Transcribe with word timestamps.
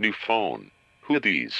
New 0.00 0.12
phone. 0.12 0.70
Who 1.08 1.18
these? 1.18 1.56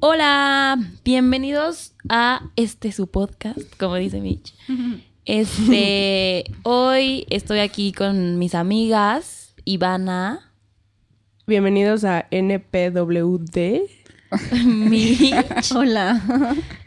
Hola, 0.00 0.78
bienvenidos 1.04 1.94
a 2.08 2.50
este 2.56 2.90
su 2.92 3.06
podcast, 3.08 3.76
como 3.76 3.96
dice 3.96 4.22
Mitch. 4.22 4.54
Este, 5.24 6.44
hoy 6.64 7.26
estoy 7.30 7.60
aquí 7.60 7.92
con 7.92 8.38
mis 8.38 8.54
amigas 8.54 9.54
Ivana, 9.64 10.52
Bienvenidos 11.44 12.04
a 12.04 12.26
NPWD. 12.30 13.82
Mitch 14.64 15.72
Hola. 15.74 16.22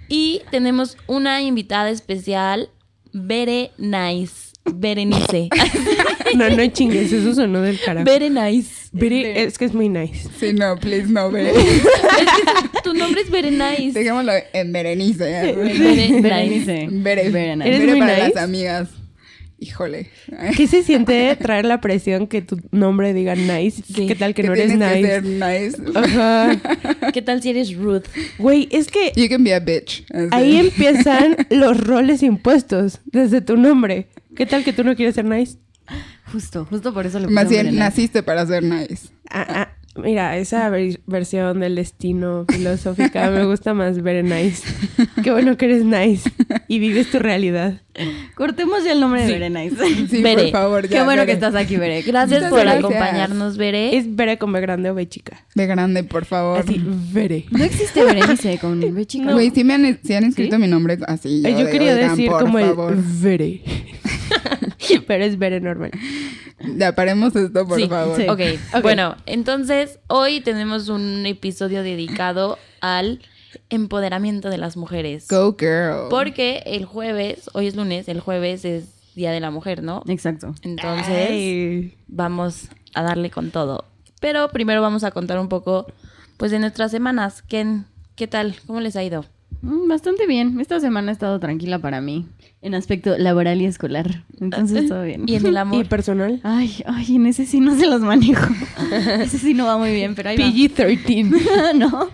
y 0.07 0.41
tenemos 0.49 0.97
una 1.07 1.41
invitada 1.41 1.89
especial, 1.89 2.69
Bere 3.11 3.71
Nice, 3.77 4.53
Berenice. 4.63 5.49
No, 6.35 6.49
no 6.49 6.67
chingues, 6.67 7.11
eso 7.11 7.35
sonó 7.35 7.61
del 7.61 7.79
carajo. 7.79 8.05
Bere 8.05 8.29
Nice. 8.95 9.03
Biri, 9.09 9.23
es 9.25 9.57
que 9.57 9.65
es 9.65 9.73
muy 9.73 9.89
nice. 9.89 10.27
Sí, 10.39 10.53
no, 10.53 10.77
please, 10.77 11.07
no, 11.07 11.29
Bere. 11.29 11.51
Tu 12.83 12.93
nombre 12.93 13.21
es 13.21 13.29
Bere 13.29 13.51
Nice. 13.51 13.91
Dejémoslo 13.97 14.31
en 14.53 14.71
Berenice. 14.71 15.23
Bere 15.23 16.49
Nice. 16.49 16.87
Bere. 16.91 17.21
Eres 17.23 17.33
Bere 17.33 17.85
muy 17.91 17.99
para 17.99 18.15
nice. 18.15 18.31
las 18.35 18.43
amigas. 18.43 18.89
Híjole. 19.57 20.09
¿Qué 20.57 20.67
se 20.67 20.83
siente 20.83 21.35
traer 21.37 21.65
la 21.65 21.79
presión 21.81 22.27
que 22.27 22.41
tu 22.41 22.59
nombre 22.71 23.13
diga 23.13 23.35
nice? 23.35 23.81
Sí. 23.87 24.05
¿Qué 24.05 24.13
tal 24.15 24.33
que 24.33 24.41
Que 24.43 24.47
no 24.49 24.53
eres 24.53 24.67
tienes 24.67 24.91
que 24.93 25.01
nice? 25.01 25.71
ser 25.71 25.81
nice. 25.83 25.97
Ajá. 25.97 27.11
¿Qué 27.13 27.21
tal 27.21 27.41
si 27.41 27.49
eres 27.51 27.73
Ruth? 27.75 28.03
Güey, 28.37 28.67
es 28.71 28.87
que 28.87 29.11
You 29.15 29.29
can 29.29 29.43
be 29.43 29.53
a 29.53 29.59
bitch. 29.61 30.05
Así. 30.11 30.27
ahí 30.31 30.57
empiezan 30.57 31.37
los 31.49 31.79
roles 31.79 32.21
impuestos 32.21 32.99
desde 33.05 33.39
tu 33.41 33.55
nombre. 33.55 34.07
¿Qué 34.35 34.45
tal 34.45 34.63
que 34.65 34.73
tú 34.73 34.83
no 34.83 34.95
quieres 34.95 35.15
ser 35.15 35.25
nice? 35.25 35.57
Justo, 36.31 36.65
justo 36.65 36.93
por 36.93 37.05
eso 37.05 37.19
lo 37.19 37.29
Más 37.29 37.49
bien, 37.49 37.75
naciste 37.75 38.23
para 38.23 38.45
ser 38.45 38.63
nice. 38.63 39.09
Ah, 39.29 39.45
ah, 39.49 39.69
mira, 40.01 40.37
esa 40.37 40.67
ver- 40.69 40.99
versión 41.05 41.59
del 41.59 41.75
destino 41.75 42.45
filosófica 42.51 43.29
me 43.31 43.45
gusta 43.45 43.73
más 43.73 44.01
ver 44.01 44.23
nice. 44.23 44.63
Qué 45.23 45.31
bueno 45.31 45.55
que 45.57 45.65
eres 45.65 45.85
nice 45.85 46.29
y 46.67 46.79
vives 46.79 47.11
tu 47.11 47.19
realidad. 47.19 47.81
Cortemos 48.35 48.83
ya 48.83 48.91
el 48.91 48.99
nombre 48.99 49.25
de 49.25 49.31
Berenice. 49.31 49.77
Sí, 50.09 50.21
Bere. 50.21 50.43
por 50.51 50.51
favor. 50.51 50.89
Qué 50.89 50.95
bueno 51.03 51.21
Bere. 51.21 51.25
que 51.27 51.31
estás 51.31 51.55
aquí, 51.55 51.77
Bere. 51.77 52.01
Gracias 52.01 52.39
Muchas 52.41 52.49
por 52.49 52.59
gracias. 52.61 52.83
acompañarnos, 52.83 53.55
Bere. 53.57 53.95
Es 53.95 54.13
Bere 54.15 54.37
con 54.37 54.51
B 54.51 54.59
grande 54.59 54.89
o 54.89 54.95
B 54.95 55.07
chica. 55.07 55.45
De 55.55 55.65
grande, 55.67 56.03
por 56.03 56.25
favor. 56.25 56.59
Así, 56.59 56.81
Bere. 57.13 57.45
No 57.51 57.63
existe 57.63 58.03
Berenice 58.03 58.57
con 58.57 58.81
B 58.93 59.05
chica. 59.05 59.31
Güey, 59.31 59.51
sí 59.51 59.63
me 59.63 59.75
han, 59.75 59.99
sí 60.03 60.13
han 60.13 60.25
escrito 60.25 60.59
mi 60.59 60.67
nombre 60.67 60.97
así. 61.07 61.41
Yo, 61.43 61.55
de, 61.65 61.71
quería 61.71 61.93
"Oigan, 61.93 62.09
decir 62.09 62.29
como 62.31 62.59
favor". 62.59 62.93
el 62.93 63.01
Bere. 63.21 63.61
Pero 65.07 65.23
es 65.23 65.37
Bere 65.37 65.59
normal. 65.61 65.91
Ya 66.77 66.93
paremos 66.95 67.35
esto, 67.35 67.67
por 67.67 67.79
Sí, 67.79 67.87
favor. 67.87 68.17
sí. 68.17 68.27
ok, 68.29 68.39
Ok. 68.75 68.81
bueno, 68.81 69.15
entonces 69.25 69.99
hoy 70.07 70.41
tenemos 70.41 70.89
un 70.89 71.25
episodio 71.25 71.83
dedicado 71.83 72.57
al 72.81 73.21
empoderamiento 73.69 74.49
de 74.49 74.57
las 74.57 74.77
mujeres. 74.77 75.27
Go 75.29 75.55
girl. 75.57 76.09
Porque 76.09 76.63
el 76.65 76.85
jueves, 76.85 77.49
hoy 77.53 77.67
es 77.67 77.75
lunes, 77.75 78.07
el 78.07 78.19
jueves 78.19 78.65
es 78.65 78.85
Día 79.15 79.31
de 79.31 79.39
la 79.39 79.49
Mujer, 79.51 79.81
¿no? 79.83 80.03
Exacto. 80.07 80.53
Entonces 80.61 81.29
Ay. 81.29 81.97
vamos 82.07 82.69
a 82.93 83.01
darle 83.03 83.29
con 83.29 83.51
todo. 83.51 83.85
Pero 84.19 84.49
primero 84.49 84.81
vamos 84.81 85.03
a 85.03 85.11
contar 85.11 85.39
un 85.39 85.49
poco, 85.49 85.85
pues, 86.37 86.51
de 86.51 86.59
nuestras 86.59 86.91
semanas. 86.91 87.41
¿Qué, 87.41 87.65
qué 88.15 88.27
tal? 88.27 88.55
¿Cómo 88.67 88.79
les 88.81 88.95
ha 88.95 89.03
ido? 89.03 89.25
Mm, 89.61 89.87
Bastante 89.87 90.27
bien. 90.27 90.59
Esta 90.59 90.79
semana 90.79 91.09
ha 91.09 91.13
estado 91.13 91.39
tranquila 91.39 91.79
para 91.79 92.01
mí. 92.01 92.25
En 92.61 92.75
aspecto 92.75 93.17
laboral 93.17 93.61
y 93.61 93.65
escolar. 93.65 94.23
Entonces 94.39 94.87
todo 94.89 95.03
bien. 95.03 95.23
Y 95.27 95.35
en 95.35 95.45
el 95.45 95.53
¿Y 95.55 95.57
amor. 95.57 95.87
personal? 95.87 96.39
Ay, 96.43 96.83
ay, 96.85 97.15
en 97.15 97.25
ese 97.27 97.45
sí 97.45 97.59
no 97.59 97.75
se 97.75 97.87
los 97.87 98.01
manejo. 98.01 98.47
ese 99.21 99.37
sí 99.37 99.53
no 99.53 99.65
va 99.65 99.77
muy 99.77 99.91
bien, 99.91 100.15
pero 100.15 100.29
ahí 100.29 100.37
va. 100.37 100.45
PG-13. 100.45 101.75
no. 101.75 102.09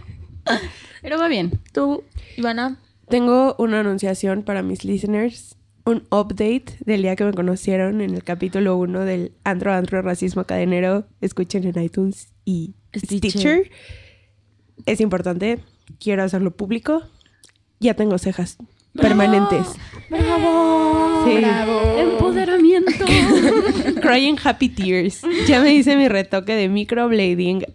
Pero 1.01 1.17
va 1.17 1.27
bien. 1.27 1.51
¿Tú, 1.73 2.03
Ivana? 2.37 2.77
Tengo 3.09 3.55
una 3.59 3.79
anunciación 3.81 4.43
para 4.43 4.61
mis 4.63 4.83
listeners. 4.85 5.55
Un 5.83 6.03
update 6.11 6.65
del 6.85 7.01
día 7.01 7.15
que 7.15 7.23
me 7.23 7.33
conocieron 7.33 8.01
en 8.01 8.13
el 8.13 8.23
capítulo 8.23 8.77
1 8.77 8.99
del 9.01 9.31
Antro 9.43 9.73
Antro 9.73 10.01
Racismo 10.01 10.43
Cadenero. 10.43 11.07
Escuchen 11.21 11.63
en 11.65 11.81
iTunes 11.83 12.31
y 12.45 12.75
Stitcher. 12.95 13.31
Stitcher. 13.31 13.71
Es 14.85 15.01
importante. 15.01 15.59
Quiero 15.99 16.23
hacerlo 16.23 16.51
público. 16.55 17.01
Ya 17.81 17.95
tengo 17.95 18.17
cejas 18.19 18.57
permanentes. 18.93 19.65
¡Bravo! 20.09 21.25
Sí. 21.25 21.41
Empoderamiento. 21.99 23.05
Crying 24.01 24.35
Happy 24.43 24.69
Tears. 24.69 25.21
Ya 25.47 25.61
me 25.61 25.73
hice 25.73 25.95
mi 25.95 26.07
retoque 26.07 26.53
de 26.53 26.69
microblading. 26.69 27.65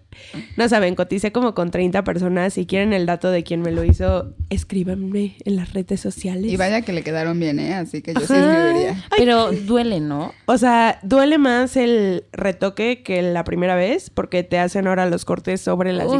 No 0.56 0.68
saben, 0.68 0.94
coticé 0.94 1.32
como 1.32 1.54
con 1.54 1.72
30 1.72 2.04
personas. 2.04 2.54
Si 2.54 2.66
quieren 2.66 2.92
el 2.92 3.04
dato 3.04 3.30
de 3.30 3.42
quién 3.42 3.62
me 3.62 3.72
lo 3.72 3.82
hizo, 3.82 4.34
escríbanme 4.48 5.36
en 5.44 5.56
las 5.56 5.72
redes 5.72 6.00
sociales. 6.00 6.52
Y 6.52 6.56
vaya 6.56 6.82
que 6.82 6.92
le 6.92 7.02
quedaron 7.02 7.40
bien, 7.40 7.58
¿eh? 7.58 7.74
Así 7.74 8.00
que 8.00 8.14
yo 8.14 8.20
sí 8.20 8.32
Ajá. 8.32 8.68
escribiría. 8.68 9.04
Pero 9.16 9.50
duele, 9.50 9.98
¿no? 9.98 10.32
O 10.46 10.56
sea, 10.56 11.00
duele 11.02 11.38
más 11.38 11.76
el 11.76 12.24
retoque 12.32 13.02
que 13.02 13.22
la 13.22 13.42
primera 13.42 13.74
vez 13.74 14.10
porque 14.10 14.44
te 14.44 14.58
hacen 14.58 14.86
ahora 14.86 15.06
los 15.06 15.24
cortes 15.24 15.60
sobre 15.60 15.92
la 15.92 16.06
Uy. 16.06 16.18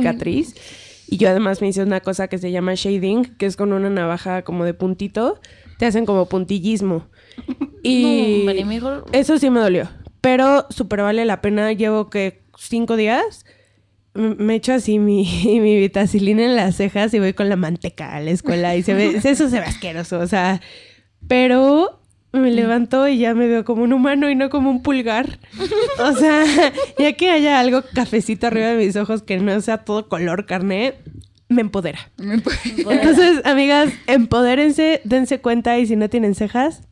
Y 1.09 1.19
yo 1.19 1.28
además 1.28 1.61
me 1.61 1.69
hice 1.69 1.83
una 1.83 2.00
cosa 2.00 2.28
que 2.28 2.39
se 2.39 2.50
llama 2.50 2.75
shading, 2.75 3.37
que 3.37 3.47
es 3.47 3.56
con 3.56 3.72
una 3.72 3.91
navaja 3.91 4.43
como 4.43 4.65
de 4.65 4.75
puntito. 4.75 5.41
Te 5.78 5.87
hacen 5.87 6.06
como 6.06 6.27
puntillismo. 6.28 7.06
Y 7.89 8.44
No, 8.81 9.05
eso 9.12 9.39
sí 9.39 9.49
me 9.49 9.61
dolió. 9.61 9.89
Pero 10.21 10.66
súper 10.71 11.03
vale 11.03 11.25
la 11.25 11.41
pena. 11.41 11.72
Llevo 11.72 12.11
que 12.11 12.43
cinco 12.59 12.97
días. 12.97 13.45
Me 14.15 14.56
echo 14.56 14.72
así 14.72 14.99
mi, 14.99 15.22
mi 15.45 15.78
vitacilina 15.78 16.45
en 16.45 16.56
las 16.56 16.75
cejas 16.75 17.15
y 17.15 17.21
voy 17.21 17.33
con 17.33 17.49
la 17.49 17.55
manteca 17.55 18.16
a 18.16 18.21
la 18.21 18.33
escuela. 18.33 18.75
Y 18.75 18.83
se 18.83 18.95
ve, 18.95 19.16
eso 19.25 19.49
se 19.49 19.61
ve 19.61 19.66
asqueroso. 19.66 20.19
O 20.19 20.27
sea, 20.27 20.61
pero 21.28 22.00
me 22.37 22.51
levanto 22.51 23.07
y 23.09 23.19
ya 23.19 23.35
me 23.35 23.47
veo 23.47 23.65
como 23.65 23.83
un 23.83 23.93
humano 23.93 24.31
y 24.31 24.35
no 24.35 24.51
como 24.51 24.71
un 24.71 24.83
pulgar. 24.83 25.39
O 25.99 26.13
sea, 26.15 26.45
ya 26.99 27.13
que 27.15 27.31
haya 27.31 27.59
algo 27.61 27.83
cafecito 27.95 28.47
arriba 28.47 28.69
de 28.69 28.85
mis 28.87 28.97
ojos 28.97 29.23
que 29.23 29.39
no 29.39 29.61
sea 29.61 29.79
todo 29.79 30.09
color 30.09 30.47
carne, 30.47 30.95
me 31.49 31.61
empodera. 31.63 32.11
Me 32.17 32.35
Entonces, 32.35 33.41
amigas, 33.45 33.93
empodérense, 34.07 35.01
dense 35.05 35.41
cuenta 35.41 35.79
y 35.79 35.87
si 35.87 35.97
no 35.97 36.09
tienen 36.09 36.35
cejas, 36.35 36.83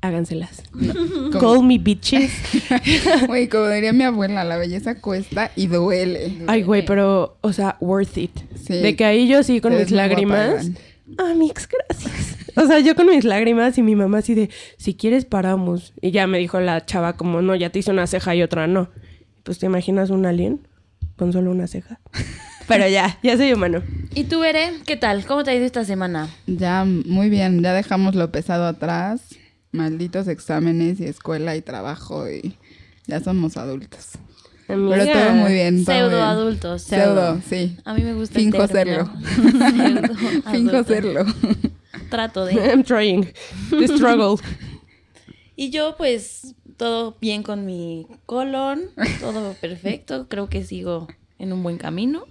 háganselas. 0.00 0.62
Como- 0.72 1.30
Call 1.38 1.64
me 1.64 1.78
bitches. 1.78 2.32
Güey, 3.26 3.48
como 3.48 3.68
diría 3.68 3.92
mi 3.92 4.04
abuela, 4.04 4.44
la 4.44 4.56
belleza 4.56 4.96
cuesta 4.96 5.50
y 5.56 5.66
duele. 5.68 6.38
Ay, 6.46 6.62
güey, 6.62 6.84
pero, 6.84 7.36
o 7.40 7.52
sea, 7.52 7.76
worth 7.80 8.16
it. 8.18 8.32
Sí. 8.66 8.74
De 8.74 8.96
que 8.96 9.04
ahí 9.04 9.28
yo 9.28 9.42
sí 9.42 9.60
con 9.60 9.76
mis 9.76 9.90
lágrimas. 9.90 10.64
Iván. 10.66 10.78
Ah, 11.18 11.34
mix, 11.36 11.68
gracias. 11.68 12.11
O 12.56 12.66
sea, 12.66 12.80
yo 12.80 12.94
con 12.94 13.06
mis 13.06 13.24
lágrimas 13.24 13.78
y 13.78 13.82
mi 13.82 13.96
mamá 13.96 14.18
así 14.18 14.34
de, 14.34 14.50
si 14.76 14.94
quieres 14.94 15.24
paramos. 15.24 15.92
Y 16.00 16.10
ya 16.10 16.26
me 16.26 16.38
dijo 16.38 16.60
la 16.60 16.84
chava 16.84 17.14
como, 17.14 17.42
no, 17.42 17.54
ya 17.54 17.70
te 17.70 17.78
hice 17.78 17.90
una 17.90 18.06
ceja 18.06 18.34
y 18.34 18.42
otra 18.42 18.66
no. 18.66 18.90
Pues 19.42 19.58
te 19.58 19.66
imaginas 19.66 20.10
un 20.10 20.26
alien 20.26 20.66
con 21.16 21.32
solo 21.32 21.50
una 21.50 21.66
ceja. 21.66 22.00
Pero 22.68 22.88
ya, 22.88 23.18
ya 23.22 23.36
soy 23.36 23.52
humano. 23.52 23.82
¿Y 24.14 24.24
tú, 24.24 24.40
Bere? 24.40 24.70
¿Qué 24.86 24.96
tal? 24.96 25.24
¿Cómo 25.26 25.44
te 25.44 25.50
ha 25.50 25.54
ido 25.54 25.64
esta 25.64 25.84
semana? 25.84 26.28
Ya, 26.46 26.84
muy 26.84 27.30
bien, 27.30 27.62
ya 27.62 27.72
dejamos 27.72 28.14
lo 28.14 28.30
pesado 28.30 28.66
atrás. 28.66 29.20
Malditos 29.72 30.28
exámenes 30.28 31.00
y 31.00 31.04
escuela 31.04 31.56
y 31.56 31.62
trabajo 31.62 32.28
y 32.28 32.56
ya 33.06 33.20
somos 33.20 33.56
adultos. 33.56 34.10
Amiga. 34.68 34.96
Pero 34.96 35.12
todo 35.12 35.32
muy 35.32 35.52
bien. 35.52 35.84
todo 35.84 35.94
Pseudo 35.94 36.10
bien. 36.10 36.22
adultos. 36.22 36.82
Pseudo, 36.82 37.40
sí. 37.48 37.76
A 37.84 37.94
mí 37.94 38.02
me 38.02 38.14
gusta 38.14 38.38
Finjo 38.38 38.66
serlo. 38.68 39.06
Pseudo 39.50 40.42
Finjo 40.50 40.84
serlo. 40.84 41.24
Trato 42.10 42.44
de... 42.44 42.54
I'm 42.70 42.82
trying. 42.82 43.32
The 43.70 43.88
struggle. 43.88 44.42
Y 45.56 45.70
yo, 45.70 45.96
pues, 45.96 46.54
todo 46.76 47.16
bien 47.20 47.42
con 47.42 47.66
mi 47.66 48.06
colon, 48.26 48.82
todo 49.20 49.54
perfecto. 49.60 50.28
Creo 50.28 50.48
que 50.48 50.64
sigo 50.64 51.06
en 51.38 51.52
un 51.52 51.62
buen 51.62 51.78
camino. 51.78 52.24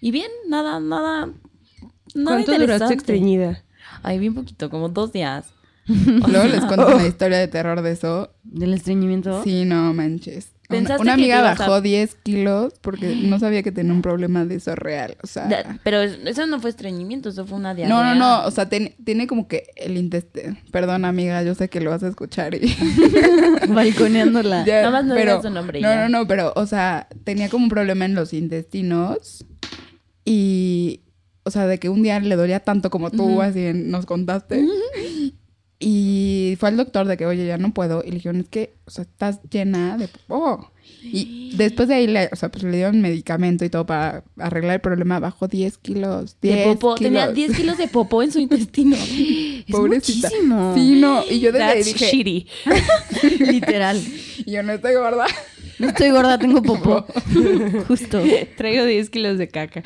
Y 0.00 0.10
bien, 0.10 0.30
nada, 0.48 0.80
nada. 0.80 1.26
nada 2.14 2.44
¿Cuánto 2.44 2.58
duraste 2.58 2.94
estreñida? 2.94 3.62
Ay, 4.02 4.18
bien 4.18 4.34
poquito, 4.34 4.70
como 4.70 4.88
dos 4.88 5.12
días. 5.12 5.52
Luego 5.86 6.46
les 6.46 6.64
cuento 6.64 6.88
una 6.88 7.06
historia 7.06 7.38
de 7.38 7.48
terror 7.48 7.82
de 7.82 7.92
eso. 7.92 8.30
¿Del 8.42 8.74
estreñimiento? 8.74 9.44
Sí, 9.44 9.64
no 9.64 9.94
manches. 9.94 10.55
Una, 10.68 10.78
¿Pensaste 10.78 11.02
una 11.02 11.12
que 11.14 11.20
amiga 11.22 11.38
ibas 11.38 11.60
a- 11.60 11.66
bajó 11.68 11.80
10 11.80 12.14
kilos 12.24 12.74
porque 12.80 13.14
no 13.22 13.38
sabía 13.38 13.62
que 13.62 13.70
tenía 13.70 13.92
un 13.92 14.02
problema 14.02 14.44
de 14.44 14.56
eso 14.56 14.74
real. 14.74 15.16
O 15.22 15.26
sea, 15.28 15.46
Da- 15.46 15.78
Pero 15.84 16.00
eso 16.02 16.46
no 16.46 16.58
fue 16.60 16.70
estreñimiento, 16.70 17.28
eso 17.28 17.46
fue 17.46 17.56
una 17.56 17.72
diarrea. 17.74 17.94
no, 17.94 18.02
no, 18.02 18.14
no. 18.16 18.46
O 18.46 18.50
sea, 18.50 18.68
ten- 18.68 18.94
tiene 19.04 19.26
como 19.28 19.46
que 19.46 19.68
el 19.76 19.96
intestino. 19.96 20.56
Perdón, 20.72 21.04
amiga, 21.04 21.42
yo 21.44 21.54
sé 21.54 21.68
que 21.68 21.80
lo 21.80 21.90
vas 21.90 22.02
a 22.02 22.08
escuchar 22.08 22.54
y. 22.56 22.60
Balconeándola. 23.68 24.64
Ya, 24.64 24.76
Nada 24.82 24.90
más 24.90 25.04
no 25.04 25.14
pero- 25.14 25.40
su 25.42 25.50
nombre 25.50 25.80
No, 25.80 25.88
ya. 25.88 26.08
no, 26.08 26.18
no, 26.20 26.26
pero, 26.26 26.52
o 26.56 26.66
sea, 26.66 27.08
tenía 27.24 27.48
como 27.48 27.64
un 27.64 27.70
problema 27.70 28.04
en 28.04 28.14
los 28.14 28.32
intestinos 28.32 29.44
y, 30.24 31.02
o 31.44 31.50
sea, 31.50 31.66
de 31.66 31.78
que 31.78 31.88
un 31.88 32.02
día 32.02 32.18
le 32.20 32.34
dolía 32.36 32.60
tanto 32.60 32.90
como 32.90 33.10
tú, 33.10 33.40
así 33.42 33.66
en- 33.66 33.90
nos 33.90 34.06
contaste. 34.06 34.66
Y 35.78 36.56
fue 36.58 36.70
al 36.70 36.76
doctor 36.78 37.06
de 37.06 37.16
que, 37.18 37.26
oye, 37.26 37.46
ya 37.46 37.58
no 37.58 37.74
puedo. 37.74 38.02
Y 38.02 38.08
le 38.08 38.14
dijeron, 38.14 38.40
es 38.40 38.48
que, 38.48 38.74
o 38.86 38.90
sea, 38.90 39.02
estás 39.02 39.40
llena 39.50 39.98
de 39.98 40.08
popó. 40.08 40.72
Y 41.02 41.54
después 41.56 41.88
de 41.88 41.94
ahí, 41.96 42.06
le, 42.06 42.30
o 42.32 42.36
sea, 42.36 42.50
pues 42.50 42.64
le 42.64 42.76
dieron 42.76 43.00
medicamento 43.00 43.64
y 43.64 43.68
todo 43.68 43.84
para 43.86 44.24
arreglar 44.38 44.76
el 44.76 44.80
problema. 44.80 45.20
Bajó 45.20 45.48
10 45.48 45.76
kilos. 45.78 46.36
10 46.40 46.56
De 46.56 46.64
popó, 46.64 46.94
kilos. 46.94 47.12
tenía 47.12 47.28
10 47.30 47.56
kilos 47.56 47.76
de 47.78 47.88
popó 47.88 48.22
en 48.22 48.32
su 48.32 48.38
intestino. 48.38 48.96
Es 49.66 49.72
Pobrecita. 49.74 50.28
muchísimo. 50.28 50.74
Sí, 50.76 51.00
no. 51.00 51.24
Y 51.28 51.40
yo 51.40 51.50
desde 51.50 51.64
ahí 51.64 51.82
That's 51.82 51.86
dije, 51.94 52.06
shitty. 52.08 52.46
Literal. 53.50 54.00
yo 54.46 54.62
no 54.62 54.74
estoy 54.74 54.94
gorda. 54.94 55.26
No 55.80 55.88
estoy 55.88 56.10
gorda, 56.10 56.38
tengo 56.38 56.62
popó. 56.62 57.04
Justo. 57.88 58.22
Traigo 58.56 58.84
10 58.84 59.10
kilos 59.10 59.38
de 59.38 59.48
caca. 59.48 59.82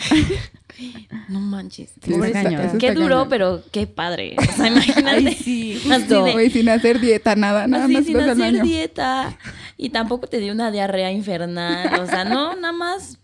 No 1.28 1.40
manches. 1.40 1.90
Sí, 2.02 2.10
Pobre 2.12 2.30
eso 2.30 2.38
está- 2.38 2.42
cañón. 2.42 2.60
eso 2.66 2.78
Qué 2.78 2.92
duro, 2.92 3.08
cañón. 3.16 3.28
pero 3.28 3.62
qué 3.72 3.86
padre. 3.86 4.36
O 4.38 4.42
sea, 4.56 4.66
imagínate. 4.72 5.08
Ay, 5.28 5.34
sí, 5.34 5.80
justo. 5.82 6.24
de- 6.24 6.50
sin 6.50 6.68
hacer 6.68 7.00
dieta, 7.00 7.36
nada, 7.36 7.66
nada 7.66 7.84
así 7.84 7.92
más 7.94 8.04
sin 8.06 8.16
hacer 8.20 8.62
dieta. 8.62 9.36
Y 9.76 9.90
tampoco 9.90 10.26
te 10.26 10.38
dio 10.40 10.52
una 10.52 10.70
diarrea 10.70 11.10
infernal. 11.12 12.00
O 12.00 12.06
sea, 12.06 12.24
no, 12.24 12.54
nada 12.56 12.72
más 12.72 13.18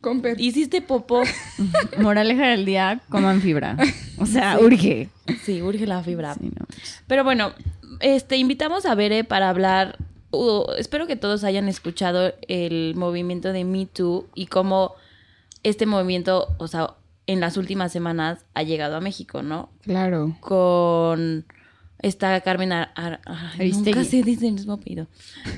Con 0.00 0.20
per- 0.20 0.40
hiciste 0.40 0.80
popó. 0.82 1.22
Moraleja 1.98 2.48
del 2.48 2.64
día, 2.64 3.00
coman 3.08 3.40
fibra. 3.40 3.76
O 4.18 4.26
sea, 4.26 4.58
urge. 4.60 5.08
Sí, 5.44 5.62
urge 5.62 5.86
la 5.86 6.02
fibra. 6.02 6.34
Sí, 6.34 6.50
no. 6.58 6.66
Pero 7.06 7.24
bueno, 7.24 7.52
este, 8.00 8.36
invitamos 8.36 8.86
a 8.86 8.94
Bere 8.94 9.24
para 9.24 9.48
hablar. 9.48 9.96
uh, 10.30 10.64
espero 10.78 11.06
que 11.06 11.16
todos 11.16 11.44
hayan 11.44 11.68
escuchado 11.68 12.34
el 12.48 12.94
movimiento 12.96 13.52
de 13.52 13.64
Me 13.64 13.86
Too 13.86 14.26
y 14.34 14.46
cómo 14.46 14.94
este 15.62 15.86
movimiento, 15.86 16.54
o 16.58 16.68
sea, 16.68 16.94
en 17.26 17.40
las 17.40 17.56
últimas 17.56 17.92
semanas 17.92 18.44
ha 18.54 18.62
llegado 18.62 18.96
a 18.96 19.00
México, 19.00 19.42
¿no? 19.42 19.70
Claro. 19.82 20.36
Con 20.40 21.46
esta 22.00 22.40
Carmen 22.40 22.72
Ar- 22.72 22.90
Ar- 22.96 23.20
ay, 23.26 23.36
Aristegui. 23.60 23.92
nunca 23.98 24.04
se 24.10 24.22
dice 24.24 24.48
el 24.48 24.54
mismo 24.54 24.72
apellido. 24.72 25.06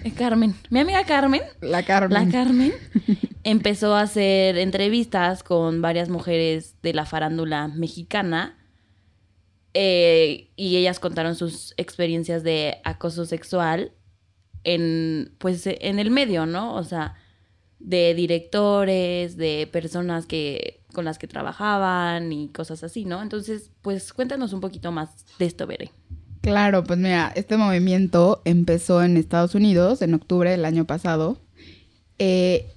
Eh, 0.04 0.12
Carmen. 0.12 0.54
Mi 0.68 0.80
amiga 0.80 1.04
Carmen 1.04 1.40
La 1.62 1.82
Carmen. 1.84 2.26
la 2.26 2.30
Carmen 2.30 2.72
empezó 3.44 3.94
a 3.94 4.02
hacer 4.02 4.58
entrevistas 4.58 5.42
con 5.42 5.80
varias 5.80 6.10
mujeres 6.10 6.74
de 6.82 6.92
la 6.92 7.06
farándula 7.06 7.68
mexicana 7.68 8.58
eh, 9.72 10.50
y 10.56 10.76
ellas 10.76 11.00
contaron 11.00 11.34
sus 11.34 11.74
experiencias 11.78 12.42
de 12.44 12.76
acoso 12.84 13.24
sexual 13.24 13.92
en 14.62 15.34
pues 15.38 15.66
en 15.66 15.98
el 15.98 16.10
medio, 16.10 16.46
¿no? 16.46 16.74
O 16.74 16.84
sea, 16.84 17.14
de 17.78 18.14
directores, 18.14 19.36
de 19.36 19.68
personas 19.70 20.26
que 20.26 20.80
con 20.92 21.04
las 21.04 21.18
que 21.18 21.26
trabajaban 21.26 22.32
y 22.32 22.48
cosas 22.48 22.82
así, 22.84 23.04
¿no? 23.04 23.20
Entonces, 23.20 23.70
pues 23.82 24.12
cuéntanos 24.12 24.52
un 24.52 24.60
poquito 24.60 24.92
más 24.92 25.26
de 25.38 25.46
esto, 25.46 25.66
Bere. 25.66 25.90
Claro, 26.40 26.84
pues 26.84 26.98
mira, 26.98 27.32
este 27.34 27.56
movimiento 27.56 28.42
empezó 28.44 29.02
en 29.02 29.16
Estados 29.16 29.54
Unidos 29.54 30.02
en 30.02 30.14
octubre 30.14 30.50
del 30.50 30.64
año 30.64 30.84
pasado 30.84 31.38
eh, 32.18 32.70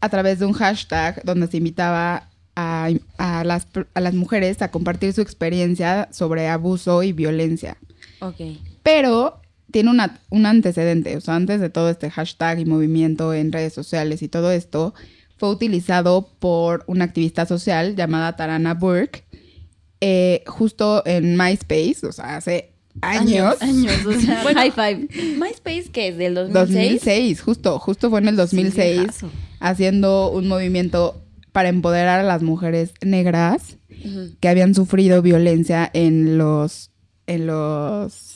a 0.00 0.08
través 0.08 0.38
de 0.38 0.46
un 0.46 0.52
hashtag 0.52 1.22
donde 1.24 1.46
se 1.46 1.58
invitaba 1.58 2.28
a, 2.56 2.90
a 3.18 3.44
las, 3.44 3.68
a 3.94 4.00
las 4.00 4.14
mujeres 4.14 4.60
a 4.60 4.70
compartir 4.70 5.12
su 5.12 5.20
experiencia 5.20 6.08
sobre 6.12 6.48
abuso 6.48 7.02
y 7.02 7.12
violencia. 7.12 7.78
Ok. 8.20 8.40
Pero 8.82 9.41
tiene 9.72 9.90
una- 9.90 10.20
un 10.30 10.46
antecedente, 10.46 11.16
o 11.16 11.20
sea, 11.20 11.34
antes 11.34 11.60
de 11.60 11.68
todo 11.70 11.90
este 11.90 12.10
hashtag 12.10 12.60
y 12.60 12.64
movimiento 12.64 13.34
en 13.34 13.50
redes 13.50 13.72
sociales 13.72 14.22
y 14.22 14.28
todo 14.28 14.52
esto, 14.52 14.94
fue 15.36 15.50
utilizado 15.50 16.28
por 16.38 16.84
una 16.86 17.04
activista 17.04 17.46
social 17.46 17.96
llamada 17.96 18.36
Tarana 18.36 18.74
Burke, 18.74 19.24
eh, 20.00 20.42
justo 20.46 21.02
en 21.06 21.36
MySpace, 21.36 22.06
o 22.06 22.12
sea, 22.12 22.36
hace 22.36 22.70
años. 23.00 23.56
Años, 23.60 24.04
o 24.06 24.12
sea, 24.20 24.40
Bueno, 24.42 24.60
high 24.60 24.70
five. 24.70 25.08
MySpace, 25.38 25.90
que 25.92 26.08
es 26.08 26.16
del 26.16 26.34
2006. 26.34 26.92
2006, 27.00 27.40
justo, 27.40 27.78
justo 27.78 28.10
fue 28.10 28.20
en 28.20 28.28
el 28.28 28.36
2006, 28.36 28.98
viejazo. 28.98 29.30
haciendo 29.60 30.30
un 30.30 30.46
movimiento 30.48 31.20
para 31.52 31.68
empoderar 31.68 32.20
a 32.20 32.24
las 32.24 32.42
mujeres 32.42 32.92
negras 33.02 33.76
que 34.40 34.48
habían 34.48 34.74
sufrido 34.74 35.22
violencia 35.22 35.88
en 35.94 36.36
los, 36.38 36.90
en 37.26 37.46
los, 37.46 38.31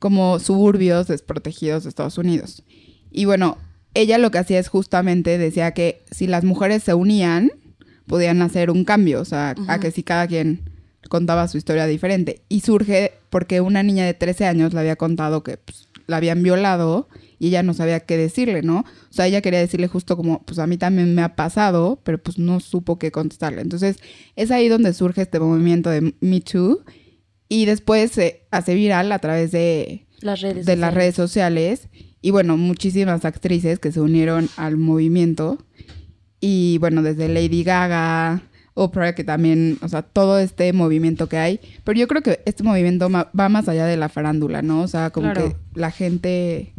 como 0.00 0.40
suburbios 0.40 1.06
desprotegidos 1.06 1.84
de 1.84 1.90
Estados 1.90 2.18
Unidos. 2.18 2.64
Y 3.12 3.26
bueno, 3.26 3.58
ella 3.94 4.18
lo 4.18 4.32
que 4.32 4.38
hacía 4.38 4.58
es 4.58 4.68
justamente 4.68 5.38
decía 5.38 5.72
que 5.72 6.02
si 6.10 6.26
las 6.26 6.42
mujeres 6.42 6.82
se 6.82 6.94
unían, 6.94 7.52
podían 8.06 8.42
hacer 8.42 8.70
un 8.70 8.84
cambio, 8.84 9.20
o 9.20 9.24
sea, 9.24 9.54
a 9.68 9.78
que 9.78 9.92
si 9.92 10.02
cada 10.02 10.26
quien 10.26 10.62
contaba 11.08 11.46
su 11.48 11.58
historia 11.58 11.86
diferente. 11.86 12.42
Y 12.48 12.60
surge 12.60 13.12
porque 13.30 13.60
una 13.60 13.82
niña 13.82 14.04
de 14.06 14.14
13 14.14 14.46
años 14.46 14.72
le 14.72 14.80
había 14.80 14.96
contado 14.96 15.42
que 15.42 15.58
pues, 15.58 15.88
la 16.06 16.16
habían 16.16 16.42
violado 16.42 17.08
y 17.38 17.48
ella 17.48 17.62
no 17.62 17.74
sabía 17.74 18.00
qué 18.00 18.16
decirle, 18.16 18.62
¿no? 18.62 18.80
O 18.80 19.12
sea, 19.12 19.26
ella 19.26 19.40
quería 19.42 19.60
decirle 19.60 19.86
justo 19.86 20.16
como, 20.16 20.42
pues 20.42 20.58
a 20.58 20.66
mí 20.66 20.76
también 20.76 21.14
me 21.14 21.22
ha 21.22 21.36
pasado, 21.36 22.00
pero 22.04 22.18
pues 22.22 22.38
no 22.38 22.60
supo 22.60 22.98
qué 22.98 23.10
contestarle. 23.10 23.62
Entonces, 23.62 23.96
es 24.36 24.50
ahí 24.50 24.68
donde 24.68 24.92
surge 24.92 25.22
este 25.22 25.40
movimiento 25.40 25.90
de 25.90 26.14
Me 26.20 26.40
Too 26.40 26.84
y 27.50 27.66
después 27.66 28.12
se 28.12 28.46
hace 28.50 28.74
viral 28.74 29.12
a 29.12 29.18
través 29.18 29.50
de, 29.50 30.06
Las 30.20 30.40
redes 30.40 30.64
de 30.64 30.76
las 30.76 30.90
sociales. 30.90 30.94
redes 30.94 31.14
sociales 31.16 31.88
y 32.22 32.30
bueno, 32.30 32.56
muchísimas 32.56 33.24
actrices 33.26 33.78
que 33.78 33.92
se 33.92 34.00
unieron 34.00 34.48
al 34.56 34.76
movimiento 34.78 35.58
y 36.40 36.78
bueno, 36.78 37.02
desde 37.02 37.28
Lady 37.28 37.64
Gaga, 37.64 38.42
Oprah, 38.74 39.14
que 39.14 39.24
también, 39.24 39.78
o 39.82 39.88
sea, 39.88 40.02
todo 40.02 40.38
este 40.38 40.72
movimiento 40.72 41.28
que 41.28 41.36
hay, 41.38 41.60
pero 41.84 41.98
yo 41.98 42.06
creo 42.08 42.22
que 42.22 42.40
este 42.46 42.62
movimiento 42.62 43.08
va 43.10 43.48
más 43.48 43.68
allá 43.68 43.84
de 43.84 43.96
la 43.96 44.08
farándula, 44.08 44.62
¿no? 44.62 44.82
O 44.82 44.88
sea, 44.88 45.10
como 45.10 45.32
Claro. 45.32 45.50
que 45.50 45.56
la 45.80 45.90
gente 45.90 46.72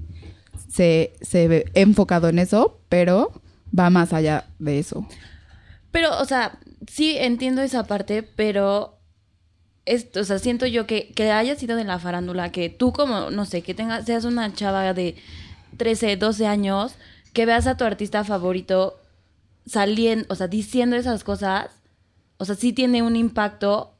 se, 0.69 1.13
se 1.21 1.47
ve 1.49 1.65
enfocado 1.73 2.29
en 2.29 2.39
eso, 2.39 2.79
pero 2.89 3.41
va 3.77 3.89
más 3.89 4.13
allá 4.13 4.45
de 4.57 4.79
eso. 4.79 5.05
Pero, 5.91 6.17
o 6.21 6.25
sea, 6.25 6.57
sí 6.87 7.17
entiendo 7.17 7.61
esa 7.61 7.83
parte, 7.83 8.23
pero 8.23 8.97
esto, 9.85 10.21
o 10.21 10.23
sea, 10.23 10.39
siento 10.39 10.65
yo 10.67 10.85
que, 10.85 11.11
que 11.13 11.31
haya 11.31 11.55
sido 11.55 11.75
de 11.75 11.83
la 11.83 11.99
farándula, 11.99 12.51
que 12.51 12.69
tú 12.69 12.93
como, 12.93 13.31
no 13.31 13.45
sé, 13.45 13.61
que 13.61 13.73
tengas, 13.73 14.05
seas 14.05 14.25
una 14.25 14.53
chava 14.53 14.93
de 14.93 15.15
13, 15.77 16.17
12 16.17 16.47
años, 16.47 16.95
que 17.33 17.45
veas 17.45 17.67
a 17.67 17.77
tu 17.77 17.83
artista 17.83 18.23
favorito 18.23 18.99
saliendo, 19.65 20.25
o 20.29 20.35
sea, 20.35 20.47
diciendo 20.47 20.95
esas 20.95 21.23
cosas, 21.23 21.71
o 22.37 22.45
sea, 22.45 22.55
sí 22.55 22.73
tiene 22.73 23.01
un 23.01 23.15
impacto 23.15 23.93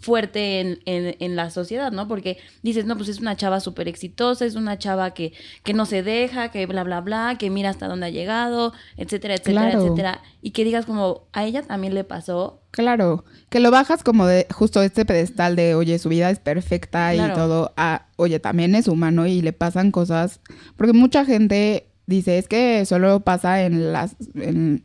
fuerte 0.00 0.60
en, 0.60 0.78
en, 0.86 1.16
en 1.18 1.36
la 1.36 1.50
sociedad, 1.50 1.92
¿no? 1.92 2.08
Porque 2.08 2.38
dices, 2.62 2.84
no, 2.86 2.96
pues 2.96 3.08
es 3.08 3.20
una 3.20 3.36
chava 3.36 3.60
súper 3.60 3.88
exitosa, 3.88 4.44
es 4.44 4.54
una 4.54 4.78
chava 4.78 5.12
que, 5.14 5.32
que 5.64 5.72
no 5.74 5.86
se 5.86 6.02
deja, 6.02 6.50
que 6.50 6.66
bla, 6.66 6.82
bla, 6.84 7.00
bla, 7.00 7.36
que 7.38 7.50
mira 7.50 7.70
hasta 7.70 7.88
dónde 7.88 8.06
ha 8.06 8.10
llegado, 8.10 8.72
etcétera, 8.96 9.34
etcétera, 9.34 9.70
Claro. 9.70 9.82
etcétera. 9.84 10.22
Y 10.42 10.50
que 10.50 10.64
digas 10.64 10.86
como, 10.86 11.26
a 11.32 11.44
ella 11.44 11.62
también 11.62 11.94
le 11.94 12.04
pasó. 12.04 12.62
Claro, 12.70 13.24
que 13.48 13.60
lo 13.60 13.70
bajas 13.70 14.02
como 14.02 14.26
de 14.26 14.46
justo 14.50 14.82
este 14.82 15.04
pedestal 15.04 15.56
de, 15.56 15.74
oye, 15.74 15.98
su 15.98 16.08
vida 16.10 16.28
es 16.30 16.38
perfecta 16.38 17.12
Claro. 17.12 17.32
y 17.32 17.36
todo, 17.36 17.72
a, 17.76 18.06
oye, 18.16 18.38
también 18.38 18.74
es 18.74 18.86
humano 18.88 19.26
y 19.26 19.40
le 19.40 19.52
pasan 19.52 19.90
cosas, 19.90 20.40
porque 20.76 20.92
mucha 20.92 21.24
gente 21.24 21.88
dice, 22.06 22.38
es 22.38 22.48
que 22.48 22.84
solo 22.84 23.20
pasa 23.20 23.62
en 23.64 23.92
las, 23.92 24.14
en 24.34 24.82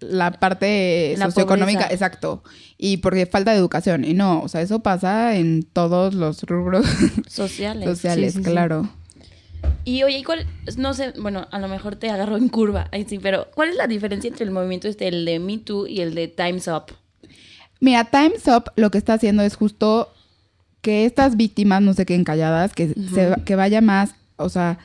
la 0.00 0.32
parte 0.32 1.14
la 1.18 1.26
socioeconómica, 1.26 1.80
pobreza. 1.80 1.94
exacto, 1.94 2.42
y 2.76 2.98
porque 2.98 3.26
falta 3.26 3.52
de 3.52 3.58
educación, 3.58 4.04
y 4.04 4.14
no, 4.14 4.40
o 4.42 4.48
sea, 4.48 4.60
eso 4.62 4.80
pasa 4.80 5.36
en 5.36 5.62
todos 5.62 6.14
los 6.14 6.42
rubros 6.44 6.86
Sociales. 7.28 7.84
sociales, 7.88 8.34
sí, 8.34 8.42
sí. 8.42 8.50
claro. 8.50 8.88
Y 9.84 10.02
oye, 10.04 10.18
¿y 10.18 10.22
cuál? 10.22 10.46
No 10.76 10.94
sé, 10.94 11.12
bueno, 11.20 11.48
a 11.50 11.58
lo 11.58 11.66
mejor 11.68 11.96
te 11.96 12.10
agarro 12.10 12.36
en 12.36 12.48
curva, 12.48 12.88
ahí 12.92 13.04
sí, 13.08 13.18
pero 13.18 13.48
¿cuál 13.54 13.70
es 13.70 13.76
la 13.76 13.86
diferencia 13.86 14.28
entre 14.28 14.44
el 14.44 14.50
movimiento 14.50 14.86
este, 14.86 15.08
el 15.08 15.24
de 15.24 15.38
Me 15.40 15.58
Too 15.58 15.86
y 15.86 16.00
el 16.00 16.14
de 16.14 16.28
Time's 16.28 16.68
Up? 16.68 16.94
Mira, 17.80 18.04
Time's 18.04 18.46
Up 18.46 18.70
lo 18.76 18.90
que 18.90 18.98
está 18.98 19.14
haciendo 19.14 19.42
es 19.42 19.56
justo 19.56 20.12
que 20.80 21.04
estas 21.06 21.36
víctimas 21.36 21.82
no 21.82 21.92
se 21.94 22.06
queden 22.06 22.24
calladas, 22.24 22.72
que, 22.72 22.88
se, 22.88 23.34
que 23.44 23.56
vaya 23.56 23.80
más, 23.80 24.14
o 24.36 24.48
sea, 24.48 24.78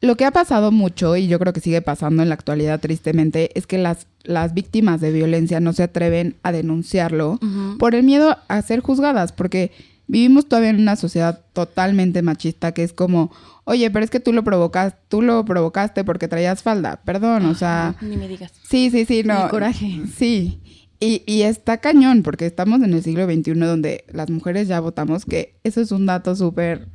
lo 0.00 0.16
que 0.16 0.24
ha 0.24 0.30
pasado 0.30 0.70
mucho, 0.70 1.16
y 1.16 1.26
yo 1.26 1.38
creo 1.38 1.52
que 1.52 1.60
sigue 1.60 1.82
pasando 1.82 2.22
en 2.22 2.28
la 2.28 2.34
actualidad 2.34 2.80
tristemente, 2.80 3.50
es 3.58 3.66
que 3.66 3.78
las, 3.78 4.06
las 4.22 4.54
víctimas 4.54 5.00
de 5.00 5.10
violencia 5.12 5.60
no 5.60 5.72
se 5.72 5.82
atreven 5.82 6.36
a 6.42 6.52
denunciarlo 6.52 7.38
por 7.78 7.94
el 7.94 8.04
miedo 8.04 8.36
a 8.48 8.62
ser 8.62 8.80
juzgadas, 8.80 9.32
porque 9.32 9.72
vivimos 10.06 10.46
todavía 10.48 10.70
en 10.70 10.80
una 10.80 10.96
sociedad 10.96 11.40
totalmente 11.52 12.22
machista 12.22 12.72
que 12.72 12.82
es 12.84 12.92
como, 12.92 13.30
oye, 13.64 13.90
pero 13.90 14.04
es 14.04 14.10
que 14.10 14.20
tú 14.20 14.32
lo 14.32 14.44
provocas, 14.44 14.94
tú 15.08 15.20
lo 15.20 15.44
provocaste 15.44 16.04
porque 16.04 16.28
traías 16.28 16.62
falda, 16.62 17.00
perdón, 17.04 17.44
o 17.46 17.54
sea, 17.54 17.96
Ni 18.00 18.16
me 18.16 18.28
digas. 18.28 18.52
sí, 18.62 18.90
sí, 18.90 19.04
sí, 19.04 19.22
no. 19.24 19.48
Coraje. 19.48 20.00
Sí. 20.16 20.60
Y, 21.00 21.22
y 21.26 21.42
está 21.42 21.78
cañón, 21.78 22.22
porque 22.22 22.46
estamos 22.46 22.82
en 22.82 22.92
el 22.92 23.02
siglo 23.04 23.24
XXI 23.26 23.52
donde 23.54 24.04
las 24.12 24.30
mujeres 24.30 24.66
ya 24.66 24.80
votamos, 24.80 25.24
que 25.24 25.54
eso 25.62 25.80
es 25.80 25.92
un 25.92 26.06
dato 26.06 26.34
súper, 26.34 26.88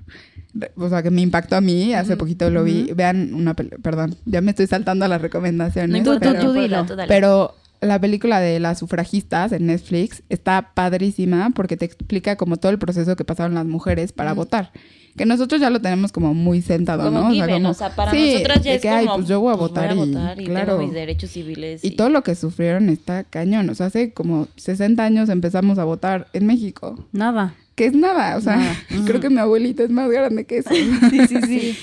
o 0.75 0.89
sea, 0.89 1.01
que 1.03 1.09
me 1.09 1.21
impactó 1.21 1.55
a 1.55 1.61
mí, 1.61 1.93
hace 1.93 2.17
poquito 2.17 2.49
lo 2.49 2.63
vi, 2.63 2.91
vean 2.95 3.33
una, 3.33 3.53
perdón, 3.55 4.15
ya 4.25 4.41
me 4.41 4.51
estoy 4.51 4.67
saltando 4.67 5.05
a 5.05 5.07
las 5.07 5.21
recomendaciones. 5.21 6.03
No 6.03 6.19
pero- 6.19 6.39
tú 6.39 6.47
tú 6.47 6.53
dilo. 6.53 6.85
pero 7.07 7.55
la 7.81 7.99
película 7.99 8.39
de 8.39 8.59
las 8.59 8.79
sufragistas 8.79 9.51
en 9.51 9.67
Netflix 9.67 10.23
está 10.29 10.71
padrísima 10.73 11.51
porque 11.53 11.77
te 11.77 11.85
explica 11.85 12.35
como 12.35 12.57
todo 12.57 12.71
el 12.71 12.79
proceso 12.79 13.15
que 13.15 13.25
pasaron 13.25 13.55
las 13.55 13.65
mujeres 13.65 14.13
para 14.13 14.33
votar. 14.33 14.71
Que 15.17 15.27
nosotros 15.27 15.61
ya 15.61 15.69
lo 15.69 15.79
tenemos 15.79 16.11
como 16.11 16.33
muy 16.33 16.63
sentado, 16.63 17.03
Como 17.03 17.19
¿no? 17.19 17.31
given, 17.31 17.63
o 17.67 17.73
sea, 17.75 17.95
para 17.95 18.11
nosotras 18.11 18.63
ya 18.63 18.71
de 18.71 18.75
es 18.77 18.81
que, 18.81 18.89
ay, 18.89 19.07
pues 19.15 19.27
yo 19.27 19.41
voy 19.41 19.53
a 19.53 19.57
pues, 19.57 19.69
votar, 19.69 19.95
y, 19.95 20.45
claro. 20.45 20.77
tengo 20.77 20.87
mis 20.87 20.93
derechos 20.93 21.29
civiles. 21.29 21.85
Y 21.85 21.91
todo 21.91 22.09
lo 22.09 22.23
que 22.23 22.33
sufrieron 22.33 22.89
está 22.89 23.23
cañón. 23.23 23.69
O 23.69 23.75
sea, 23.75 23.87
hace 23.87 24.11
como 24.11 24.47
60 24.55 25.03
años 25.03 25.29
empezamos 25.29 25.77
a 25.77 25.83
votar 25.83 26.29
en 26.33 26.47
México. 26.47 27.05
Nada. 27.11 27.53
Que 27.75 27.85
es 27.85 27.93
nada, 27.93 28.37
o 28.37 28.41
sea, 28.41 28.57
Nada. 28.57 28.75
creo 29.05 29.19
que 29.19 29.29
mi 29.29 29.37
abuelita 29.39 29.83
es 29.83 29.89
más 29.89 30.09
grande 30.09 30.45
que 30.45 30.59
eso. 30.59 30.69
Sí, 31.09 31.27
sí, 31.27 31.37
sí. 31.41 31.77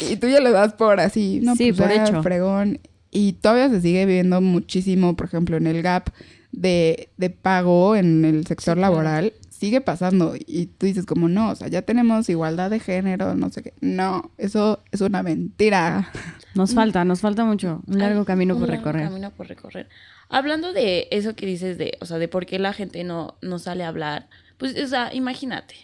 y 0.12 0.16
tú 0.16 0.28
ya 0.28 0.40
lo 0.40 0.50
das 0.52 0.74
por 0.74 1.00
así, 1.00 1.40
no, 1.42 1.54
Sí, 1.56 1.72
pues 1.72 1.80
por 1.88 1.96
ya, 1.96 2.04
hecho. 2.04 2.22
fregón. 2.22 2.80
Y 3.10 3.34
todavía 3.34 3.70
se 3.70 3.80
sigue 3.80 4.04
viendo 4.04 4.40
muchísimo, 4.40 5.16
por 5.16 5.26
ejemplo, 5.26 5.56
en 5.56 5.66
el 5.66 5.80
gap 5.82 6.10
de, 6.52 7.08
de 7.16 7.30
pago 7.30 7.96
en 7.96 8.24
el 8.24 8.46
sector 8.46 8.76
laboral. 8.76 9.32
Sigue 9.48 9.80
pasando 9.80 10.34
y 10.46 10.66
tú 10.66 10.86
dices 10.86 11.04
como, 11.06 11.28
no, 11.28 11.50
o 11.50 11.54
sea, 11.56 11.66
ya 11.68 11.82
tenemos 11.82 12.28
igualdad 12.28 12.70
de 12.70 12.78
género, 12.78 13.34
no 13.34 13.48
sé 13.50 13.62
qué. 13.62 13.72
No, 13.80 14.30
eso 14.38 14.84
es 14.92 15.00
una 15.00 15.22
mentira. 15.24 16.10
Nos 16.54 16.74
falta, 16.74 17.04
nos 17.04 17.20
falta 17.22 17.44
mucho. 17.44 17.82
Un 17.86 17.98
largo 17.98 18.20
Ay, 18.20 18.26
camino 18.26 18.54
un 18.54 18.60
por 18.60 18.68
largo 18.68 18.84
recorrer. 18.84 19.08
camino 19.08 19.30
por 19.32 19.48
recorrer. 19.48 19.88
Hablando 20.28 20.72
de 20.72 21.08
eso 21.10 21.34
que 21.34 21.46
dices 21.46 21.76
de, 21.78 21.96
o 22.00 22.06
sea, 22.06 22.18
de 22.18 22.28
por 22.28 22.46
qué 22.46 22.58
la 22.60 22.72
gente 22.72 23.02
no, 23.02 23.36
no 23.42 23.58
sale 23.58 23.82
a 23.82 23.88
hablar, 23.88 24.28
pues, 24.58 24.76
o 24.80 24.86
sea, 24.86 25.14
imagínate. 25.14 25.74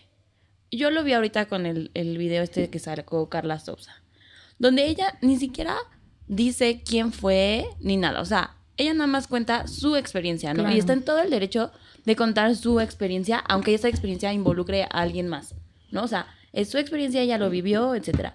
Yo 0.70 0.90
lo 0.90 1.04
vi 1.04 1.12
ahorita 1.12 1.46
con 1.46 1.66
el, 1.66 1.90
el 1.94 2.18
video 2.18 2.42
este 2.42 2.68
que 2.68 2.78
sacó 2.78 3.28
Carla 3.28 3.60
Sousa, 3.60 4.02
donde 4.58 4.86
ella 4.86 5.18
ni 5.22 5.36
siquiera 5.36 5.76
dice 6.26 6.82
quién 6.84 7.12
fue 7.12 7.66
ni 7.80 7.96
nada. 7.96 8.20
O 8.20 8.24
sea, 8.24 8.56
ella 8.76 8.92
nada 8.92 9.06
más 9.06 9.28
cuenta 9.28 9.66
su 9.68 9.96
experiencia, 9.96 10.52
¿no? 10.52 10.62
Claro. 10.64 10.74
Y 10.74 10.78
está 10.78 10.92
en 10.92 11.04
todo 11.04 11.20
el 11.20 11.30
derecho 11.30 11.70
de 12.04 12.16
contar 12.16 12.54
su 12.56 12.80
experiencia, 12.80 13.38
aunque 13.38 13.74
esa 13.74 13.88
experiencia 13.88 14.32
involucre 14.32 14.82
a 14.82 14.86
alguien 14.86 15.28
más, 15.28 15.54
¿no? 15.90 16.02
O 16.02 16.08
sea, 16.08 16.26
es 16.52 16.70
su 16.70 16.78
experiencia, 16.78 17.22
ella 17.22 17.38
lo 17.38 17.50
vivió, 17.50 17.94
etcétera. 17.94 18.34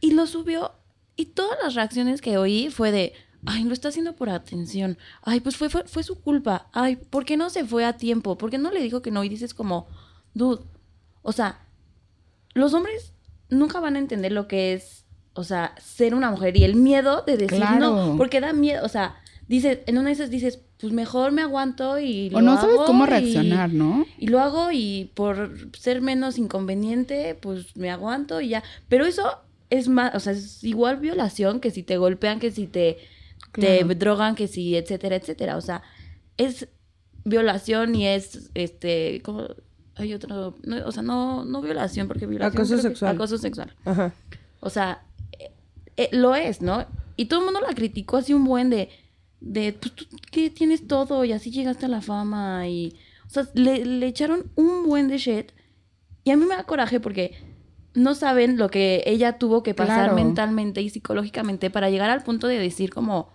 Y 0.00 0.12
lo 0.12 0.26
subió 0.26 0.72
y 1.16 1.26
todas 1.26 1.58
las 1.62 1.74
reacciones 1.74 2.20
que 2.20 2.36
oí 2.36 2.68
fue 2.70 2.92
de, 2.92 3.14
ay, 3.46 3.64
lo 3.64 3.72
está 3.72 3.88
haciendo 3.88 4.14
por 4.14 4.28
atención. 4.28 4.98
Ay, 5.22 5.40
pues 5.40 5.56
fue, 5.56 5.68
fue, 5.70 5.84
fue 5.84 6.02
su 6.02 6.20
culpa. 6.20 6.68
Ay, 6.72 6.96
¿por 6.96 7.24
qué 7.24 7.36
no 7.36 7.48
se 7.50 7.64
fue 7.64 7.84
a 7.84 7.96
tiempo? 7.96 8.36
¿Por 8.36 8.50
qué 8.50 8.58
no 8.58 8.70
le 8.70 8.80
dijo 8.82 9.02
que 9.02 9.10
no? 9.10 9.24
Y 9.24 9.28
dices 9.28 9.54
como, 9.54 9.86
dude, 10.34 10.62
o 11.22 11.32
sea, 11.32 11.60
los 12.54 12.74
hombres 12.74 13.12
nunca 13.48 13.80
van 13.80 13.96
a 13.96 13.98
entender 13.98 14.32
lo 14.32 14.48
que 14.48 14.72
es, 14.74 15.04
o 15.34 15.44
sea, 15.44 15.74
ser 15.80 16.14
una 16.14 16.30
mujer 16.30 16.56
y 16.56 16.64
el 16.64 16.74
miedo 16.76 17.22
de 17.26 17.36
decir 17.36 17.58
Claro. 17.58 17.78
no, 17.78 18.16
porque 18.16 18.40
da 18.40 18.52
miedo, 18.52 18.84
o 18.84 18.88
sea, 18.88 19.16
dices, 19.48 19.78
en 19.86 19.98
una 19.98 20.08
de 20.08 20.14
esas 20.14 20.30
dices, 20.30 20.60
pues 20.80 20.92
mejor 20.92 21.32
me 21.32 21.42
aguanto 21.42 21.98
y 21.98 22.30
lo 22.30 22.38
o 22.38 22.42
no 22.42 22.56
sabes 22.60 22.74
hago 22.76 22.86
cómo 22.86 23.04
y- 23.04 23.08
reaccionar, 23.08 23.72
¿no? 23.72 24.04
y 24.18 24.26
lo 24.28 24.40
hago 24.40 24.70
y 24.72 25.10
por 25.14 25.70
ser 25.78 26.00
menos 26.02 26.38
inconveniente, 26.38 27.34
pues 27.40 27.76
me 27.76 27.90
aguanto 27.90 28.40
y 28.40 28.48
ya. 28.48 28.62
Pero 28.88 29.06
eso 29.06 29.24
es 29.70 29.88
más, 29.88 30.14
o 30.14 30.20
sea, 30.20 30.32
es 30.32 30.62
igual 30.64 30.96
violación 30.98 31.60
que 31.60 31.70
si 31.70 31.82
te 31.82 31.96
golpean, 31.96 32.40
que 32.40 32.50
si 32.50 32.66
te, 32.66 32.98
Claro. 33.52 33.88
te 33.88 33.94
drogan, 33.94 34.34
que 34.34 34.48
si, 34.48 34.76
etcétera, 34.76 35.16
etcétera. 35.16 35.56
O 35.56 35.60
sea, 35.60 35.82
es 36.36 36.68
violación 37.24 37.94
y 37.94 38.06
es, 38.06 38.50
este, 38.54 39.20
como, 39.22 39.46
hay 39.94 40.12
otro, 40.14 40.56
no, 40.62 40.86
o 40.86 40.92
sea, 40.92 41.02
no, 41.02 41.44
no 41.44 41.62
violación, 41.62 42.06
porque 42.08 42.26
violación. 42.26 42.56
Acoso 42.60 42.76
que- 42.76 42.82
sexual. 42.82 43.14
Acoso 43.16 43.38
sexual. 43.38 43.74
Ajá. 43.84 44.12
O 44.60 44.70
sea, 44.70 45.02
eh, 45.38 45.50
eh, 45.96 46.08
lo 46.12 46.34
es, 46.34 46.60
¿no? 46.62 46.86
Y 47.16 47.26
todo 47.26 47.40
el 47.40 47.44
mundo 47.46 47.60
la 47.60 47.74
criticó 47.74 48.18
así 48.18 48.34
un 48.34 48.44
buen 48.44 48.68
de, 48.70 48.90
de, 49.40 49.72
pues 49.72 49.92
tú 49.94 50.04
que 50.30 50.50
tienes 50.50 50.86
todo 50.86 51.24
y 51.24 51.32
así 51.32 51.50
llegaste 51.50 51.86
a 51.86 51.88
la 51.88 52.02
fama 52.02 52.68
y, 52.68 52.94
o 53.26 53.30
sea, 53.30 53.48
le, 53.54 53.84
le 53.86 54.06
echaron 54.06 54.50
un 54.54 54.84
buen 54.86 55.08
de 55.08 55.18
shit 55.18 55.52
y 56.24 56.30
a 56.30 56.36
mí 56.36 56.44
me 56.44 56.56
da 56.56 56.64
coraje 56.64 57.00
porque 57.00 57.34
no 57.96 58.14
saben 58.14 58.58
lo 58.58 58.68
que 58.68 59.02
ella 59.06 59.38
tuvo 59.38 59.62
que 59.62 59.74
pasar 59.74 60.04
Claro. 60.04 60.14
mentalmente 60.14 60.82
y 60.82 60.90
psicológicamente 60.90 61.70
para 61.70 61.90
llegar 61.90 62.10
al 62.10 62.22
punto 62.22 62.46
de 62.46 62.58
decir 62.58 62.90
como, 62.90 63.28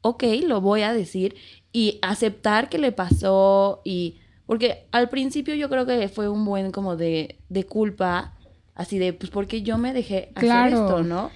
ok, 0.00 0.24
lo 0.46 0.60
voy 0.60 0.82
a 0.82 0.92
decir 0.92 1.36
y 1.72 1.98
aceptar 2.02 2.68
que 2.68 2.78
le 2.78 2.90
pasó 2.90 3.82
y, 3.84 4.18
porque 4.46 4.86
al 4.92 5.08
principio 5.08 5.54
yo 5.54 5.68
creo 5.68 5.86
que 5.86 6.08
fue 6.08 6.28
un 6.28 6.44
buen 6.44 6.72
como 6.72 6.96
de, 6.96 7.38
de 7.48 7.64
culpa, 7.64 8.34
así 8.74 8.98
de, 8.98 9.12
pues 9.12 9.30
porque 9.30 9.62
yo 9.62 9.76
me 9.78 9.92
dejé 9.92 10.30
hacer 10.34 10.40
Claro. 10.48 10.82
esto, 10.84 11.02
¿no? 11.04 11.30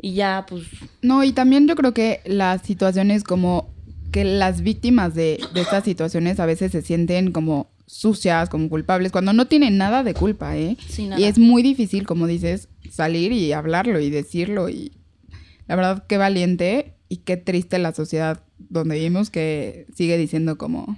Y 0.00 0.14
ya, 0.14 0.44
pues, 0.48 0.64
No, 1.00 1.24
y 1.24 1.32
también 1.32 1.66
yo 1.66 1.74
creo 1.76 1.94
que 1.94 2.20
las 2.26 2.62
situaciones 2.62 3.24
como 3.24 3.70
que 4.10 4.24
las 4.24 4.60
víctimas 4.60 5.14
de, 5.14 5.40
de 5.54 5.60
estas 5.62 5.84
situaciones 5.84 6.38
a 6.40 6.44
veces 6.46 6.72
se 6.72 6.82
sienten 6.82 7.32
como 7.32 7.71
sucias, 7.86 8.48
como 8.48 8.68
culpables, 8.68 9.12
cuando 9.12 9.32
no 9.32 9.46
tienen 9.46 9.78
nada 9.78 10.02
de 10.02 10.14
culpa, 10.14 10.56
¿eh? 10.56 10.76
sin 10.88 11.10
nada. 11.10 11.20
Y 11.20 11.24
es 11.24 11.38
muy 11.38 11.62
difícil, 11.62 12.06
como 12.06 12.26
dices, 12.26 12.68
salir 12.90 13.32
y 13.32 13.52
hablarlo 13.52 14.00
y 14.00 14.10
decirlo. 14.10 14.68
Y 14.68 14.92
la 15.66 15.76
verdad, 15.76 16.04
qué 16.06 16.16
valiente 16.16 16.94
y 17.08 17.18
qué 17.18 17.36
triste 17.36 17.78
la 17.78 17.92
sociedad 17.92 18.44
donde 18.58 18.96
vivimos 18.96 19.30
que 19.30 19.86
sigue 19.94 20.16
diciendo 20.16 20.56
como 20.56 20.96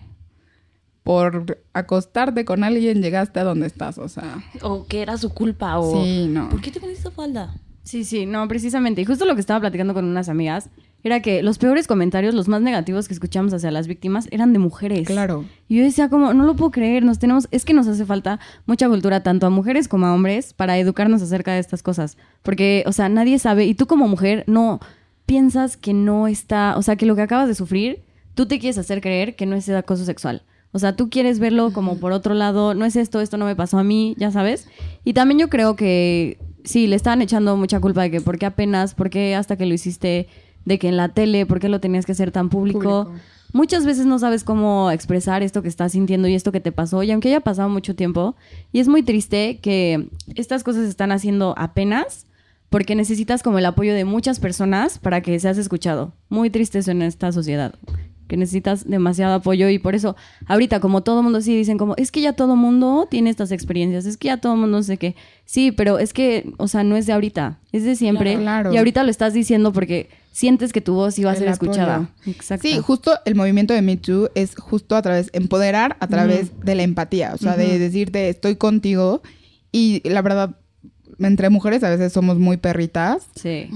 por 1.02 1.62
acostarte 1.74 2.44
con 2.44 2.64
alguien 2.64 3.02
llegaste 3.02 3.38
a 3.40 3.44
donde 3.44 3.66
estás, 3.66 3.98
o 3.98 4.08
sea. 4.08 4.42
O 4.62 4.86
que 4.86 5.02
era 5.02 5.18
su 5.18 5.30
culpa, 5.30 5.78
o... 5.78 6.02
Sí, 6.02 6.26
no. 6.28 6.48
¿Por 6.48 6.62
qué 6.62 6.70
te 6.70 6.80
pones 6.80 6.98
esa 6.98 7.10
falda? 7.10 7.60
Sí, 7.82 8.04
sí, 8.04 8.24
no, 8.24 8.48
precisamente. 8.48 9.02
Y 9.02 9.04
justo 9.04 9.26
lo 9.26 9.34
que 9.34 9.40
estaba 9.42 9.60
platicando 9.60 9.92
con 9.92 10.06
unas 10.06 10.30
amigas 10.30 10.70
era 11.04 11.20
que 11.20 11.42
los 11.42 11.58
peores 11.58 11.86
comentarios, 11.86 12.34
los 12.34 12.48
más 12.48 12.62
negativos 12.62 13.06
que 13.06 13.14
escuchamos 13.14 13.52
hacia 13.52 13.70
las 13.70 13.86
víctimas, 13.86 14.26
eran 14.30 14.54
de 14.54 14.58
mujeres. 14.58 15.06
Claro. 15.06 15.44
Y 15.68 15.76
yo 15.76 15.84
decía 15.84 16.08
como, 16.08 16.32
no 16.32 16.44
lo 16.44 16.56
puedo 16.56 16.70
creer, 16.70 17.04
nos 17.04 17.18
tenemos, 17.18 17.46
es 17.50 17.66
que 17.66 17.74
nos 17.74 17.86
hace 17.86 18.06
falta 18.06 18.40
mucha 18.64 18.88
cultura 18.88 19.22
tanto 19.22 19.46
a 19.46 19.50
mujeres 19.50 19.86
como 19.86 20.06
a 20.06 20.14
hombres 20.14 20.54
para 20.54 20.78
educarnos 20.78 21.20
acerca 21.20 21.52
de 21.52 21.60
estas 21.60 21.82
cosas. 21.82 22.16
Porque, 22.42 22.82
o 22.86 22.92
sea, 22.92 23.10
nadie 23.10 23.38
sabe, 23.38 23.66
y 23.66 23.74
tú 23.74 23.86
como 23.86 24.08
mujer 24.08 24.44
no 24.46 24.80
piensas 25.26 25.76
que 25.76 25.92
no 25.92 26.26
está, 26.26 26.74
o 26.76 26.82
sea, 26.82 26.96
que 26.96 27.06
lo 27.06 27.14
que 27.16 27.22
acabas 27.22 27.48
de 27.48 27.54
sufrir, 27.54 28.02
tú 28.34 28.46
te 28.46 28.58
quieres 28.58 28.78
hacer 28.78 29.02
creer 29.02 29.36
que 29.36 29.44
no 29.44 29.56
es 29.56 29.68
acoso 29.68 30.06
sexual. 30.06 30.42
O 30.72 30.78
sea, 30.78 30.96
tú 30.96 31.10
quieres 31.10 31.38
verlo 31.38 31.72
como 31.72 31.98
por 31.98 32.12
otro 32.12 32.34
lado, 32.34 32.74
no 32.74 32.84
es 32.84 32.96
esto, 32.96 33.20
esto 33.20 33.36
no 33.36 33.44
me 33.44 33.54
pasó 33.54 33.78
a 33.78 33.84
mí, 33.84 34.14
ya 34.18 34.32
sabes. 34.32 34.68
Y 35.04 35.12
también 35.12 35.38
yo 35.38 35.48
creo 35.48 35.76
que 35.76 36.38
sí, 36.64 36.86
le 36.86 36.96
estaban 36.96 37.22
echando 37.22 37.56
mucha 37.56 37.78
culpa 37.78 38.02
de 38.02 38.10
que 38.10 38.20
por 38.20 38.38
qué 38.38 38.46
apenas, 38.46 38.94
por 38.94 39.10
qué 39.10 39.34
hasta 39.36 39.56
que 39.56 39.66
lo 39.66 39.74
hiciste, 39.74 40.28
de 40.64 40.78
que 40.78 40.88
en 40.88 40.96
la 40.96 41.08
tele, 41.08 41.46
por 41.46 41.60
qué 41.60 41.68
lo 41.68 41.80
tenías 41.80 42.06
que 42.06 42.12
hacer 42.12 42.30
tan 42.30 42.48
público. 42.48 43.04
Público. 43.04 43.12
Muchas 43.52 43.86
veces 43.86 44.04
no 44.04 44.18
sabes 44.18 44.42
cómo 44.42 44.90
expresar 44.90 45.44
esto 45.44 45.62
que 45.62 45.68
estás 45.68 45.92
sintiendo 45.92 46.26
y 46.26 46.34
esto 46.34 46.50
que 46.50 46.58
te 46.58 46.72
pasó, 46.72 47.04
y 47.04 47.12
aunque 47.12 47.28
haya 47.28 47.40
pasado 47.40 47.68
mucho 47.68 47.94
tiempo, 47.94 48.34
y 48.72 48.80
es 48.80 48.88
muy 48.88 49.04
triste 49.04 49.60
que 49.62 50.08
estas 50.34 50.64
cosas 50.64 50.82
se 50.82 50.88
están 50.88 51.12
haciendo 51.12 51.54
apenas 51.56 52.26
porque 52.68 52.96
necesitas 52.96 53.44
como 53.44 53.60
el 53.60 53.66
apoyo 53.66 53.94
de 53.94 54.04
muchas 54.04 54.40
personas 54.40 54.98
para 54.98 55.20
que 55.20 55.38
seas 55.38 55.56
escuchado. 55.56 56.12
Muy 56.28 56.50
triste 56.50 56.80
eso 56.80 56.90
en 56.90 57.02
esta 57.02 57.30
sociedad, 57.30 57.76
que 58.28 58.36
necesitas 58.36 58.88
demasiado 58.88 59.34
apoyo 59.34 59.68
y 59.68 59.78
por 59.78 59.94
eso 59.94 60.16
ahorita 60.46 60.80
como 60.80 61.02
todo 61.02 61.22
mundo 61.22 61.40
sí 61.40 61.56
dicen 61.56 61.78
como, 61.78 61.94
es 61.96 62.10
que 62.10 62.20
ya 62.20 62.32
todo 62.32 62.56
mundo 62.56 63.06
tiene 63.10 63.30
estas 63.30 63.52
experiencias, 63.52 64.06
es 64.06 64.16
que 64.16 64.28
ya 64.28 64.38
todo 64.38 64.56
mundo 64.56 64.78
no 64.78 64.82
sé 64.82 64.96
qué. 64.96 65.14
Sí, 65.44 65.72
pero 65.72 65.98
es 65.98 66.12
que, 66.12 66.52
o 66.56 66.68
sea, 66.68 66.84
no 66.84 66.96
es 66.96 67.06
de 67.06 67.12
ahorita, 67.12 67.58
es 67.72 67.84
de 67.84 67.96
siempre. 67.96 68.32
Claro. 68.32 68.44
Claro. 68.44 68.74
Y 68.74 68.78
ahorita 68.78 69.02
lo 69.04 69.10
estás 69.10 69.34
diciendo 69.34 69.72
porque 69.72 70.08
sientes 70.32 70.72
que 70.72 70.80
tu 70.80 70.94
voz 70.94 71.18
iba 71.18 71.30
a 71.30 71.36
ser 71.36 71.48
escuchada. 71.48 72.10
Exacto. 72.26 72.66
Sí, 72.66 72.78
justo 72.78 73.12
el 73.24 73.34
movimiento 73.34 73.74
de 73.74 73.82
Me 73.82 73.96
Too 73.96 74.30
es 74.34 74.54
justo 74.56 74.96
a 74.96 75.02
través, 75.02 75.30
empoderar 75.32 75.96
a 76.00 76.06
través 76.08 76.58
de 76.60 76.74
la 76.74 76.82
empatía, 76.82 77.32
o 77.34 77.38
sea, 77.38 77.56
de 77.56 77.78
decirte 77.78 78.28
estoy 78.28 78.56
contigo 78.56 79.22
y 79.70 80.00
la 80.08 80.22
verdad, 80.22 80.56
entre 81.18 81.50
mujeres 81.50 81.84
a 81.84 81.90
veces 81.90 82.12
somos 82.12 82.38
muy 82.38 82.56
perritas, 82.56 83.26
Sí. 83.36 83.68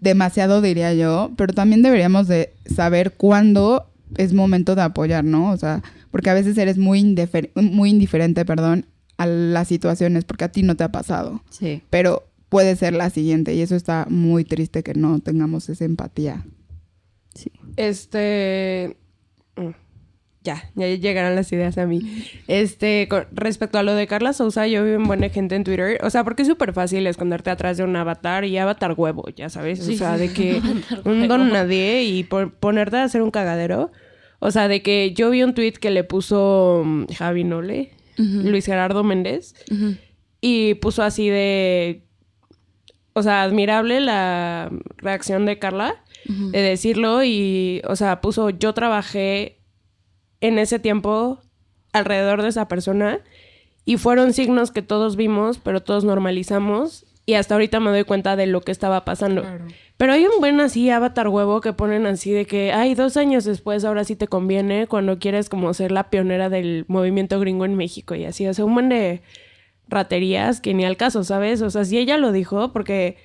Demasiado 0.00 0.60
diría 0.60 0.92
yo, 0.94 1.30
pero 1.36 1.52
también 1.54 1.82
deberíamos 1.82 2.28
de 2.28 2.52
saber 2.66 3.12
cuándo 3.12 3.90
es 4.16 4.32
momento 4.32 4.74
de 4.74 4.82
apoyar, 4.82 5.24
¿no? 5.24 5.50
O 5.50 5.56
sea, 5.56 5.82
porque 6.10 6.30
a 6.30 6.34
veces 6.34 6.56
eres 6.58 6.78
muy, 6.78 7.00
indifer- 7.00 7.50
muy 7.54 7.90
indiferente, 7.90 8.44
perdón, 8.44 8.86
a 9.16 9.26
las 9.26 9.68
situaciones 9.68 10.24
porque 10.24 10.44
a 10.44 10.52
ti 10.52 10.62
no 10.62 10.76
te 10.76 10.84
ha 10.84 10.92
pasado, 10.92 11.42
Sí. 11.50 11.82
pero 11.90 12.24
puede 12.48 12.76
ser 12.76 12.92
la 12.94 13.10
siguiente 13.10 13.54
y 13.54 13.60
eso 13.62 13.74
está 13.76 14.06
muy 14.10 14.44
triste 14.44 14.82
que 14.82 14.94
no 14.94 15.18
tengamos 15.20 15.68
esa 15.68 15.84
empatía. 15.84 16.44
Sí. 17.34 17.50
Este. 17.76 18.96
Ya, 20.44 20.70
ya 20.74 20.86
llegarán 20.88 21.34
las 21.34 21.50
ideas 21.52 21.76
a 21.78 21.86
mí. 21.86 22.00
Este, 22.46 23.08
con 23.08 23.26
respecto 23.32 23.78
a 23.78 23.82
lo 23.82 23.94
de 23.94 24.06
Carla 24.06 24.32
Sousa, 24.34 24.66
yo 24.68 24.84
vi 24.84 24.92
un 24.92 25.04
buena 25.04 25.28
gente 25.30 25.56
en 25.56 25.64
Twitter. 25.64 25.98
O 26.04 26.10
sea, 26.10 26.22
porque 26.22 26.42
es 26.42 26.48
súper 26.48 26.72
fácil 26.74 27.06
esconderte 27.06 27.50
atrás 27.50 27.78
de 27.78 27.84
un 27.84 27.96
avatar 27.96 28.44
y 28.44 28.56
avatar 28.58 28.94
huevo, 28.96 29.24
ya 29.34 29.48
sabes. 29.48 29.80
o 29.80 29.84
Sí, 29.84 29.96
sea, 29.96 30.16
de 30.18 30.32
que 30.32 30.60
un 31.04 31.26
don 31.28 31.50
nadie 31.50 32.02
y 32.04 32.24
po- 32.24 32.50
ponerte 32.60 32.98
a 32.98 33.04
hacer 33.04 33.22
un 33.22 33.30
cagadero. 33.30 33.90
O 34.38 34.50
sea, 34.50 34.68
de 34.68 34.82
que 34.82 35.12
yo 35.14 35.30
vi 35.30 35.42
un 35.42 35.54
tweet 35.54 35.72
que 35.72 35.90
le 35.90 36.04
puso 36.04 36.82
mm, 36.84 37.06
Javi 37.16 37.44
Nole, 37.44 37.92
Luis 38.18 38.66
Gerardo 38.66 39.02
Méndez, 39.02 39.54
y 40.40 40.74
puso 40.74 41.02
así 41.02 41.28
de. 41.30 42.04
O 43.14 43.22
sea, 43.22 43.42
admirable 43.42 44.00
la 44.00 44.70
reacción 44.98 45.46
de 45.46 45.58
Carla 45.58 45.96
de 46.52 46.60
decirlo 46.62 47.22
y, 47.24 47.80
o 47.86 47.96
sea, 47.96 48.20
puso 48.20 48.50
yo 48.50 48.72
trabajé 48.74 49.58
en 50.44 50.58
ese 50.58 50.78
tiempo 50.78 51.38
alrededor 51.94 52.42
de 52.42 52.48
esa 52.48 52.68
persona 52.68 53.20
y 53.86 53.96
fueron 53.96 54.34
signos 54.34 54.72
que 54.72 54.82
todos 54.82 55.16
vimos, 55.16 55.58
pero 55.58 55.82
todos 55.82 56.04
normalizamos 56.04 57.06
y 57.24 57.34
hasta 57.34 57.54
ahorita 57.54 57.80
me 57.80 57.90
doy 57.90 58.04
cuenta 58.04 58.36
de 58.36 58.46
lo 58.46 58.60
que 58.60 58.70
estaba 58.70 59.06
pasando. 59.06 59.40
Claro. 59.40 59.64
Pero 59.96 60.12
hay 60.12 60.26
un 60.26 60.40
buen 60.40 60.60
así 60.60 60.90
avatar 60.90 61.28
huevo 61.28 61.62
que 61.62 61.72
ponen 61.72 62.04
así 62.04 62.30
de 62.30 62.44
que, 62.44 62.74
ay, 62.74 62.94
dos 62.94 63.16
años 63.16 63.44
después 63.44 63.86
ahora 63.86 64.04
sí 64.04 64.16
te 64.16 64.26
conviene 64.26 64.86
cuando 64.86 65.18
quieres 65.18 65.48
como 65.48 65.72
ser 65.72 65.92
la 65.92 66.10
pionera 66.10 66.50
del 66.50 66.84
movimiento 66.88 67.40
gringo 67.40 67.64
en 67.64 67.74
México 67.74 68.14
y 68.14 68.26
así, 68.26 68.46
o 68.46 68.52
sea, 68.52 68.66
un 68.66 68.74
buen 68.74 68.90
de 68.90 69.22
raterías 69.88 70.60
que 70.60 70.74
ni 70.74 70.84
al 70.84 70.98
caso, 70.98 71.24
¿sabes? 71.24 71.62
O 71.62 71.70
sea, 71.70 71.86
si 71.86 71.96
ella 71.96 72.18
lo 72.18 72.32
dijo, 72.32 72.70
porque 72.70 73.16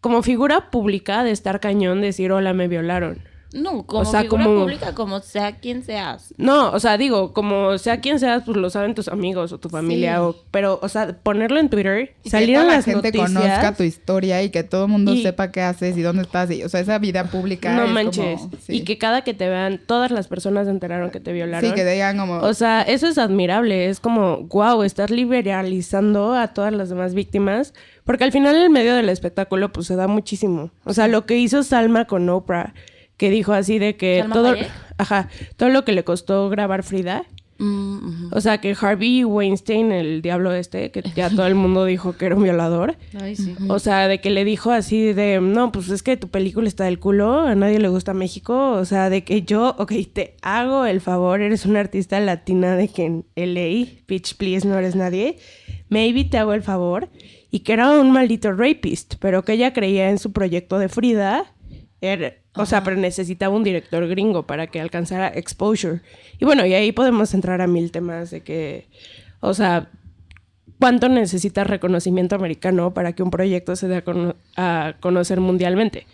como 0.00 0.22
figura 0.22 0.70
pública 0.70 1.24
de 1.24 1.32
estar 1.32 1.60
cañón 1.60 2.00
decir, 2.00 2.32
hola, 2.32 2.54
me 2.54 2.68
violaron. 2.68 3.33
No, 3.54 3.84
como 3.86 4.02
O 4.02 4.04
sea, 4.04 4.22
figura 4.22 4.44
como- 4.44 4.60
pública, 4.62 4.94
como 4.94 5.20
sea 5.20 5.56
quien 5.58 5.82
seas. 5.84 6.34
No, 6.36 6.70
o 6.72 6.80
sea, 6.80 6.98
digo, 6.98 7.32
como 7.32 7.78
sea 7.78 8.00
quien 8.00 8.18
seas, 8.18 8.42
pues 8.44 8.56
lo 8.56 8.68
saben 8.68 8.94
tus 8.94 9.08
amigos 9.08 9.52
o 9.52 9.58
tu 9.58 9.68
familia, 9.68 10.16
Sí. 10.16 10.20
o, 10.22 10.36
pero, 10.50 10.80
o 10.82 10.88
sea, 10.88 11.16
ponerlo 11.22 11.60
en 11.60 11.68
Twitter, 11.70 12.14
Y 12.24 12.30
salir 12.30 12.48
que 12.48 12.54
toda 12.54 12.66
la 12.66 12.74
las 12.74 12.84
gente 12.84 13.12
noticias. 13.12 13.32
conozca 13.32 13.74
tu 13.76 13.82
historia 13.84 14.42
y 14.42 14.50
que 14.50 14.64
todo 14.64 14.86
el 14.86 14.90
mundo 14.90 15.14
Y- 15.14 15.22
sepa 15.22 15.52
qué 15.52 15.62
haces 15.62 15.96
y 15.96 16.02
dónde 16.02 16.22
estás. 16.22 16.50
Y, 16.50 16.64
o 16.64 16.68
sea, 16.68 16.80
esa 16.80 16.98
vida 16.98 17.24
pública. 17.30 17.74
No 17.76 17.84
es 17.84 17.90
manches. 17.90 18.40
como- 18.40 18.50
sí. 18.60 18.72
Y 18.76 18.80
que 18.84 18.98
cada 18.98 19.22
que 19.22 19.34
te 19.34 19.48
vean, 19.48 19.80
todas 19.86 20.10
las 20.10 20.26
personas 20.26 20.64
se 20.66 20.70
enteraron 20.72 21.10
que 21.10 21.20
te 21.20 21.32
violaron. 21.32 21.70
Sí, 21.70 21.74
que 21.74 21.84
digan 21.84 22.18
como. 22.18 22.38
O 22.38 22.54
sea, 22.54 22.82
eso 22.82 23.06
es 23.06 23.18
admirable. 23.18 23.88
Es 23.88 24.00
como, 24.00 24.38
wow, 24.48 24.82
estás 24.82 25.10
liberalizando 25.10 26.34
a 26.34 26.48
todas 26.48 26.72
las 26.72 26.88
demás 26.88 27.14
víctimas. 27.14 27.72
Porque 28.04 28.24
al 28.24 28.32
final, 28.32 28.56
el 28.56 28.68
medio 28.70 28.94
del 28.94 29.08
espectáculo, 29.08 29.72
pues 29.72 29.86
se 29.86 29.96
da 29.96 30.08
muchísimo. 30.08 30.70
O 30.84 30.92
sea, 30.92 31.08
lo 31.08 31.24
que 31.24 31.38
hizo 31.38 31.62
Salma 31.62 32.04
con 32.06 32.28
Oprah, 32.28 32.74
que 33.16 33.30
dijo 33.30 33.52
así 33.52 33.78
de 33.78 33.96
que 33.96 34.20
¿Salma 34.20 34.34
todo. 34.34 34.48
Hayek? 34.50 34.70
Ajá. 34.98 35.28
Todo 35.56 35.68
lo 35.70 35.84
que 35.84 35.92
le 35.92 36.04
costó 36.04 36.48
grabar 36.48 36.82
Frida. 36.82 37.24
Mm. 37.58 38.32
O 38.32 38.40
sea, 38.40 38.58
que 38.58 38.76
Harvey 38.78 39.22
Weinstein, 39.24 39.92
el 39.92 40.22
diablo 40.22 40.52
este, 40.52 40.90
que 40.90 41.02
ya 41.14 41.30
todo 41.30 41.46
el 41.46 41.54
mundo 41.54 41.84
dijo 41.84 42.16
que 42.16 42.26
era 42.26 42.34
un 42.34 42.42
violador. 42.42 42.96
Ay, 43.20 43.36
sí. 43.36 43.54
O 43.68 43.78
sea, 43.78 44.08
de 44.08 44.20
que 44.20 44.30
le 44.30 44.44
dijo 44.44 44.72
así 44.72 45.12
de, 45.12 45.40
no, 45.40 45.70
pues 45.70 45.88
es 45.90 46.02
que 46.02 46.16
tu 46.16 46.28
película 46.28 46.66
está 46.66 46.84
del 46.84 46.98
culo, 46.98 47.40
a 47.40 47.54
nadie 47.54 47.78
le 47.78 47.88
gusta 47.88 48.12
México. 48.12 48.72
O 48.72 48.84
sea, 48.84 49.08
de 49.08 49.22
que 49.22 49.42
yo, 49.42 49.76
ok, 49.78 49.92
te 50.12 50.36
hago 50.42 50.84
el 50.84 51.00
favor, 51.00 51.40
eres 51.40 51.64
una 51.64 51.78
artista 51.80 52.18
latina 52.18 52.74
de 52.76 52.88
que 52.88 53.04
en 53.04 53.24
LA, 53.36 53.86
bitch, 54.08 54.36
please, 54.36 54.66
no 54.66 54.76
eres 54.76 54.96
nadie. 54.96 55.38
Maybe 55.88 56.24
te 56.24 56.38
hago 56.38 56.54
el 56.54 56.62
favor. 56.62 57.08
Y 57.52 57.60
que 57.60 57.72
era 57.74 57.92
un 57.92 58.10
maldito 58.10 58.52
rapist, 58.52 59.14
pero 59.20 59.44
que 59.44 59.52
ella 59.52 59.72
creía 59.72 60.10
en 60.10 60.18
su 60.18 60.32
proyecto 60.32 60.80
de 60.80 60.88
Frida. 60.88 61.54
Era- 62.00 62.34
o 62.56 62.66
sea, 62.66 62.82
pero 62.84 62.96
necesitaba 62.96 63.54
un 63.54 63.64
director 63.64 64.06
gringo 64.08 64.46
para 64.46 64.66
que 64.68 64.80
alcanzara 64.80 65.28
exposure. 65.28 66.00
Y 66.38 66.44
bueno, 66.44 66.64
y 66.66 66.74
ahí 66.74 66.92
podemos 66.92 67.34
entrar 67.34 67.60
a 67.60 67.66
mil 67.66 67.90
temas 67.90 68.30
de 68.30 68.42
que, 68.42 68.88
o 69.40 69.54
sea, 69.54 69.90
cuánto 70.78 71.08
necesita 71.08 71.64
reconocimiento 71.64 72.34
americano 72.36 72.94
para 72.94 73.12
que 73.12 73.22
un 73.22 73.30
proyecto 73.30 73.76
se 73.76 73.88
dé 73.88 73.96
a, 73.96 74.04
cono- 74.04 74.36
a 74.56 74.94
conocer 75.00 75.40
mundialmente. 75.40 76.06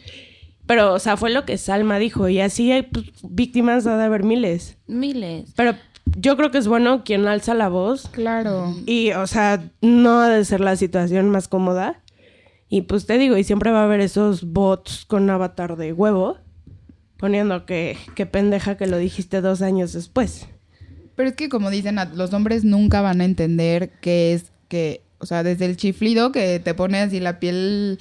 Pero, 0.66 0.94
o 0.94 0.99
sea, 0.99 1.16
fue 1.16 1.30
lo 1.30 1.44
que 1.44 1.59
Salma 1.59 1.99
dijo, 1.99 2.28
y 2.28 2.40
así 2.40 2.70
hay 2.70 2.82
pues, 2.82 3.06
víctimas, 3.23 3.87
ha 3.87 3.97
de 3.97 4.04
haber 4.04 4.23
miles. 4.23 4.76
Miles. 4.87 5.52
Pero 5.56 5.75
yo 6.16 6.37
creo 6.37 6.50
que 6.52 6.59
es 6.59 6.68
bueno 6.68 7.02
quien 7.04 7.26
alza 7.26 7.54
la 7.54 7.68
voz, 7.68 8.09
Claro. 8.09 8.75
y, 8.87 9.11
o 9.12 9.26
sea, 9.26 9.62
no 9.80 10.20
ha 10.20 10.28
de 10.28 10.44
ser 10.44 10.61
la 10.61 10.76
situación 10.76 11.28
más 11.30 11.49
cómoda. 11.49 12.00
Y 12.73 12.83
pues 12.83 13.05
te 13.05 13.19
digo, 13.19 13.37
y 13.37 13.43
siempre 13.43 13.73
va 13.73 13.81
a 13.81 13.85
haber 13.85 14.00
esos 14.00 14.45
bots 14.45 15.05
con 15.05 15.29
avatar 15.29 15.77
de 15.77 15.93
huevo, 15.93 16.39
poniendo 17.17 17.67
que, 17.67 17.99
que 18.15 18.26
pendeja 18.26 18.76
que 18.76 18.87
lo 18.87 18.97
dijiste 18.97 19.41
dos 19.41 19.61
años 19.61 19.93
después. 19.93 20.47
Pero 21.17 21.28
es 21.28 21.35
que 21.35 21.49
como 21.49 21.69
dicen, 21.69 21.99
los 22.15 22.33
hombres 22.33 22.65
nunca 22.65 23.00
van 23.00 23.21
a 23.21 23.25
entender 23.25 23.91
qué 24.00 24.33
es 24.33 24.52
que, 24.69 25.02
o 25.19 25.26
sea, 25.26 25.43
desde 25.43 25.67
el 25.67 25.76
chiflido 25.76 26.30
que 26.30 26.61
te 26.61 26.73
pone 26.73 27.00
así 27.00 27.19
la 27.19 27.41
piel 27.41 27.99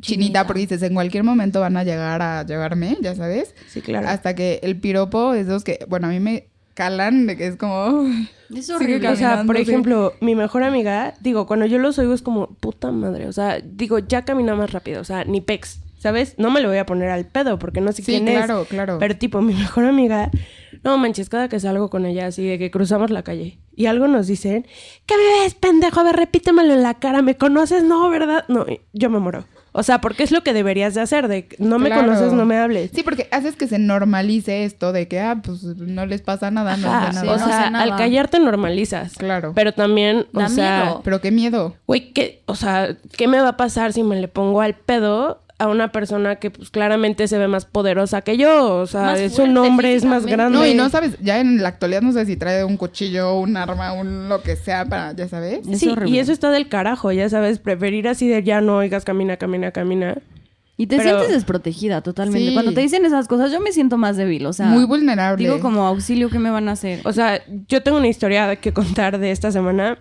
chinita, 0.00 0.46
porque 0.46 0.60
dices, 0.60 0.82
en 0.82 0.94
cualquier 0.94 1.24
momento 1.24 1.60
van 1.60 1.76
a 1.76 1.82
llegar 1.82 2.22
a 2.22 2.46
llevarme, 2.46 2.96
ya 3.02 3.16
sabes. 3.16 3.56
Sí, 3.66 3.82
claro. 3.82 4.08
Hasta 4.08 4.36
que 4.36 4.60
el 4.62 4.78
piropo, 4.78 5.34
esos 5.34 5.64
que, 5.64 5.84
bueno, 5.88 6.06
a 6.06 6.10
mí 6.10 6.20
me 6.20 6.51
calan, 6.74 7.26
de 7.26 7.36
que 7.36 7.46
es 7.46 7.56
como... 7.56 8.06
Es 8.54 8.66
Sigue 8.66 8.74
horrible. 8.76 9.08
O 9.08 9.16
sea, 9.16 9.44
por 9.46 9.56
ejemplo, 9.56 10.12
mi 10.20 10.34
mejor 10.34 10.62
amiga, 10.62 11.14
digo, 11.20 11.46
cuando 11.46 11.66
yo 11.66 11.78
los 11.78 11.98
oigo 11.98 12.12
es 12.14 12.22
como, 12.22 12.48
puta 12.48 12.90
madre, 12.92 13.26
o 13.26 13.32
sea, 13.32 13.60
digo, 13.64 13.98
ya 13.98 14.24
camina 14.24 14.54
más 14.54 14.72
rápido, 14.72 15.00
o 15.00 15.04
sea, 15.04 15.24
ni 15.24 15.40
pex, 15.40 15.80
¿sabes? 15.98 16.34
No 16.36 16.50
me 16.50 16.60
lo 16.60 16.68
voy 16.68 16.76
a 16.78 16.84
poner 16.84 17.08
al 17.10 17.24
pedo 17.26 17.58
porque 17.58 17.80
no 17.80 17.92
sé 17.92 18.02
Sí, 18.02 18.12
quién 18.12 18.26
claro, 18.26 18.62
es. 18.62 18.68
claro. 18.68 18.98
Pero 18.98 19.16
tipo, 19.16 19.40
mi 19.40 19.54
mejor 19.64 19.84
amiga, 19.84 20.30
no 20.84 20.98
manches, 20.98 21.28
cada 21.30 21.48
que 21.48 21.60
salgo 21.60 21.88
con 21.88 22.04
ella 22.04 22.26
así 22.26 22.46
de 22.46 22.58
que 22.58 22.70
cruzamos 22.70 23.10
la 23.10 23.22
calle 23.22 23.58
y 23.74 23.86
algo 23.86 24.06
nos 24.06 24.26
dicen, 24.26 24.66
¿qué 25.06 25.14
me 25.16 25.42
ves, 25.44 25.54
pendejo? 25.54 26.00
A 26.00 26.04
ver, 26.04 26.16
repítemelo 26.16 26.74
en 26.74 26.82
la 26.82 26.94
cara, 26.94 27.22
¿me 27.22 27.36
conoces? 27.38 27.82
No, 27.84 28.08
¿verdad? 28.10 28.44
No, 28.48 28.66
yo 28.92 29.08
me 29.08 29.18
muero. 29.18 29.44
O 29.74 29.82
sea, 29.82 30.00
porque 30.02 30.22
es 30.22 30.30
lo 30.32 30.42
que 30.42 30.52
deberías 30.52 30.92
de 30.94 31.00
hacer, 31.00 31.28
de 31.28 31.48
no 31.58 31.78
me 31.78 31.86
Claro. 31.88 32.02
conoces, 32.08 32.32
no 32.34 32.44
me 32.44 32.58
hables. 32.58 32.90
Sí, 32.94 33.02
porque 33.02 33.26
haces 33.30 33.56
que 33.56 33.66
se 33.66 33.78
normalice 33.78 34.64
esto 34.64 34.92
de 34.92 35.08
que, 35.08 35.18
ah, 35.20 35.40
pues 35.42 35.62
no 35.64 36.04
les 36.04 36.20
pasa 36.20 36.50
nada, 36.50 36.76
no 36.76 36.88
Ajá, 36.92 37.12
sí, 37.12 37.16
nada. 37.26 37.32
o 37.32 37.38
no 37.38 37.46
sea, 37.46 37.70
nada. 37.70 37.84
al 37.84 37.96
callarte 37.96 38.38
normalizas. 38.38 39.14
Claro. 39.16 39.52
Pero 39.54 39.72
también, 39.72 40.26
o 40.34 40.38
Da 40.40 40.48
sea, 40.48 40.82
miedo. 40.84 41.00
Pero 41.04 41.20
qué 41.22 41.30
miedo. 41.30 41.74
Güey, 41.86 42.12
¿qué, 42.12 42.42
o 42.46 42.54
sea, 42.54 42.96
¿qué 43.16 43.28
me 43.28 43.40
va 43.40 43.48
a 43.48 43.56
pasar 43.56 43.92
si 43.94 44.02
me 44.02 44.20
le 44.20 44.28
pongo 44.28 44.60
al 44.60 44.74
pedo 44.74 45.40
a 45.58 45.68
una 45.68 45.92
persona 45.92 46.36
que 46.36 46.50
pues 46.50 46.70
claramente 46.70 47.28
se 47.28 47.38
ve 47.38 47.46
más 47.48 47.64
poderosa 47.66 48.22
que 48.22 48.36
yo? 48.36 48.76
O 48.76 48.86
sea, 48.86 49.16
es 49.18 49.34
fuerte 49.36 49.50
un 49.50 49.58
hombre, 49.58 49.94
es 49.94 50.04
más 50.04 50.26
grande. 50.26 50.58
No, 50.58 50.66
y 50.66 50.74
no 50.74 50.88
sabes, 50.90 51.16
ya 51.20 51.38
en 51.40 51.62
la 51.62 51.68
actualidad 51.68 52.02
no 52.02 52.12
sé 52.12 52.26
si 52.26 52.36
trae 52.36 52.64
un 52.64 52.76
cuchillo, 52.76 53.34
un 53.38 53.56
arma, 53.56 53.92
un 53.92 54.28
lo 54.28 54.42
que 54.42 54.56
sea 54.56 54.84
para, 54.84 55.12
ya 55.12 55.28
sabes. 55.28 55.66
Es 55.68 55.78
Sí, 55.80 55.88
horrible. 55.88 56.10
y 56.16 56.18
eso 56.18 56.32
está 56.32 56.50
del 56.50 56.68
carajo, 56.68 57.12
ya 57.12 57.28
sabes, 57.28 57.58
preferir 57.58 58.08
así 58.08 58.28
de 58.28 58.42
ya 58.42 58.60
no 58.60 58.76
oigas, 58.78 59.04
camina, 59.04 59.36
camina, 59.36 59.70
camina. 59.70 60.16
Y 60.78 60.86
te 60.86 60.96
Pero- 60.96 61.10
sientes 61.10 61.28
desprotegida 61.34 62.00
totalmente. 62.00 62.48
Sí. 62.48 62.54
Cuando 62.54 62.72
te 62.72 62.80
dicen 62.80 63.04
esas 63.04 63.28
cosas, 63.28 63.52
yo 63.52 63.60
me 63.60 63.72
siento 63.72 63.98
más 63.98 64.16
débil. 64.16 64.46
O 64.46 64.52
sea, 64.52 64.66
Muy 64.66 64.84
vulnerable. 64.84 65.44
digo 65.44 65.60
como 65.60 65.86
auxilio, 65.86 66.28
¿qué 66.30 66.38
me 66.40 66.50
van 66.50 66.68
a 66.68 66.72
hacer? 66.72 67.00
O 67.04 67.12
sea, 67.12 67.40
yo 67.68 67.82
tengo 67.82 67.98
una 67.98 68.08
historia 68.08 68.56
que 68.56 68.72
contar 68.72 69.18
de 69.18 69.30
esta 69.30 69.52
semana. 69.52 69.98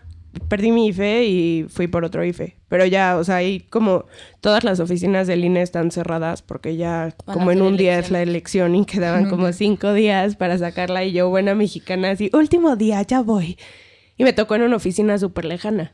Perdí 0.47 0.71
mi 0.71 0.87
IFE 0.87 1.25
y 1.25 1.65
fui 1.69 1.87
por 1.87 2.05
otro 2.05 2.23
IFE. 2.23 2.57
Pero 2.69 2.85
ya, 2.85 3.17
o 3.17 3.23
sea, 3.23 3.37
ahí 3.37 3.59
como 3.69 4.05
todas 4.39 4.63
las 4.63 4.79
oficinas 4.79 5.27
del 5.27 5.43
INE 5.43 5.61
están 5.61 5.91
cerradas 5.91 6.41
porque 6.41 6.77
ya 6.77 7.13
Van 7.25 7.33
como 7.33 7.51
en 7.51 7.61
un 7.61 7.75
día 7.75 7.99
es 7.99 8.11
la 8.11 8.21
elección 8.21 8.75
y 8.75 8.85
quedaban 8.85 9.29
como 9.29 9.51
cinco 9.51 9.93
días 9.93 10.35
para 10.35 10.57
sacarla 10.57 11.03
y 11.03 11.11
yo, 11.11 11.29
buena 11.29 11.53
mexicana, 11.53 12.11
así, 12.11 12.29
último 12.33 12.75
día, 12.75 13.01
ya 13.01 13.21
voy. 13.21 13.57
Y 14.17 14.23
me 14.23 14.33
tocó 14.33 14.55
en 14.55 14.61
una 14.63 14.77
oficina 14.77 15.17
súper 15.17 15.45
lejana. 15.45 15.93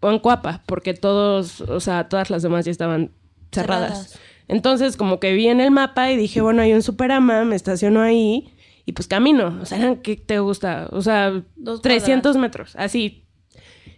O 0.00 0.10
en 0.10 0.18
Cuapa, 0.18 0.62
porque 0.66 0.94
todos, 0.94 1.62
o 1.62 1.80
sea, 1.80 2.08
todas 2.08 2.30
las 2.30 2.42
demás 2.42 2.66
ya 2.66 2.70
estaban 2.70 3.12
cerradas. 3.50 3.88
Cerradas. 3.88 4.20
Entonces, 4.48 4.96
como 4.96 5.18
que 5.18 5.32
vi 5.32 5.48
en 5.48 5.60
el 5.60 5.70
mapa 5.70 6.10
y 6.12 6.16
dije, 6.16 6.40
bueno, 6.40 6.62
hay 6.62 6.72
un 6.72 6.82
Superama, 6.82 7.44
me 7.44 7.56
estaciono 7.56 8.00
ahí 8.00 8.52
y 8.84 8.92
pues 8.92 9.08
camino. 9.08 9.58
O 9.60 9.66
sea, 9.66 9.96
¿qué 10.02 10.16
te 10.16 10.38
gusta? 10.38 10.88
O 10.92 11.02
sea, 11.02 11.42
Dos 11.56 11.82
300 11.82 12.36
metros, 12.36 12.74
así. 12.76 13.25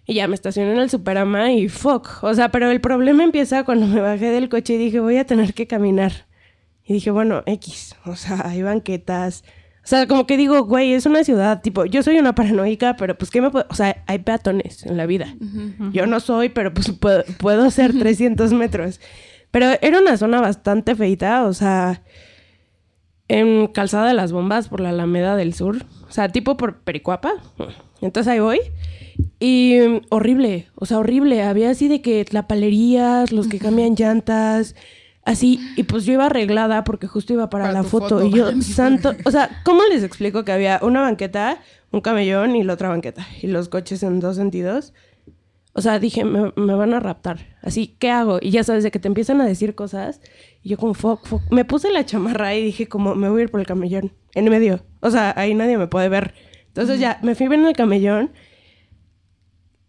Y 0.09 0.14
ya 0.14 0.27
me 0.27 0.35
estacioné 0.35 0.73
en 0.73 0.79
el 0.79 0.88
Superama 0.88 1.53
y 1.53 1.68
fuck. 1.68 2.25
O 2.25 2.33
sea, 2.33 2.49
pero 2.51 2.71
el 2.71 2.81
problema 2.81 3.25
empieza 3.25 3.64
cuando 3.64 3.87
me 3.87 4.01
bajé 4.01 4.31
del 4.31 4.49
coche 4.49 4.73
y 4.73 4.79
dije, 4.79 5.01
voy 5.01 5.18
a 5.18 5.27
tener 5.27 5.53
que 5.53 5.66
caminar. 5.66 6.27
Y 6.83 6.94
dije, 6.94 7.11
bueno, 7.11 7.42
X. 7.44 7.94
O 8.07 8.16
sea, 8.16 8.49
hay 8.49 8.62
banquetas. 8.62 9.44
O 9.85 9.87
sea, 9.87 10.07
como 10.07 10.27
que 10.27 10.38
digo, 10.38 10.64
güey, 10.64 10.94
es 10.94 11.05
una 11.05 11.25
ciudad, 11.25 11.61
tipo, 11.61 11.85
yo 11.85 12.03
soy 12.03 12.18
una 12.18 12.35
paranoica, 12.35 12.97
pero 12.97 13.18
pues, 13.18 13.31
¿qué 13.31 13.42
me 13.42 13.51
puedo...? 13.51 13.66
O 13.68 13.75
sea, 13.75 14.03
hay 14.07 14.21
peatones 14.21 14.87
en 14.87 14.97
la 14.97 15.05
vida. 15.05 15.37
Yo 15.92 16.07
no 16.07 16.21
soy, 16.21 16.49
pero 16.49 16.73
pues 16.73 16.90
puedo, 16.92 17.23
puedo 17.38 17.64
hacer 17.66 17.92
300 17.92 18.55
metros. 18.55 19.01
Pero 19.51 19.66
era 19.83 20.01
una 20.01 20.16
zona 20.16 20.40
bastante 20.40 20.97
feita, 20.97 21.44
o 21.44 21.53
sea, 21.53 22.03
en 23.29 23.66
Calzada 23.66 24.09
de 24.09 24.14
las 24.14 24.33
Bombas 24.33 24.68
por 24.68 24.81
la 24.81 24.88
Alameda 24.88 25.37
del 25.37 25.53
Sur. 25.53 25.85
O 26.09 26.12
sea, 26.12 26.31
tipo 26.31 26.57
por 26.57 26.81
Pericuapa. 26.81 27.35
Entonces 28.01 28.33
ahí 28.33 28.40
voy. 28.40 28.61
Y 29.40 29.78
horrible, 30.11 30.68
o 30.74 30.87
sea, 30.87 30.98
horrible. 30.98 31.42
Había 31.42 31.70
así 31.70 31.88
de 31.88 32.02
que 32.02 32.24
tlapalerías, 32.24 33.33
los 33.33 33.48
que 33.48 33.59
cambian 33.59 33.94
llantas. 33.94 34.74
Así, 35.24 35.61
y 35.76 35.83
pues 35.83 36.04
yo 36.07 36.14
iba 36.14 36.26
arreglada 36.26 36.85
porque 36.85 37.07
justo 37.07 37.33
iba 37.35 37.50
para, 37.50 37.66
Para 37.66 37.74
la 37.74 37.83
foto. 37.85 38.20
foto. 38.20 38.24
Y 38.24 38.33
yo, 38.33 38.50
santo, 38.62 39.14
o 39.24 39.31
sea, 39.31 39.61
¿cómo 39.64 39.83
les 39.90 40.02
explico 40.02 40.44
que 40.44 40.52
había 40.52 40.81
una 40.83 41.02
banqueta, 41.02 41.61
un 41.90 42.00
camellón 42.00 42.57
y 42.57 42.62
la 42.64 42.72
otra 42.72 42.88
banqueta? 42.88 43.26
Y 43.42 43.46
los 43.48 43.68
coches 43.68 44.02
en 44.02 44.20
dos 44.20 44.37
sentidos. 44.37 44.94
O 45.74 45.81
sea, 45.83 45.98
dije, 46.00 46.24
me, 46.24 46.52
me 46.57 46.74
van 46.74 46.94
a 46.94 46.98
raptar. 46.98 47.57
Así, 47.62 47.94
¿qué 47.98 48.11
hago? 48.11 48.38
Y 48.40 48.50
ya 48.50 48.64
sabes, 48.64 48.83
de 48.83 48.90
que 48.90 48.98
te 48.98 49.07
empiezan 49.07 49.40
a 49.40 49.46
decir 49.46 49.74
cosas. 49.74 50.20
Y 50.62 50.70
yo 50.70 50.76
como, 50.76 50.94
fuck, 50.94 51.26
fuck. 51.26 51.42
Me 51.52 51.64
puse 51.64 51.90
la 51.92 52.04
chamarra 52.04 52.54
y 52.57 52.64
dije 52.64 52.88
como, 52.88 53.14
me 53.14 53.28
voy 53.28 53.40
a 53.40 53.44
ir 53.44 53.50
por 53.50 53.61
el 53.61 53.66
camellón. 53.66 54.12
En 54.35 54.48
medio. 54.48 54.81
O 55.00 55.11
sea, 55.11 55.35
ahí 55.37 55.54
nadie 55.54 55.78
me 55.78 55.87
puede 55.87 56.09
ver. 56.09 56.35
Entonces 56.68 56.98
ya, 56.98 57.20
me 57.22 57.35
fui 57.35 57.48
bien 57.48 57.61
en 57.61 57.66
el 57.68 57.76
camellón. 57.76 58.33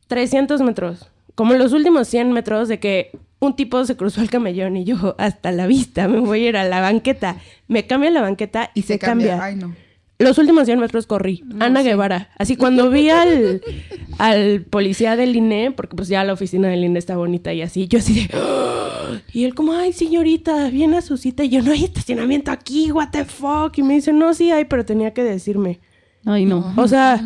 300 0.09 0.61
metros. 0.61 1.07
Como 1.35 1.53
los 1.53 1.71
últimos 1.71 2.09
100 2.09 2.33
metros 2.33 2.67
de 2.67 2.79
que 2.79 3.11
un 3.39 3.55
tipo 3.55 3.85
se 3.85 3.95
cruzó 3.95 4.21
el 4.21 4.29
camellón 4.29 4.75
y 4.75 4.83
yo, 4.83 5.15
hasta 5.17 5.53
la 5.53 5.67
vista, 5.67 6.09
me 6.09 6.19
voy 6.19 6.45
a 6.45 6.49
ir 6.49 6.57
a 6.57 6.65
la 6.65 6.81
banqueta. 6.81 7.37
Me 7.69 7.87
cambia 7.87 8.11
la 8.11 8.21
banqueta 8.21 8.71
y, 8.73 8.81
se, 8.81 8.99
cambia. 8.99 9.41
Ay, 9.41 9.55
no. 9.55 9.73
Los 10.17 10.37
últimos 10.37 10.65
100 10.65 10.79
metros 10.79 11.07
corrí. 11.07 11.45
Ana 11.59 11.81
Guevara. 11.81 12.29
Así 12.37 12.57
cuando 12.57 12.89
vi 12.89 13.09
al, 13.09 13.61
al 14.17 14.63
policía 14.63 15.15
del 15.15 15.33
INE, 15.33 15.71
porque 15.71 15.95
pues 15.95 16.09
ya 16.09 16.25
la 16.25 16.33
oficina 16.33 16.67
del 16.67 16.83
INE 16.83 16.99
está 16.99 17.15
bonita 17.15 17.53
y 17.53 17.61
así, 17.61 17.87
yo 17.87 17.99
así 17.99 18.27
de... 18.27 18.29
"Ah". 18.33 18.75
Y 19.33 19.45
él 19.45 19.55
como, 19.55 19.73
ay, 19.73 19.93
señorita, 19.93 20.69
viene 20.69 20.97
a 20.97 21.01
su 21.01 21.17
cita. 21.17 21.43
Y 21.43 21.49
yo, 21.49 21.63
no 21.63 21.71
hay 21.71 21.83
estacionamiento 21.83 22.51
aquí, 22.51 22.91
what 22.91 23.09
the 23.11 23.25
fuck. 23.25 23.77
Y 23.77 23.81
me 23.81 23.95
dice, 23.95 24.13
no, 24.13 24.33
sí 24.33 24.51
hay, 24.51 24.65
pero 24.65 24.85
tenía 24.85 25.13
que 25.13 25.23
decirme. 25.23 25.79
Ay, 26.25 26.45
no. 26.45 26.73
O 26.75 26.87
sea, 26.87 27.19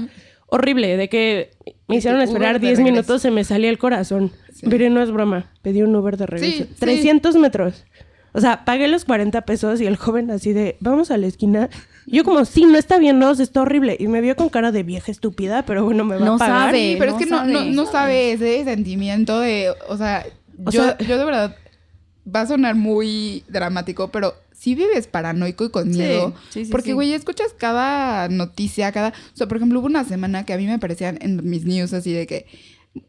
horrible, 0.48 0.96
de 0.96 1.10
que 1.10 1.52
me 1.88 1.98
hicieron 1.98 2.22
esperar 2.22 2.52
Uber 2.56 2.62
de 2.62 2.68
10 2.68 2.78
regreso. 2.80 2.94
minutos, 2.94 3.22
se 3.22 3.32
me 3.32 3.44
salía 3.44 3.70
el 3.70 3.78
corazón. 3.78 4.32
Pero 4.70 4.90
no 4.90 5.02
es 5.02 5.12
broma, 5.12 5.52
pedí 5.62 5.82
un 5.82 5.96
Uber 5.96 6.16
de 6.18 6.26
regreso. 6.26 6.64
Sí, 6.64 6.70
sí. 6.70 6.76
300 6.80 7.36
metros. 7.36 7.84
O 8.36 8.42
sea, 8.42 8.66
pagué 8.66 8.88
los 8.88 9.06
40 9.06 9.42
pesos 9.42 9.80
y 9.82 9.86
el 9.86 9.96
joven 9.96 10.32
así 10.32 10.54
de, 10.54 10.78
vamos 10.80 11.12
a 11.12 11.18
la 11.18 11.28
esquina. 11.28 11.70
Yo 12.08 12.24
como, 12.24 12.46
sí, 12.46 12.66
no 12.66 12.78
está 12.78 12.98
bien, 12.98 13.20
no, 13.20 13.30
está 13.32 13.62
horrible. 13.62 13.96
Y 14.00 14.08
me 14.08 14.22
vio 14.22 14.36
con 14.36 14.50
cara 14.50 14.72
de 14.72 14.82
vieja 14.84 15.12
estúpida, 15.12 15.64
pero 15.66 15.84
bueno, 15.86 16.04
me 16.04 16.18
va 16.18 16.26
No 16.26 16.36
a 16.36 16.38
pagar. 16.40 16.70
sabe. 16.72 16.78
Sí, 16.80 16.96
pero 16.98 17.12
no 17.12 17.18
es 17.20 17.24
que 17.26 17.30
no, 17.30 17.44
no, 17.46 17.54
sabe. 17.60 17.72
no 17.72 17.86
sabe 17.86 18.32
ese 18.34 18.64
sentimiento 18.64 19.40
de, 19.40 19.72
o 19.88 19.98
sea, 19.98 20.26
O 20.66 20.72
yo, 20.72 20.84
sea- 20.84 20.98
yo 20.98 21.18
de 21.20 21.26
verdad, 21.26 21.56
va 22.34 22.42
a 22.42 22.48
sonar 22.48 22.74
muy 22.76 23.44
dramático, 23.50 24.08
pero 24.08 24.34
si 24.64 24.76
vives 24.76 25.08
paranoico 25.08 25.66
y 25.66 25.70
con 25.72 25.92
Sí, 25.92 26.00
miedo, 26.00 26.34
sí, 26.50 26.64
sí, 26.66 26.72
porque, 26.72 26.88
sí. 26.92 26.94
güey, 26.94 27.12
escuchas 27.14 27.54
cada 27.58 28.30
noticia, 28.30 28.92
cada, 28.94 29.10
o 29.10 29.36
sea, 29.38 29.48
por 29.48 29.58
ejemplo, 29.58 29.80
hubo 29.80 29.88
una 29.88 30.06
semana 30.06 30.46
que 30.46 30.54
a 30.54 30.58
mí 30.58 30.66
me 30.66 30.74
aparecían 30.74 31.18
en 31.22 31.42
mis 31.50 31.66
news 31.66 31.92
así 31.94 32.14
de 32.14 32.26
que 32.28 32.46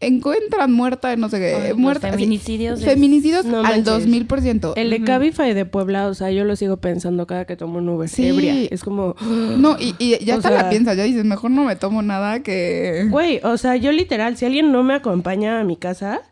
encuentran 0.01 0.73
muerta, 0.73 1.15
no 1.17 1.29
sé 1.29 1.39
qué, 1.39 1.55
Ay, 1.55 1.75
muerta. 1.75 2.09
así. 2.09 2.17
feminicidios 2.17 2.81
es- 2.81 2.85
Feminicidios 2.87 3.45
No 3.45 3.59
al 3.59 3.63
manches. 3.85 3.85
2000%. 3.87 4.73
El 4.77 4.91
de 4.91 5.03
Cabify 5.05 5.53
de 5.55 5.67
Puebla, 5.67 6.09
o 6.09 6.15
sea, 6.15 6.31
yo 6.31 6.45
lo 6.45 6.57
sigo 6.57 6.79
pensando 6.79 7.27
cada 7.27 7.45
que 7.45 7.55
tomo 7.57 7.79
un 7.79 7.89
Uber. 7.89 8.09
Sí. 8.09 8.27
Ebria. 8.29 8.55
Es 8.71 8.83
como, 8.83 9.15
No, 9.59 9.77
y, 9.79 9.95
y 9.99 10.25
ya 10.25 10.37
hasta 10.37 10.49
sea- 10.49 10.63
la 10.65 10.71
piensas, 10.71 10.97
ya 10.97 11.03
dices, 11.05 11.25
mejor 11.25 11.51
no 11.51 11.65
me 11.65 11.77
tomo 11.77 12.03
nada 12.03 12.43
que... 12.43 13.07
güey, 13.11 13.41
o 13.45 13.59
sea, 13.59 13.77
yo 13.77 13.93
literal, 13.93 14.37
si 14.37 14.47
alguien 14.47 14.73
no 14.73 14.83
me 14.83 14.95
acompaña 14.95 15.61
a 15.61 15.65
mi 15.65 15.77
casa, 15.77 16.23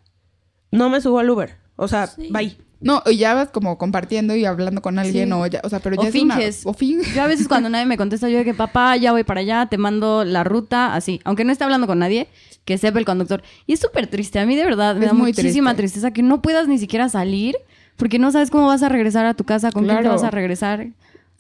no 0.70 0.88
me 0.88 1.00
subo 1.00 1.18
al 1.18 1.28
Uber. 1.30 1.56
O 1.76 1.88
sea, 1.88 2.06
Sí. 2.06 2.28
bye. 2.30 2.56
No, 2.82 3.02
y 3.06 3.16
ya 3.16 3.32
vas 3.34 3.48
como 3.50 3.78
compartiendo 3.78 4.34
y 4.36 4.44
hablando 4.44 4.82
con 4.82 4.98
alguien 4.98 5.28
Sí. 5.28 5.32
o 5.32 5.46
ya, 5.46 5.60
o 5.62 5.68
sea, 5.68 5.80
pero 5.80 5.96
ya 5.96 6.02
O 6.02 6.04
es 6.06 6.14
una- 6.16 6.34
finges. 6.36 6.62
o 6.66 6.72
finges. 6.74 7.14
Yo 7.14 7.22
a 7.22 7.26
veces 7.26 7.48
cuando 7.48 7.68
nadie 7.68 7.86
me 7.86 7.96
contesta, 7.96 8.28
yo 8.28 8.38
de 8.38 8.44
que 8.44 8.54
papá, 8.54 8.96
ya 8.96 9.12
voy 9.12 9.22
para 9.24 9.40
allá, 9.40 9.66
te 9.66 9.78
mando 9.78 10.24
la 10.24 10.42
ruta, 10.44 10.94
así. 10.94 11.20
Aunque 11.24 11.44
no 11.44 11.52
esté 11.52 11.64
hablando 11.64 11.86
con 11.86 11.98
nadie, 12.00 12.28
que 12.64 12.76
sepa 12.78 12.98
el 12.98 13.04
conductor. 13.04 13.42
Y 13.66 13.72
es 13.74 13.80
súper 13.80 14.06
triste. 14.08 14.38
A 14.40 14.46
mí 14.46 14.56
de 14.56 14.64
verdad 14.64 14.94
me 14.96 15.04
Es 15.06 15.10
da 15.10 15.14
muy 15.14 15.28
muchísima 15.32 15.70
triste. 15.74 15.82
tristeza 16.00 16.12
que 16.12 16.22
no 16.22 16.42
puedas 16.42 16.68
ni 16.68 16.78
siquiera 16.78 17.08
salir 17.08 17.56
porque 17.96 18.18
no 18.18 18.32
sabes 18.32 18.50
cómo 18.50 18.66
vas 18.66 18.82
a 18.82 18.88
regresar 18.88 19.26
a 19.26 19.34
tu 19.34 19.44
casa, 19.44 19.70
con 19.70 19.84
quién 19.84 19.96
te 19.96 20.02
Claro. 20.02 20.16
vas 20.16 20.24
a 20.24 20.30
regresar. 20.30 20.88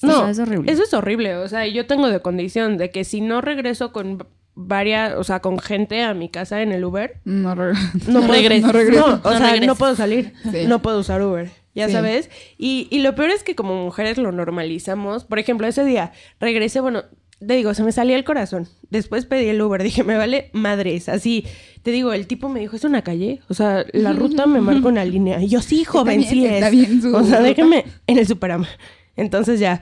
O 0.02 0.06
No, 0.06 0.18
sea, 0.20 0.30
es 0.30 0.38
horrible. 0.38 0.70
Eso 0.72 0.82
es 0.82 0.94
horrible. 0.94 1.36
O 1.36 1.48
sea, 1.48 1.66
yo 1.66 1.86
tengo 1.86 2.08
de 2.08 2.20
condición 2.20 2.76
de 2.76 2.90
que 2.90 3.04
si 3.04 3.20
no 3.20 3.40
regreso 3.40 3.92
con 3.92 4.26
varias, 4.54 5.14
o 5.16 5.24
sea, 5.24 5.40
con 5.40 5.58
gente 5.58 6.02
a 6.02 6.14
mi 6.14 6.28
casa 6.28 6.62
en 6.62 6.72
el 6.72 6.84
Uber, 6.84 7.16
No, 7.24 7.54
re- 7.54 7.72
no, 8.08 8.20
no, 8.26 8.26
regreso. 8.32 8.72
No, 8.72 9.20
o 9.22 9.30
no 9.32 9.38
sea, 9.38 9.56
no 9.60 9.74
puedo 9.76 9.96
salir. 9.96 10.32
Sí. 10.50 10.64
No 10.66 10.82
puedo 10.82 10.98
usar 11.00 11.22
Uber. 11.22 11.50
Ya 11.74 11.86
Sí. 11.86 11.92
sabes. 11.94 12.30
Y, 12.58 12.86
y 12.90 12.98
lo 13.00 13.14
peor 13.14 13.30
es 13.30 13.42
que 13.44 13.54
como 13.54 13.82
mujeres 13.82 14.18
lo 14.18 14.30
normalizamos. 14.30 15.24
Por 15.24 15.38
ejemplo, 15.38 15.66
ese 15.66 15.84
día 15.84 16.12
regresé, 16.38 16.80
bueno, 16.80 17.04
te 17.44 17.54
digo, 17.54 17.72
se 17.74 17.82
me 17.82 17.92
salía 17.92 18.14
el 18.16 18.24
corazón. 18.24 18.68
Después 18.90 19.24
pedí 19.24 19.48
el 19.48 19.60
Uber. 19.62 19.82
Dije, 19.84 20.04
me 20.04 20.16
vale 20.18 20.50
madres. 20.52 21.08
Así, 21.08 21.46
te 21.82 21.90
digo, 21.90 22.12
el 22.12 22.26
tipo 22.26 22.50
me 22.50 22.60
dijo, 22.60 22.76
¿es 22.76 22.84
una 22.84 23.00
calle? 23.02 23.40
O 23.48 23.54
sea, 23.54 23.86
la 23.92 24.12
ruta 24.14 24.44
me 24.46 24.60
marca 24.60 24.86
una 24.88 25.04
línea. 25.04 25.40
Y 25.42 25.48
yo, 25.48 25.62
sí, 25.62 25.84
joven, 25.84 26.18
bien, 26.18 26.30
sí 26.30 26.44
es. 26.46 26.52
está 26.52 26.68
bien 26.68 27.00
su 27.00 27.08
o 27.16 27.22
sea, 27.24 27.38
ruta. 27.38 27.42
déjeme 27.42 27.84
en 28.06 28.18
el 28.18 28.26
Superama. 28.26 28.68
Entonces 29.16 29.58
ya. 29.58 29.80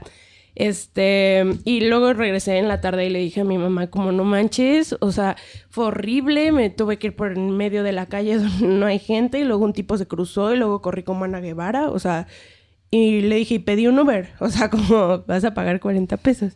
Este, 0.55 1.43
y 1.63 1.81
luego 1.81 2.13
regresé 2.13 2.57
en 2.57 2.67
la 2.67 2.81
tarde 2.81 3.05
y 3.05 3.09
le 3.09 3.19
dije 3.19 3.41
a 3.41 3.45
mi 3.45 3.57
mamá, 3.57 3.87
como 3.87 4.11
no 4.11 4.23
manches, 4.25 4.95
o 4.99 5.11
sea, 5.11 5.37
fue 5.69 5.85
horrible, 5.85 6.51
me 6.51 6.69
tuve 6.69 6.97
que 6.99 7.07
ir 7.07 7.15
por 7.15 7.31
en 7.31 7.51
medio 7.51 7.83
de 7.83 7.93
la 7.93 8.07
calle 8.07 8.37
donde 8.37 8.67
no 8.67 8.85
hay 8.85 8.99
gente, 8.99 9.39
y 9.39 9.43
luego 9.43 9.63
un 9.63 9.73
tipo 9.73 9.97
se 9.97 10.07
cruzó 10.07 10.53
y 10.53 10.57
luego 10.57 10.81
corrí 10.81 11.03
como 11.03 11.23
Ana 11.25 11.39
Guevara, 11.39 11.89
o 11.89 11.99
sea, 11.99 12.27
y 12.89 13.21
le 13.21 13.37
dije, 13.37 13.55
y 13.55 13.59
pedí 13.59 13.87
un 13.87 13.97
Uber, 13.97 14.29
o 14.39 14.49
sea, 14.49 14.69
como 14.69 15.23
vas 15.25 15.43
a 15.45 15.53
pagar 15.53 15.79
40 15.79 16.17
pesos. 16.17 16.53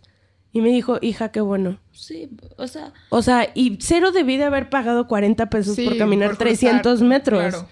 Y 0.52 0.62
me 0.62 0.70
dijo, 0.70 1.00
hija, 1.02 1.32
qué 1.34 1.42
bueno. 1.42 1.80
Sí, 1.92 2.30
o 2.58 2.68
sea, 2.68 2.94
O 3.10 3.22
sea, 3.22 3.50
y 3.56 3.78
cero 3.82 4.14
debí 4.14 4.38
de 4.38 4.46
haber 4.46 4.70
pagado 4.70 5.06
40 5.06 5.50
pesos 5.50 5.76
Sí, 5.76 5.84
por 5.86 5.98
caminar 5.98 6.30
por 6.30 6.38
cruzar, 6.38 6.48
300 6.60 7.02
metros. 7.02 7.40
claro. 7.42 7.68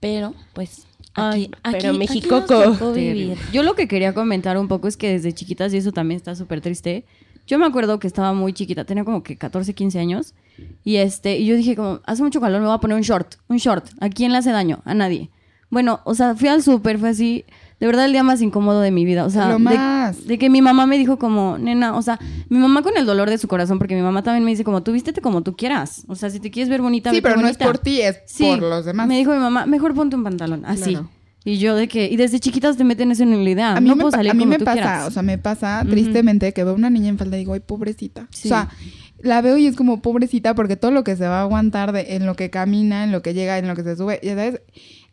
pero 0.00 0.34
pues 0.54 0.86
Ay, 1.14 1.44
aquí, 1.44 1.50
pero 1.62 1.76
aquí- 1.76 1.86
aquí 1.88 1.98
Mexicoco. 1.98 2.54
nos 2.54 2.78
tocó 2.78 2.92
vivir. 2.92 3.36
Yo 3.52 3.62
lo 3.62 3.74
que 3.74 3.88
quería 3.88 4.12
comentar 4.14 4.58
un 4.58 4.68
poco 4.68 4.88
es 4.88 4.96
que 4.96 5.10
desde 5.12 5.32
chiquitas, 5.32 5.72
y 5.74 5.76
eso 5.78 5.92
también 5.92 6.16
está 6.16 6.34
súper 6.34 6.60
triste, 6.60 7.04
yo 7.46 7.58
me 7.58 7.66
acuerdo 7.66 7.98
que 7.98 8.06
estaba 8.06 8.32
muy 8.32 8.52
chiquita, 8.52 8.84
tenía 8.84 9.04
como 9.04 9.22
que 9.22 9.36
14, 9.36 9.74
15 9.74 9.98
años, 9.98 10.34
y 10.82 10.96
este, 10.96 11.36
y 11.38 11.46
yo 11.46 11.56
dije 11.56 11.76
como, 11.76 12.00
hace 12.04 12.22
mucho 12.22 12.40
calor, 12.40 12.60
me 12.60 12.66
voy 12.66 12.74
a 12.76 12.78
poner 12.80 12.96
un 12.96 13.02
short, 13.02 13.34
un 13.48 13.58
short, 13.58 13.86
¿a 14.00 14.08
quién 14.08 14.32
le 14.32 14.38
hace 14.38 14.50
daño? 14.50 14.80
A 14.84 14.94
nadie. 14.94 15.30
Bueno, 15.70 16.00
o 16.04 16.14
sea, 16.14 16.34
fui 16.36 16.48
al 16.48 16.62
súper, 16.62 16.98
fue 16.98 17.10
así, 17.10 17.44
de 17.80 17.86
verdad 17.86 18.04
el 18.06 18.12
día 18.12 18.22
más 18.22 18.40
incómodo 18.40 18.80
de 18.80 18.90
mi 18.90 19.04
vida, 19.04 19.24
o 19.24 19.30
sea, 19.30 19.46
Lo 19.48 19.52
de- 19.54 19.58
más. 19.58 20.26
De, 20.26 20.38
que 20.38 20.48
mi 20.50 20.62
mamá 20.62 20.86
me 20.86 20.96
dijo 20.98 21.18
como, 21.18 21.58
nena, 21.58 21.96
o 21.96 22.02
sea, 22.02 22.18
mi 22.48 22.58
mamá 22.58 22.82
con 22.82 22.96
el 22.96 23.04
dolor 23.06 23.28
de 23.30 23.38
su 23.38 23.48
corazón, 23.48 23.78
porque 23.78 23.94
mi 23.94 24.02
mamá 24.02 24.22
también 24.22 24.44
me 24.44 24.50
dice 24.50 24.64
como, 24.64 24.82
tú 24.82 24.92
vístete 24.92 25.20
como 25.20 25.42
tú 25.42 25.56
quieras, 25.56 26.04
o 26.08 26.14
sea, 26.14 26.30
si 26.30 26.40
te 26.40 26.50
quieres 26.50 26.68
ver 26.70 26.80
bonita, 26.82 27.10
Sí, 27.10 27.16
vete 27.16 27.22
pero 27.28 27.34
no 27.40 27.48
es 27.48 27.58
bonita". 27.58 27.64
por 27.66 27.78
ti, 27.78 28.00
es 28.00 28.20
Sí, 28.26 28.44
por 28.48 28.60
los 28.62 28.84
demás. 28.84 29.06
Me 29.08 29.16
dijo 29.18 29.32
mi 29.32 29.38
mamá, 29.38 29.66
mejor 29.66 29.94
ponte 29.94 30.16
un 30.16 30.24
pantalón, 30.24 30.64
así. 30.64 30.90
Claro. 30.92 31.10
Y 31.46 31.58
yo 31.58 31.74
de 31.76 31.88
que, 31.88 32.06
y 32.10 32.16
desde 32.16 32.40
chiquitas 32.40 32.78
te 32.78 32.84
meten 32.84 33.10
eso 33.10 33.22
en 33.22 33.44
la 33.44 33.50
idea. 33.50 33.76
A 33.76 33.80
mí 33.80 33.88
no 33.90 33.96
me, 33.96 34.00
puedo 34.02 34.12
salir 34.12 34.30
a 34.30 34.34
mí 34.34 34.40
como 34.44 34.50
me 34.52 34.58
tú 34.58 34.64
pasa, 34.64 34.74
quieras. 34.80 35.08
o 35.08 35.10
sea, 35.10 35.22
me 35.22 35.36
pasa 35.36 35.84
tristemente 35.86 36.52
que 36.54 36.64
veo 36.64 36.72
una 36.74 36.88
niña 36.88 37.10
en 37.10 37.18
falda 37.18 37.36
y 37.36 37.40
digo, 37.40 37.52
ay, 37.52 37.60
pobrecita. 37.60 38.26
Sí. 38.30 38.48
O 38.48 38.50
sea, 38.50 38.70
la 39.20 39.42
veo 39.42 39.58
y 39.58 39.66
es 39.66 39.76
como 39.76 40.00
pobrecita 40.00 40.54
porque 40.54 40.76
todo 40.76 40.90
lo 40.90 41.04
que 41.04 41.16
se 41.16 41.26
va 41.28 41.40
a 41.40 41.42
aguantar 41.42 41.92
de, 41.92 42.14
en 42.16 42.24
lo 42.24 42.34
que 42.34 42.48
camina, 42.48 43.04
en 43.04 43.12
lo 43.12 43.20
que 43.20 43.34
llega, 43.34 43.58
en 43.58 43.68
lo 43.68 43.74
que 43.76 43.82
se 43.82 43.94
sube, 43.94 44.20
ya 44.22 44.34
sabes. 44.36 44.62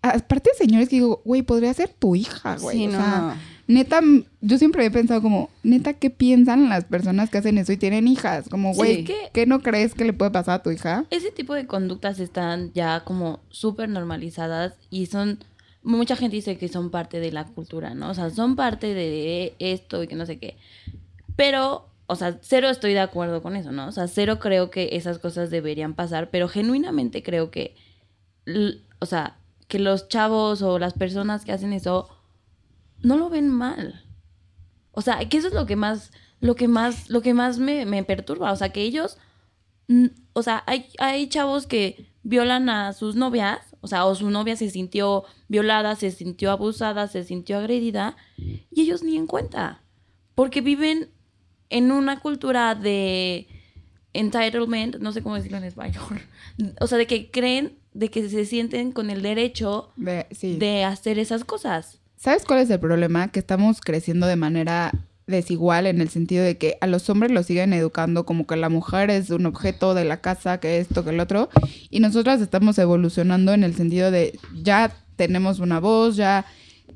Aparte 0.02 0.50
de 0.52 0.58
señores 0.66 0.90
que 0.90 0.96
digo, 0.96 1.22
güey, 1.26 1.42
podría 1.44 1.74
ser 1.74 1.90
tu 1.90 2.16
hija, 2.16 2.58
güey. 2.58 2.78
Sí, 2.78 2.88
o 2.88 2.92
no. 2.92 2.98
sea, 2.98 3.38
neta, 3.68 4.02
yo 4.42 4.58
siempre 4.58 4.84
he 4.86 4.90
pensado 4.92 5.22
como, 5.22 5.50
neta, 5.64 5.94
¿qué 5.94 6.10
piensan 6.10 6.70
las 6.70 6.86
personas 6.86 7.30
que 7.30 7.38
hacen 7.38 7.58
eso 7.60 7.72
y 7.72 7.78
tienen 7.78 8.08
hijas? 8.08 8.50
Como, 8.50 8.72
Sí, 8.74 8.78
güey, 8.78 9.00
es 9.02 9.06
que- 9.06 9.30
¿qué 9.32 9.46
no 9.46 9.62
crees 9.62 9.94
que 9.94 10.04
le 10.06 10.14
puede 10.14 10.32
pasar 10.32 10.56
a 10.56 10.64
tu 10.64 10.72
hija? 10.72 11.06
Ese 11.12 11.30
tipo 11.32 11.54
de 11.54 11.68
conductas 11.68 12.20
están 12.20 12.72
ya 12.74 13.04
como 13.04 13.42
súper 13.50 13.90
normalizadas 13.90 14.74
y 14.90 15.06
son... 15.06 15.40
Mucha 15.84 16.16
gente 16.16 16.36
dice 16.36 16.58
que 16.58 16.68
son 16.68 16.92
parte 16.92 17.20
de 17.20 17.32
la 17.32 17.46
cultura, 17.46 17.96
¿no? 17.96 18.10
O 18.12 18.14
sea, 18.14 18.30
son 18.30 18.56
parte 18.56 18.94
de 18.94 19.56
esto 19.58 20.04
y 20.04 20.08
que 20.08 20.16
no 20.16 20.28
sé 20.28 20.38
qué. 20.38 20.56
Pero, 21.36 21.88
o 22.06 22.16
sea, 22.16 22.38
cero 22.42 22.70
estoy 22.70 22.94
de 22.94 23.00
acuerdo 23.00 23.42
con 23.42 23.56
eso, 23.56 23.72
¿no? 23.72 23.88
O 23.88 23.92
sea, 23.92 24.08
cero 24.08 24.38
creo 24.40 24.70
que 24.70 24.90
esas 24.94 25.18
cosas 25.18 25.50
deberían 25.50 25.96
pasar, 25.96 26.30
pero 26.30 26.48
genuinamente 26.48 27.24
creo 27.24 27.50
que, 27.50 27.76
o 29.00 29.06
sea, 29.08 29.38
que 29.72 29.80
los 29.80 30.10
chavos 30.10 30.62
o 30.62 30.80
las 30.80 30.92
personas 30.92 31.46
que 31.46 31.54
hacen 31.54 31.72
eso 31.72 32.10
no 33.00 33.16
lo 33.16 33.30
ven 33.30 33.48
mal. 33.48 34.04
O 34.92 35.02
sea, 35.02 35.18
que 35.30 35.38
eso 35.38 35.48
es 35.48 35.54
lo 35.54 35.66
que 35.66 35.78
más, 35.78 36.12
lo 36.42 36.56
que 36.56 36.68
más, 36.68 37.10
lo 37.10 37.22
que 37.22 37.34
más 37.34 37.58
me, 37.58 37.86
me 37.86 38.04
perturba. 38.04 38.52
O 38.52 38.56
sea, 38.58 38.74
que 38.74 38.82
ellos, 38.82 39.18
o 40.34 40.44
sea, 40.44 40.62
hay, 40.68 40.88
hay 41.00 41.30
chavos 41.30 41.68
que 41.68 42.12
violan 42.22 42.68
a 42.68 42.92
sus 42.92 43.16
novias, 43.16 43.78
o 43.80 43.88
sea, 43.88 44.04
o 44.06 44.14
su 44.14 44.30
novia 44.30 44.58
se 44.58 44.70
sintió 44.70 45.24
violada, 45.48 45.96
se 45.96 46.12
sintió 46.12 46.52
abusada, 46.52 47.08
se 47.08 47.24
sintió 47.24 47.58
agredida, 47.58 48.18
y 48.36 48.82
ellos 48.82 49.04
ni 49.04 49.16
en 49.16 49.26
cuenta. 49.26 49.84
Porque 50.36 50.60
viven 50.60 51.12
en 51.70 51.94
una 51.94 52.20
cultura 52.20 52.76
de 52.76 53.48
entitlement, 54.12 54.98
no 54.98 55.14
sé 55.14 55.24
cómo 55.24 55.36
decirlo 55.36 55.60
en 55.60 55.64
español. 55.64 56.20
O 56.82 56.88
sea, 56.88 56.98
de 56.98 57.08
que 57.08 57.32
creen, 57.32 57.81
de 57.94 58.10
que 58.10 58.28
se 58.30 58.46
sienten 58.46 58.92
con 58.92 59.10
el 59.10 59.22
derecho 59.22 59.92
De- 59.96 60.28
sí. 60.32 60.58
de 60.58 60.84
hacer 60.84 61.20
esas 61.20 61.44
cosas. 61.44 62.00
¿Sabes 62.18 62.46
cuál 62.46 62.60
es 62.60 62.70
el 62.70 62.80
problema? 62.80 63.30
Que 63.30 63.40
estamos 63.40 63.82
creciendo 63.82 64.28
de 64.28 64.36
manera 64.36 64.92
desigual 65.28 65.88
en 65.88 66.02
el 66.02 66.10
sentido 66.10 66.44
de 66.44 66.58
que 66.58 66.78
a 66.82 66.88
los 66.88 67.10
hombres 67.10 67.32
los 67.32 67.46
siguen 67.46 67.74
educando 67.74 68.26
como 68.26 68.46
que 68.48 68.56
la 68.58 68.70
mujer 68.70 69.10
es 69.10 69.30
un 69.30 69.46
objeto 69.46 69.94
de 69.94 70.04
la 70.06 70.20
casa, 70.22 70.60
que 70.60 70.80
esto, 70.80 71.04
que 71.04 71.12
el 71.12 71.20
otro, 71.20 71.50
y 71.90 72.00
nosotras 72.02 72.42
estamos 72.42 72.78
evolucionando 72.80 73.54
en 73.54 73.64
el 73.64 73.74
sentido 73.76 74.12
de 74.12 74.38
ya 74.62 74.92
tenemos 75.16 75.60
una 75.60 75.80
voz, 75.80 76.16
ya 76.18 76.46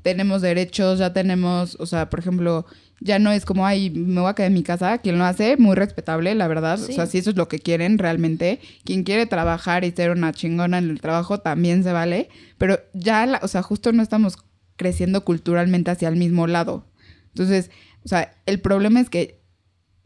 tenemos 0.02 0.42
derechos, 0.42 0.98
ya 0.98 1.12
tenemos, 1.12 1.76
o 1.80 1.86
sea, 1.86 2.10
por 2.10 2.20
ejemplo, 2.20 2.66
ya 3.00 3.18
no 3.18 3.30
es 3.30 3.44
como, 3.44 3.66
ay, 3.66 3.90
me 3.90 4.20
voy 4.20 4.30
a 4.30 4.34
quedar 4.34 4.48
en 4.48 4.54
mi 4.54 4.62
casa. 4.62 4.98
Quien 4.98 5.18
lo 5.18 5.24
hace, 5.24 5.56
muy 5.56 5.74
respetable, 5.76 6.34
la 6.34 6.48
verdad. 6.48 6.80
O 6.82 6.86
sea, 6.94 7.06
si 7.06 7.18
eso 7.18 7.30
es 7.30 7.36
lo 7.36 7.46
que 7.48 7.58
quieren 7.58 7.98
realmente. 7.98 8.58
Quien 8.84 9.02
quiere 9.04 9.26
trabajar 9.26 9.84
y 9.84 9.90
ser 9.92 10.10
una 10.10 10.32
chingona 10.32 10.78
en 10.78 10.90
el 10.90 11.00
trabajo 11.00 11.38
también 11.40 11.82
se 11.84 11.92
vale. 11.92 12.28
Pero 12.58 12.78
ya, 12.94 13.26
la- 13.26 13.40
o 13.42 13.48
sea, 13.48 13.62
justo 13.62 13.92
no 13.92 14.02
estamos 14.02 14.38
creciendo 14.76 15.24
culturalmente 15.24 15.90
hacia 15.90 16.08
el 16.08 16.16
mismo 16.16 16.46
lado. 16.46 16.90
Entonces, 17.28 17.70
o 18.04 18.08
sea, 18.08 18.34
el 18.46 18.60
problema 18.60 19.00
es 19.00 19.10
que 19.10 19.42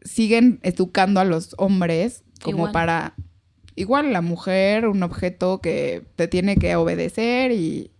siguen 0.01 0.59
educando 0.63 1.19
a 1.19 1.25
los 1.25 1.55
hombres 1.57 2.23
como 2.41 2.57
Igual. 2.59 2.71
para 2.71 3.15
igual 3.75 4.11
la 4.11 4.21
mujer, 4.21 4.87
un 4.87 5.01
objeto 5.03 5.61
que 5.61 6.03
te 6.15 6.27
tiene 6.27 6.57
que 6.57 6.75
obedecer 6.75 7.51
y 7.51 7.91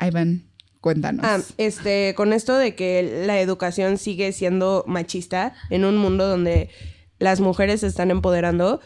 Ivan, 0.00 0.47
cuéntanos. 0.80 1.24
Ah, 1.24 1.40
este, 1.56 2.14
con 2.14 2.32
esto 2.32 2.56
de 2.56 2.74
que 2.74 3.24
la 3.26 3.40
educación 3.40 3.98
sigue 3.98 4.32
siendo 4.32 4.84
machista 4.86 5.54
en 5.70 5.84
un 5.84 5.96
mundo 5.96 6.28
donde 6.28 6.70
las 7.18 7.40
mujeres 7.40 7.80
se 7.80 7.86
están 7.86 8.10
empoderando, 8.10 8.80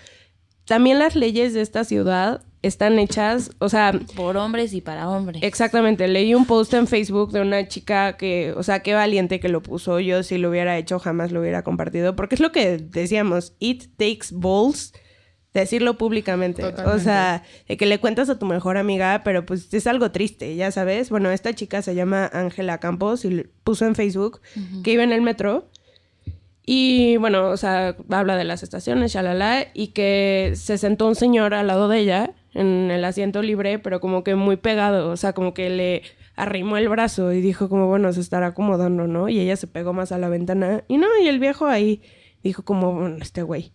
también 0.64 0.98
las 0.98 1.16
leyes 1.16 1.54
de 1.54 1.60
esta 1.60 1.84
ciudad 1.84 2.42
están 2.62 2.98
hechas, 3.00 3.50
o 3.58 3.68
sea, 3.68 3.92
Por 4.14 4.36
hombres 4.36 4.72
y 4.72 4.80
para 4.80 5.08
hombres. 5.08 5.42
Exactamente, 5.42 6.06
leí 6.06 6.34
un 6.34 6.46
post 6.46 6.72
en 6.74 6.86
Facebook 6.86 7.32
de 7.32 7.40
una 7.40 7.66
chica 7.66 8.16
que, 8.16 8.54
o 8.56 8.62
sea, 8.62 8.80
qué 8.80 8.94
valiente 8.94 9.40
que 9.40 9.48
lo 9.48 9.62
puso. 9.62 9.98
Yo 9.98 10.22
si 10.22 10.38
lo 10.38 10.50
hubiera 10.50 10.78
hecho 10.78 11.00
jamás 11.00 11.32
lo 11.32 11.40
hubiera 11.40 11.62
compartido, 11.62 12.14
porque 12.14 12.36
es 12.36 12.40
lo 12.40 12.52
que 12.52 12.78
decíamos, 12.78 13.54
it 13.58 13.86
takes 13.96 14.28
balls 14.30 14.92
decirlo 15.54 15.98
públicamente. 15.98 16.64
O 16.64 16.98
sea, 16.98 17.42
de 17.68 17.76
que 17.76 17.86
le 17.86 18.00
cuentas 18.00 18.28
a 18.30 18.38
tu 18.38 18.46
mejor 18.46 18.76
amiga, 18.76 19.22
pero 19.24 19.44
pues 19.44 19.72
es 19.72 19.86
algo 19.86 20.10
triste, 20.10 20.56
ya 20.56 20.70
sabes. 20.70 21.10
Bueno, 21.10 21.30
esta 21.30 21.54
chica 21.54 21.82
se 21.82 21.94
llama 21.94 22.30
Ángela 22.32 22.78
Campos 22.78 23.24
y 23.24 23.46
puso 23.64 23.86
en 23.86 23.94
Facebook 23.94 24.40
que 24.82 24.92
iba 24.92 25.02
en 25.02 25.12
el 25.12 25.22
metro 25.22 25.68
y 26.64 27.16
bueno, 27.16 27.48
o 27.48 27.56
sea, 27.56 27.96
habla 28.10 28.36
de 28.36 28.44
las 28.44 28.62
estaciones, 28.62 29.12
shalala, 29.12 29.66
y 29.74 29.88
que 29.88 30.52
se 30.54 30.78
sentó 30.78 31.08
un 31.08 31.16
señor 31.16 31.54
al 31.54 31.66
lado 31.66 31.88
de 31.88 31.98
ella 31.98 32.34
en 32.54 32.90
el 32.90 33.04
asiento 33.04 33.42
libre, 33.42 33.78
pero 33.78 34.00
como 34.00 34.22
que 34.22 34.36
muy 34.36 34.56
pegado, 34.56 35.10
o 35.10 35.16
sea, 35.16 35.32
como 35.32 35.54
que 35.54 35.70
le 35.70 36.02
arrimó 36.36 36.76
el 36.76 36.88
brazo 36.88 37.32
y 37.32 37.40
dijo 37.40 37.68
como, 37.68 37.88
bueno, 37.88 38.12
se 38.12 38.20
estará 38.20 38.48
acomodando, 38.48 39.08
¿no? 39.08 39.28
Y 39.28 39.40
ella 39.40 39.56
se 39.56 39.66
pegó 39.66 39.92
más 39.92 40.12
a 40.12 40.18
la 40.18 40.28
ventana 40.28 40.84
y 40.86 40.98
no, 40.98 41.08
y 41.22 41.28
el 41.28 41.40
viejo 41.40 41.66
ahí 41.66 42.00
dijo 42.44 42.64
como, 42.64 42.92
bueno, 42.92 43.16
este 43.20 43.42
güey. 43.42 43.72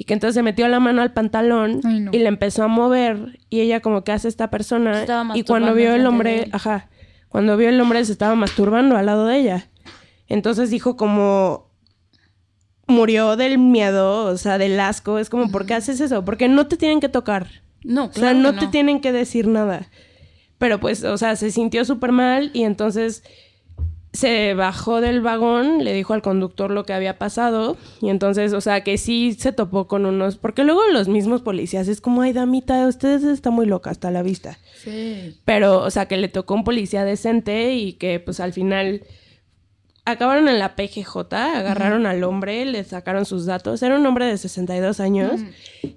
Y 0.00 0.04
que 0.04 0.14
entonces 0.14 0.36
se 0.36 0.44
metió 0.44 0.68
la 0.68 0.78
mano 0.78 1.02
al 1.02 1.12
pantalón 1.12 1.80
Ay, 1.84 2.00
no. 2.00 2.10
y 2.14 2.18
le 2.18 2.28
empezó 2.28 2.62
a 2.62 2.68
mover 2.68 3.40
y 3.50 3.60
ella 3.60 3.80
como 3.80 4.04
que 4.04 4.12
hace 4.12 4.28
esta 4.28 4.48
persona 4.48 5.04
y 5.34 5.42
cuando 5.42 5.74
vio 5.74 5.92
el 5.92 6.06
hombre, 6.06 6.48
ajá, 6.52 6.88
cuando 7.28 7.56
vio 7.56 7.68
el 7.68 7.80
hombre 7.80 8.04
se 8.04 8.12
estaba 8.12 8.36
masturbando 8.36 8.96
al 8.96 9.06
lado 9.06 9.26
de 9.26 9.38
ella. 9.38 9.68
Entonces 10.28 10.70
dijo 10.70 10.96
como 10.96 11.68
murió 12.86 13.36
del 13.36 13.58
miedo, 13.58 14.24
o 14.26 14.36
sea, 14.36 14.56
del 14.58 14.78
asco. 14.80 15.18
Es 15.18 15.30
como, 15.30 15.50
¿por 15.50 15.66
qué 15.66 15.74
haces 15.74 16.00
eso? 16.00 16.24
Porque 16.24 16.48
no 16.48 16.66
te 16.66 16.76
tienen 16.76 17.00
que 17.00 17.08
tocar. 17.08 17.48
No, 17.84 18.04
O 18.06 18.12
sea, 18.12 18.32
claro 18.32 18.38
no 18.38 18.52
que 18.54 18.60
te 18.60 18.66
tienen 18.68 19.00
que 19.00 19.12
decir 19.12 19.46
nada. 19.46 19.88
Pero 20.58 20.80
pues, 20.80 21.04
o 21.04 21.16
sea, 21.18 21.36
se 21.36 21.50
sintió 21.50 21.84
súper 21.84 22.12
mal 22.12 22.50
y 22.52 22.64
entonces 22.64 23.22
se 24.12 24.54
bajó 24.54 25.00
del 25.00 25.20
vagón, 25.20 25.84
le 25.84 25.92
dijo 25.92 26.14
al 26.14 26.22
conductor 26.22 26.70
lo 26.70 26.84
que 26.84 26.92
había 26.92 27.18
pasado 27.18 27.76
y 28.00 28.08
entonces, 28.08 28.52
o 28.52 28.60
sea, 28.60 28.82
que 28.82 28.98
sí 28.98 29.36
se 29.38 29.52
topó 29.52 29.86
con 29.86 30.06
unos, 30.06 30.36
porque 30.36 30.64
luego 30.64 30.80
los 30.92 31.08
mismos 31.08 31.42
policías 31.42 31.88
es 31.88 32.00
como, 32.00 32.22
ay, 32.22 32.32
damita, 32.32 32.86
ustedes 32.86 33.24
está 33.24 33.50
muy 33.50 33.66
loca 33.66 33.90
hasta 33.90 34.10
la 34.10 34.22
vista. 34.22 34.58
Sí. 34.82 35.38
Pero, 35.44 35.82
o 35.82 35.90
sea, 35.90 36.06
que 36.06 36.16
le 36.16 36.28
tocó 36.28 36.54
un 36.54 36.64
policía 36.64 37.04
decente 37.04 37.74
y 37.74 37.94
que 37.94 38.18
pues 38.20 38.40
al 38.40 38.52
final 38.52 39.02
acabaron 40.10 40.48
en 40.48 40.58
la 40.58 40.74
PGJ, 40.74 41.34
agarraron 41.34 42.06
al 42.06 42.24
hombre, 42.24 42.64
le 42.64 42.82
sacaron 42.84 43.26
sus 43.26 43.44
datos. 43.46 43.82
Era 43.82 43.96
un 43.96 44.06
hombre 44.06 44.24
de 44.24 44.38
62 44.38 45.00
años 45.00 45.40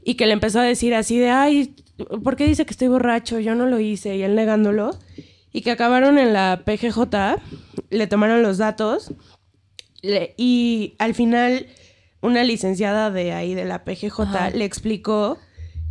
y 0.04 0.15
que 0.15 0.26
le 0.26 0.34
empezó 0.34 0.60
a 0.60 0.63
decir 0.63 0.93
así 0.93 1.17
de, 1.17 1.30
ay, 1.30 1.76
¿por 2.24 2.36
qué 2.36 2.45
dice 2.45 2.65
que 2.65 2.71
estoy 2.71 2.89
borracho? 2.89 3.39
Yo 3.39 3.56
no 3.56 3.67
lo 3.67 3.80
hice. 3.80 4.17
Y 4.17 4.24
él 4.24 4.36
negándolo. 4.36 4.91
Y 5.53 5.61
que 5.61 5.71
acabaron 5.71 6.17
en 6.17 6.33
la 6.33 6.61
PGJ, 6.65 7.37
le 7.89 8.07
tomaron 8.07 8.41
los 8.43 8.57
datos 8.57 9.11
le- 10.01 10.33
y 10.37 10.95
al 10.97 11.13
final 11.13 11.67
una 12.21 12.43
licenciada 12.43 13.11
de 13.11 13.33
ahí 13.33 13.53
de 13.53 13.65
la 13.65 13.83
PGJ 13.83 14.21
Ajá. 14.21 14.49
le 14.51 14.65
explicó 14.65 15.37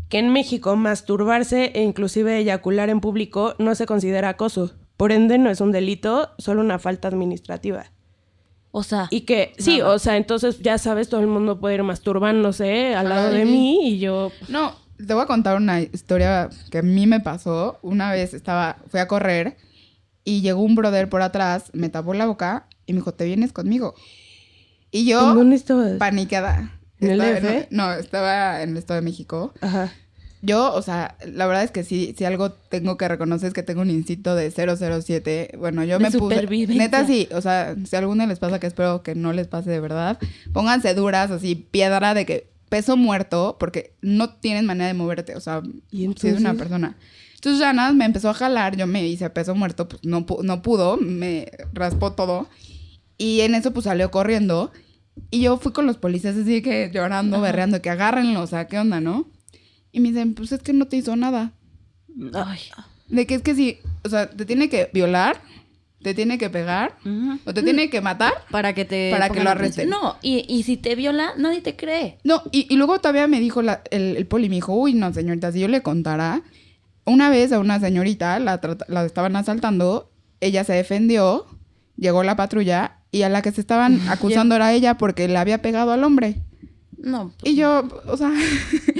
que 0.09 0.19
en 0.19 0.33
México 0.33 0.75
masturbarse 0.77 1.73
e 1.75 1.83
inclusive 1.83 2.37
eyacular 2.39 2.89
en 2.91 3.01
público 3.01 3.55
no 3.59 3.75
se 3.75 3.87
considera 3.87 4.31
acoso. 4.31 4.73
Por 4.97 5.13
ende 5.13 5.39
no 5.39 5.51
es 5.51 5.61
un 5.61 5.73
delito, 5.73 6.31
solo 6.39 6.61
una 6.61 6.79
falta 6.79 7.09
administrativa. 7.09 7.87
O 8.73 8.83
sea, 8.83 9.09
Y 9.11 9.23
que 9.23 9.53
sí, 9.59 9.81
o 9.81 9.99
sea, 9.99 10.17
entonces 10.17 10.61
ya 10.61 10.79
sabes, 10.79 11.09
todo 11.09 11.21
el 11.21 11.27
mundo 11.27 11.59
puede 11.61 11.77
ir 11.77 11.83
masturbándose 11.83 12.95
al 12.95 13.09
lado 13.09 13.33
de 13.33 13.45
mí 13.45 13.89
y 13.89 13.99
yo 13.99 14.31
No, 14.49 14.75
te 15.07 15.15
voy 15.15 15.23
a 15.23 15.27
contar 15.27 15.57
una 15.57 15.81
historia 15.81 16.49
que 16.71 16.79
a 16.79 16.83
mí 16.83 17.07
me 17.07 17.21
pasó. 17.21 17.79
Una 17.83 18.13
vez 18.13 18.35
estaba, 18.35 18.77
fui 18.89 19.01
a 19.01 19.09
correr 19.09 19.57
y 20.25 20.41
llegó 20.43 20.63
un 20.63 20.75
brother 20.75 21.09
por 21.09 21.23
atrás, 21.23 21.71
me 21.73 21.89
tapó 21.89 22.15
la 22.15 22.27
boca 22.27 22.67
y 22.87 22.93
me 22.93 22.99
dijo, 22.99 23.13
¿te 23.13 23.25
vienes 23.25 23.53
conmigo? 23.53 23.95
Y 24.91 25.07
yo, 25.07 25.31
¿En 25.31 25.37
dónde 25.37 25.57
estabas? 25.57 25.93
paniqueada. 25.93 26.79
¿En 27.01 27.21
el? 27.21 27.67
No, 27.71 27.93
estaba 27.93 28.63
en 28.63 28.71
el 28.71 28.77
Estado 28.77 29.01
de 29.01 29.05
México. 29.05 29.55
Ajá. 29.61 29.93
Yo, 30.43 30.73
o 30.73 30.81
sea, 30.81 31.17
la 31.27 31.47
verdad 31.47 31.65
es 31.65 31.71
que 31.71 31.85
sí, 31.85 32.15
si 32.17 32.25
algo 32.25 32.51
tengo 32.53 32.97
que 32.97 33.07
reconocer 33.09 33.49
es 33.49 33.55
que 33.55 33.63
tengo 33.63 33.83
un 33.83 33.91
instinto 33.91 34.35
de 34.35 34.51
007. 34.51 35.57
Bueno, 35.59 35.85
yo 35.85 35.99
De 35.99 36.05
me 36.05 36.11
puse... 36.11 36.47
Neta, 36.69 37.07
sí. 37.07 37.29
O 37.33 37.43
sea, 37.43 37.77
si 37.85 37.95
a 37.95 37.99
alguno 37.99 38.27
les 38.27 38.39
pasa, 38.39 38.59
que 38.59 38.67
espero 38.67 39.03
que 39.03 39.15
no 39.15 39.35
les 39.35 39.49
pase 39.49 39.71
de 39.71 39.81
verdad, 39.81 40.19
pónganse 40.53 40.95
duras, 40.95 41.31
así, 41.31 41.55
piedra 41.57 42.15
de 42.15 42.25
que 42.25 42.50
peso 42.71 42.97
muerto, 42.97 43.57
porque 43.61 43.95
no 44.01 44.31
tienes 44.31 44.65
manera 44.65 44.87
de 44.87 44.95
moverte. 44.95 45.37
O 45.37 45.41
sea, 45.41 45.61
¿Y 45.91 46.11
si 46.15 46.29
es 46.29 46.39
una 46.39 46.55
persona. 46.55 46.97
Entonces 47.35 47.61
ya 47.61 47.73
nada, 47.73 47.93
me 47.93 48.05
empezó 48.05 48.31
a 48.31 48.35
jalar, 48.35 48.77
yo 48.77 48.87
me 48.87 49.07
hice 49.07 49.29
peso 49.31 49.55
muerto, 49.55 49.89
pues 49.89 50.03
no, 50.05 50.27
no 50.43 50.63
pudo, 50.63 50.97
me 50.97 51.51
raspó 51.73 52.13
todo. 52.13 52.49
Y 53.19 53.41
en 53.41 53.55
eso 53.55 53.73
pues 53.73 53.85
salió 53.85 54.11
corriendo. 54.11 54.71
Y 55.31 55.43
yo 55.43 55.59
fui 55.59 55.73
con 55.73 55.87
los 55.87 55.97
policías 55.97 56.37
así 56.37 56.63
que 56.63 56.91
llorando, 56.93 57.41
berreando, 57.41 57.83
que 57.83 57.91
agárrenlo, 57.91 58.43
o 58.43 58.47
sea, 58.47 58.67
¿qué 58.67 58.79
onda, 58.79 59.01
no? 59.01 59.29
Y 59.93 60.01
me 60.01 60.09
dicen, 60.09 60.35
pues 60.35 60.53
es 60.53 60.63
que 60.63 60.73
no 60.73 60.87
te 60.87 60.97
hizo 60.97 61.17
nada. 61.17 61.53
ay, 62.33 62.61
De 63.09 63.27
que 63.27 63.35
es 63.35 63.43
que 63.43 63.55
sí, 63.55 63.79
o 64.05 64.09
sea, 64.09 64.31
te 64.31 64.45
tiene 64.45 64.69
que 64.69 64.89
violar, 64.93 65.43
te 66.03 66.15
tiene 66.15 66.39
que 66.39 66.49
pegar, 66.51 66.97
o 67.45 67.53
te 67.55 67.63
tiene 67.63 67.91
que 67.91 68.01
matar. 68.01 68.33
Para 68.51 68.73
que 68.75 68.85
te. 68.85 69.11
Para 69.11 69.29
que 69.29 69.43
lo 69.43 69.51
arresten. 69.51 69.89
no, 69.91 70.17
y, 70.23 70.45
y 70.49 70.63
si 70.63 70.77
te 70.77 70.95
viola, 70.95 71.33
nadie 71.37 71.61
te 71.61 71.77
cree. 71.77 72.19
No, 72.25 72.43
y, 72.53 72.67
y 72.73 72.77
luego 72.77 72.99
todavía 73.01 73.27
me 73.27 73.39
dijo 73.41 73.61
la- 73.63 73.83
el, 73.91 74.17
el 74.17 74.27
poli, 74.27 74.49
me 74.49 74.55
dijo, 74.57 74.73
uy, 74.75 74.95
no, 74.95 75.13
señorita, 75.13 75.53
si 75.53 75.61
yo 75.61 75.69
le 75.69 75.83
contara, 75.83 76.43
una 77.05 77.29
vez 77.31 77.53
a 77.53 77.59
una 77.59 77.79
señorita 77.81 78.39
la, 78.39 78.61
la 78.89 79.05
estaban 79.05 79.37
asaltando, 79.37 80.11
ella 80.41 80.65
se 80.65 80.73
defendió, 80.73 81.47
llegó 81.97 82.23
la 82.23 82.37
patrulla 82.37 82.97
y 83.13 83.23
a 83.23 83.29
la 83.29 83.43
que 83.43 83.53
se 83.53 83.61
estaban 83.61 84.01
acusando 84.09 84.55
era 84.55 84.73
ella 84.73 84.97
porque 84.97 85.29
le 85.29 85.37
había 85.37 85.61
pegado 85.61 85.93
al 85.93 86.05
hombre. 86.05 86.37
No, 86.97 87.33
pues, 87.39 87.53
Y 87.53 87.57
yo, 87.57 87.89
o 88.07 88.17
sea, 88.17 88.31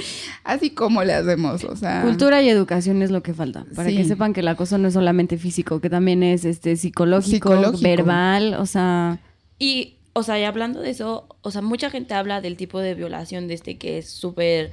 así 0.53 0.69
como 0.71 1.03
le 1.03 1.13
hacemos, 1.13 1.63
o 1.63 1.75
sea. 1.75 2.01
Cultura 2.03 2.41
y 2.41 2.49
educación 2.49 3.01
es 3.01 3.11
lo 3.11 3.21
que 3.23 3.33
falta. 3.33 3.65
Para 3.75 3.89
Sí. 3.89 3.97
que 3.97 4.03
sepan 4.05 4.33
que 4.33 4.39
el 4.41 4.47
acoso 4.47 4.77
no 4.77 4.87
es 4.87 4.93
solamente 4.93 5.37
físico, 5.37 5.79
que 5.81 5.89
también 5.89 6.23
es 6.23 6.45
este 6.45 6.75
psicológico, 6.77 7.49
Psicológico. 7.51 7.81
verbal, 7.81 8.53
o 8.55 8.65
sea. 8.65 9.19
Y, 9.59 9.95
o 10.13 10.23
sea, 10.23 10.39
y 10.39 10.43
hablando 10.43 10.81
de 10.81 10.89
eso, 10.89 11.27
o 11.41 11.51
sea, 11.51 11.61
mucha 11.61 11.89
gente 11.89 12.13
habla 12.13 12.41
del 12.41 12.57
tipo 12.57 12.79
de 12.79 12.95
violación 12.95 13.47
de 13.47 13.53
este 13.55 13.77
que 13.77 13.97
es 13.99 14.09
súper 14.09 14.71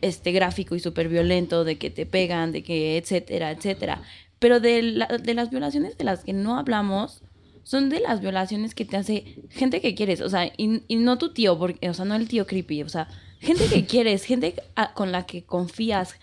este, 0.00 0.32
gráfico 0.32 0.74
y 0.74 0.80
súper 0.80 1.08
violento, 1.08 1.64
de 1.64 1.78
que 1.78 1.90
te 1.90 2.04
pegan, 2.06 2.50
de 2.52 2.62
que, 2.62 2.96
etcétera, 2.96 3.50
etcétera. 3.52 4.02
Pero 4.38 4.58
de, 4.58 4.82
la- 4.82 5.06
de 5.06 5.34
las 5.34 5.50
violaciones 5.50 5.96
de 5.96 6.04
las 6.04 6.24
que 6.24 6.32
no 6.32 6.58
hablamos, 6.58 7.22
son 7.62 7.88
de 7.90 8.00
las 8.00 8.20
violaciones 8.20 8.74
que 8.74 8.84
te 8.84 8.96
hace 8.96 9.36
gente 9.50 9.80
que 9.80 9.94
quieres, 9.94 10.20
o 10.20 10.28
sea, 10.28 10.46
y, 10.56 10.82
y 10.88 10.96
no 10.96 11.16
tu 11.16 11.32
tío, 11.32 11.56
porque, 11.58 11.88
o 11.88 11.94
sea, 11.94 12.04
no 12.04 12.16
el 12.16 12.26
tío 12.26 12.44
creepy, 12.44 12.82
o 12.82 12.88
sea, 12.88 13.06
gente 13.42 13.66
que 13.66 13.84
quieres, 13.86 14.24
gente 14.24 14.54
a- 14.76 14.94
con 14.94 15.12
la 15.12 15.26
que 15.26 15.44
confías, 15.44 16.14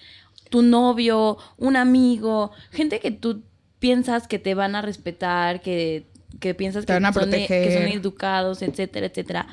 tu 0.50 0.62
novio, 0.64 1.38
un 1.58 1.76
amigo, 1.76 2.52
gente 2.72 3.00
que 3.00 3.12
tú 3.12 3.44
piensas 3.80 4.28
que 4.28 4.40
te 4.40 4.56
van 4.56 4.76
a 4.76 4.82
respetar, 4.82 5.62
que, 5.62 6.08
que 6.40 6.54
piensas 6.56 6.86
Te 6.86 6.88
que 6.88 6.94
van 6.94 7.06
a 7.06 7.14
son, 7.14 7.24
e- 7.34 7.48
que 7.48 7.74
son 7.74 7.88
educados, 7.88 8.62
etcétera, 8.62 9.06
etcétera. 9.08 9.48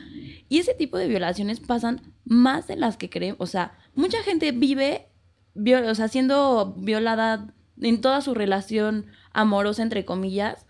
Y 0.49 0.59
ese 0.59 0.75
tipo 0.75 0.97
de 0.97 1.09
violaciones 1.09 1.61
pasan 1.61 2.01
más 2.25 2.67
de 2.67 2.77
las 2.77 2.97
que 2.97 3.11
creemos. 3.11 3.41
O 3.41 3.47
sea, 3.47 3.73
mucha 3.95 4.23
gente 4.23 4.53
vive, 4.53 5.07
vio- 5.55 5.89
o 5.91 5.95
sea, 5.95 6.09
siendo 6.09 6.75
violada 6.79 7.53
en 7.81 8.01
toda 8.01 8.21
su 8.23 8.33
relación 8.35 9.07
amorosa, 9.33 9.83
entre 9.83 10.05
comillas, 10.05 10.65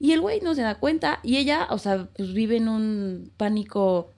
y 0.00 0.12
el 0.12 0.20
güey 0.20 0.40
no 0.40 0.54
se 0.54 0.62
da 0.62 0.76
cuenta, 0.76 1.20
y 1.22 1.36
ella, 1.38 1.66
o 1.70 1.78
sea, 1.78 2.08
pues 2.16 2.32
vive 2.32 2.56
en 2.56 2.68
un 2.68 3.32
pánico 3.36 4.12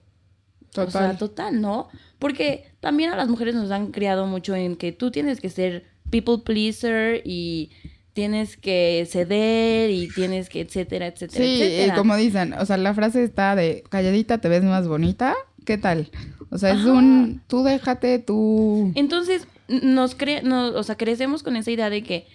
Total. 0.71 0.87
o 0.87 0.91
sea, 1.09 1.17
total, 1.17 1.61
¿no? 1.61 1.89
Porque 2.19 2.71
también 2.79 3.11
a 3.11 3.15
las 3.17 3.27
mujeres 3.27 3.55
nos 3.55 3.71
han 3.71 3.91
criado 3.91 4.25
mucho 4.27 4.55
en 4.55 4.75
que 4.75 4.91
tú 4.91 5.11
tienes 5.11 5.39
que 5.41 5.49
ser 5.49 5.85
people 6.09 6.39
pleaser 6.45 7.21
y 7.25 7.71
tienes 8.13 8.57
que 8.57 9.07
ceder 9.09 9.89
y 9.89 10.07
tienes 10.09 10.49
que 10.49 10.61
etcétera, 10.61 11.07
etcétera, 11.07 11.43
Sí, 11.45 11.49
y 11.51 11.61
etcétera. 11.61 11.95
como 11.95 12.15
dicen, 12.17 12.53
o 12.53 12.65
sea, 12.65 12.77
la 12.77 12.93
frase 12.93 13.23
está 13.23 13.55
de 13.55 13.83
calladita 13.89 14.39
te 14.39 14.49
ves 14.49 14.63
más 14.63 14.87
bonita. 14.87 15.35
¿Qué 15.65 15.77
tal? 15.77 16.09
O 16.49 16.57
sea, 16.57 16.71
es 16.73 16.83
un 16.85 17.41
tú 17.47 17.63
déjate, 17.63 18.19
tú 18.19 18.91
Entonces, 18.95 19.47
nos 19.67 20.15
cre 20.15 20.41
no, 20.41 20.67
o 20.69 20.83
sea, 20.83 20.97
crecemos 20.97 21.43
con 21.43 21.55
esa 21.55 21.71
idea 21.71 21.89
de 21.89 22.03
que, 22.03 22.27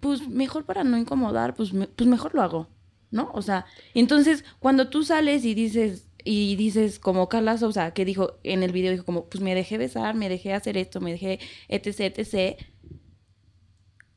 pues 0.00 0.26
mejor 0.28 0.64
para 0.64 0.82
no 0.82 0.96
incomodar, 0.96 1.54
pues, 1.54 1.72
me- 1.72 1.86
pues 1.86 2.08
mejor 2.08 2.34
lo 2.34 2.42
hago, 2.42 2.68
¿no? 3.10 3.30
O 3.34 3.42
sea, 3.42 3.66
entonces, 3.94 4.44
cuando 4.60 4.88
tú 4.88 5.04
sales 5.04 5.44
y 5.44 5.54
dices, 5.54 6.03
y 6.24 6.56
dices 6.56 6.98
como 6.98 7.28
Carla 7.28 7.58
Sousa, 7.58 7.92
que 7.92 8.04
dijo 8.04 8.38
en 8.44 8.62
el 8.62 8.72
video, 8.72 8.92
dijo 8.92 9.04
como, 9.04 9.28
pues 9.28 9.42
me 9.42 9.54
dejé 9.54 9.78
besar, 9.78 10.14
me 10.14 10.28
dejé 10.28 10.54
hacer 10.54 10.76
esto, 10.76 11.00
me 11.00 11.12
dejé 11.12 11.40
etc, 11.68 12.00
etc. 12.18 12.56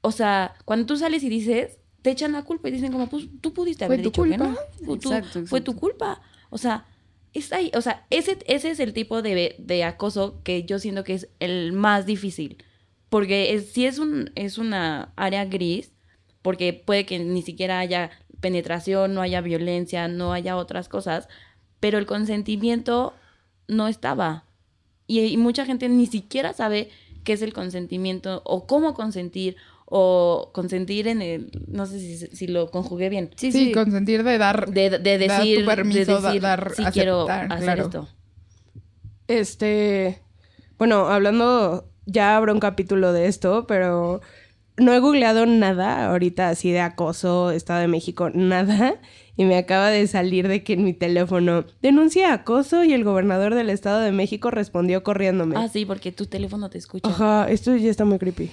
O 0.01 0.11
sea, 0.11 0.55
cuando 0.65 0.85
tú 0.85 0.97
sales 0.97 1.23
y 1.23 1.29
dices, 1.29 1.79
te 2.01 2.11
echan 2.11 2.31
la 2.31 2.43
culpa 2.43 2.69
y 2.69 2.71
dicen 2.71 2.91
como, 2.91 3.09
pues 3.09 3.27
tú 3.41 3.53
pudiste 3.53 3.85
Fue 3.85 3.85
haber 3.85 4.01
dicho 4.01 4.23
que 4.23 4.33
culpa. 4.33 4.37
no. 4.37 4.57
Fue 4.83 4.97
tu, 4.97 5.11
Exacto, 5.11 5.45
fue 5.45 5.59
exacto. 5.59 5.63
tu 5.63 5.75
culpa. 5.75 6.21
O 6.49 6.57
sea, 6.57 6.85
es 7.33 7.51
ahí, 7.53 7.71
o 7.75 7.81
sea, 7.81 8.05
ese, 8.09 8.37
ese 8.47 8.71
es 8.71 8.79
el 8.79 8.93
tipo 8.93 9.21
de, 9.21 9.55
de 9.59 9.83
acoso 9.83 10.41
que 10.43 10.63
yo 10.65 10.79
siento 10.79 11.03
que 11.03 11.13
es 11.15 11.29
el 11.39 11.73
más 11.73 12.05
difícil. 12.05 12.63
Porque 13.09 13.53
es, 13.53 13.71
sí 13.73 13.85
es, 13.85 13.99
un, 13.99 14.31
es 14.35 14.57
una 14.57 15.13
área 15.15 15.45
gris, 15.45 15.93
porque 16.41 16.73
puede 16.73 17.05
que 17.05 17.19
ni 17.19 17.41
siquiera 17.41 17.79
haya 17.79 18.11
penetración, 18.39 19.13
no 19.13 19.21
haya 19.21 19.41
violencia, 19.41 20.07
no 20.07 20.33
haya 20.33 20.57
otras 20.57 20.89
cosas, 20.89 21.27
pero 21.79 21.97
el 21.97 22.05
consentimiento 22.05 23.13
no 23.67 23.87
estaba. 23.87 24.43
Y, 25.07 25.21
y 25.21 25.37
mucha 25.37 25.65
gente 25.65 25.87
ni 25.89 26.05
siquiera 26.05 26.53
sabe 26.53 26.89
qué 27.23 27.33
es 27.33 27.41
el 27.41 27.53
consentimiento 27.53 28.41
o 28.45 28.65
cómo 28.67 28.93
consentir 28.93 29.55
o 29.85 30.49
consentir 30.53 31.07
en 31.07 31.21
el, 31.21 31.49
no 31.67 31.85
sé 31.85 31.99
si, 31.99 32.17
si 32.17 32.47
lo 32.47 32.71
conjugué 32.71 33.07
bien. 33.09 33.31
Sí, 33.37 33.51
sí, 33.53 33.65
sí. 33.67 33.71
consentir 33.71 34.23
de 34.23 34.37
dar 34.37 34.69
De, 34.69 34.89
de 34.89 35.17
dar 35.27 35.37
tu 35.39 35.43
decir, 35.45 35.65
permiso, 35.65 35.99
de 35.99 36.21
da- 36.21 36.27
decir, 36.27 36.41
dar- 36.41 36.73
sí 36.75 36.83
quiero 36.91 37.29
hacer 37.29 37.57
claro. 37.63 37.83
esto. 37.83 38.07
Este, 39.27 40.21
bueno, 40.77 41.07
hablando, 41.07 41.89
ya 42.05 42.37
habrá 42.37 42.53
un 42.53 42.59
capítulo 42.59 43.13
de 43.13 43.27
esto, 43.27 43.65
pero 43.67 44.21
no 44.77 44.93
he 44.93 44.99
googleado 44.99 45.45
nada 45.45 46.09
ahorita 46.09 46.49
así 46.49 46.71
de 46.71 46.79
acoso, 46.81 47.51
Estado 47.51 47.81
de 47.81 47.87
México, 47.87 48.29
nada. 48.33 48.95
Y 49.37 49.45
me 49.45 49.55
acaba 49.55 49.91
de 49.91 50.05
salir 50.07 50.47
de 50.47 50.63
que 50.63 50.73
en 50.73 50.83
mi 50.83 50.93
teléfono 50.93 51.63
denuncia 51.81 52.33
acoso 52.33 52.83
y 52.83 52.93
el 52.93 53.03
gobernador 53.03 53.53
del 53.53 53.69
Estado 53.69 53.99
de 54.01 54.11
México 54.11 54.49
respondió 54.49 55.03
corriéndome. 55.03 55.55
Ah, 55.55 55.67
sí, 55.67 55.85
porque 55.85 56.11
tu 56.11 56.25
teléfono 56.25 56.71
te 56.71 56.79
escucha. 56.79 57.07
Ajá, 57.07 57.47
esto 57.47 57.75
ya 57.75 57.91
está 57.91 58.03
muy 58.03 58.17
creepy. 58.17 58.49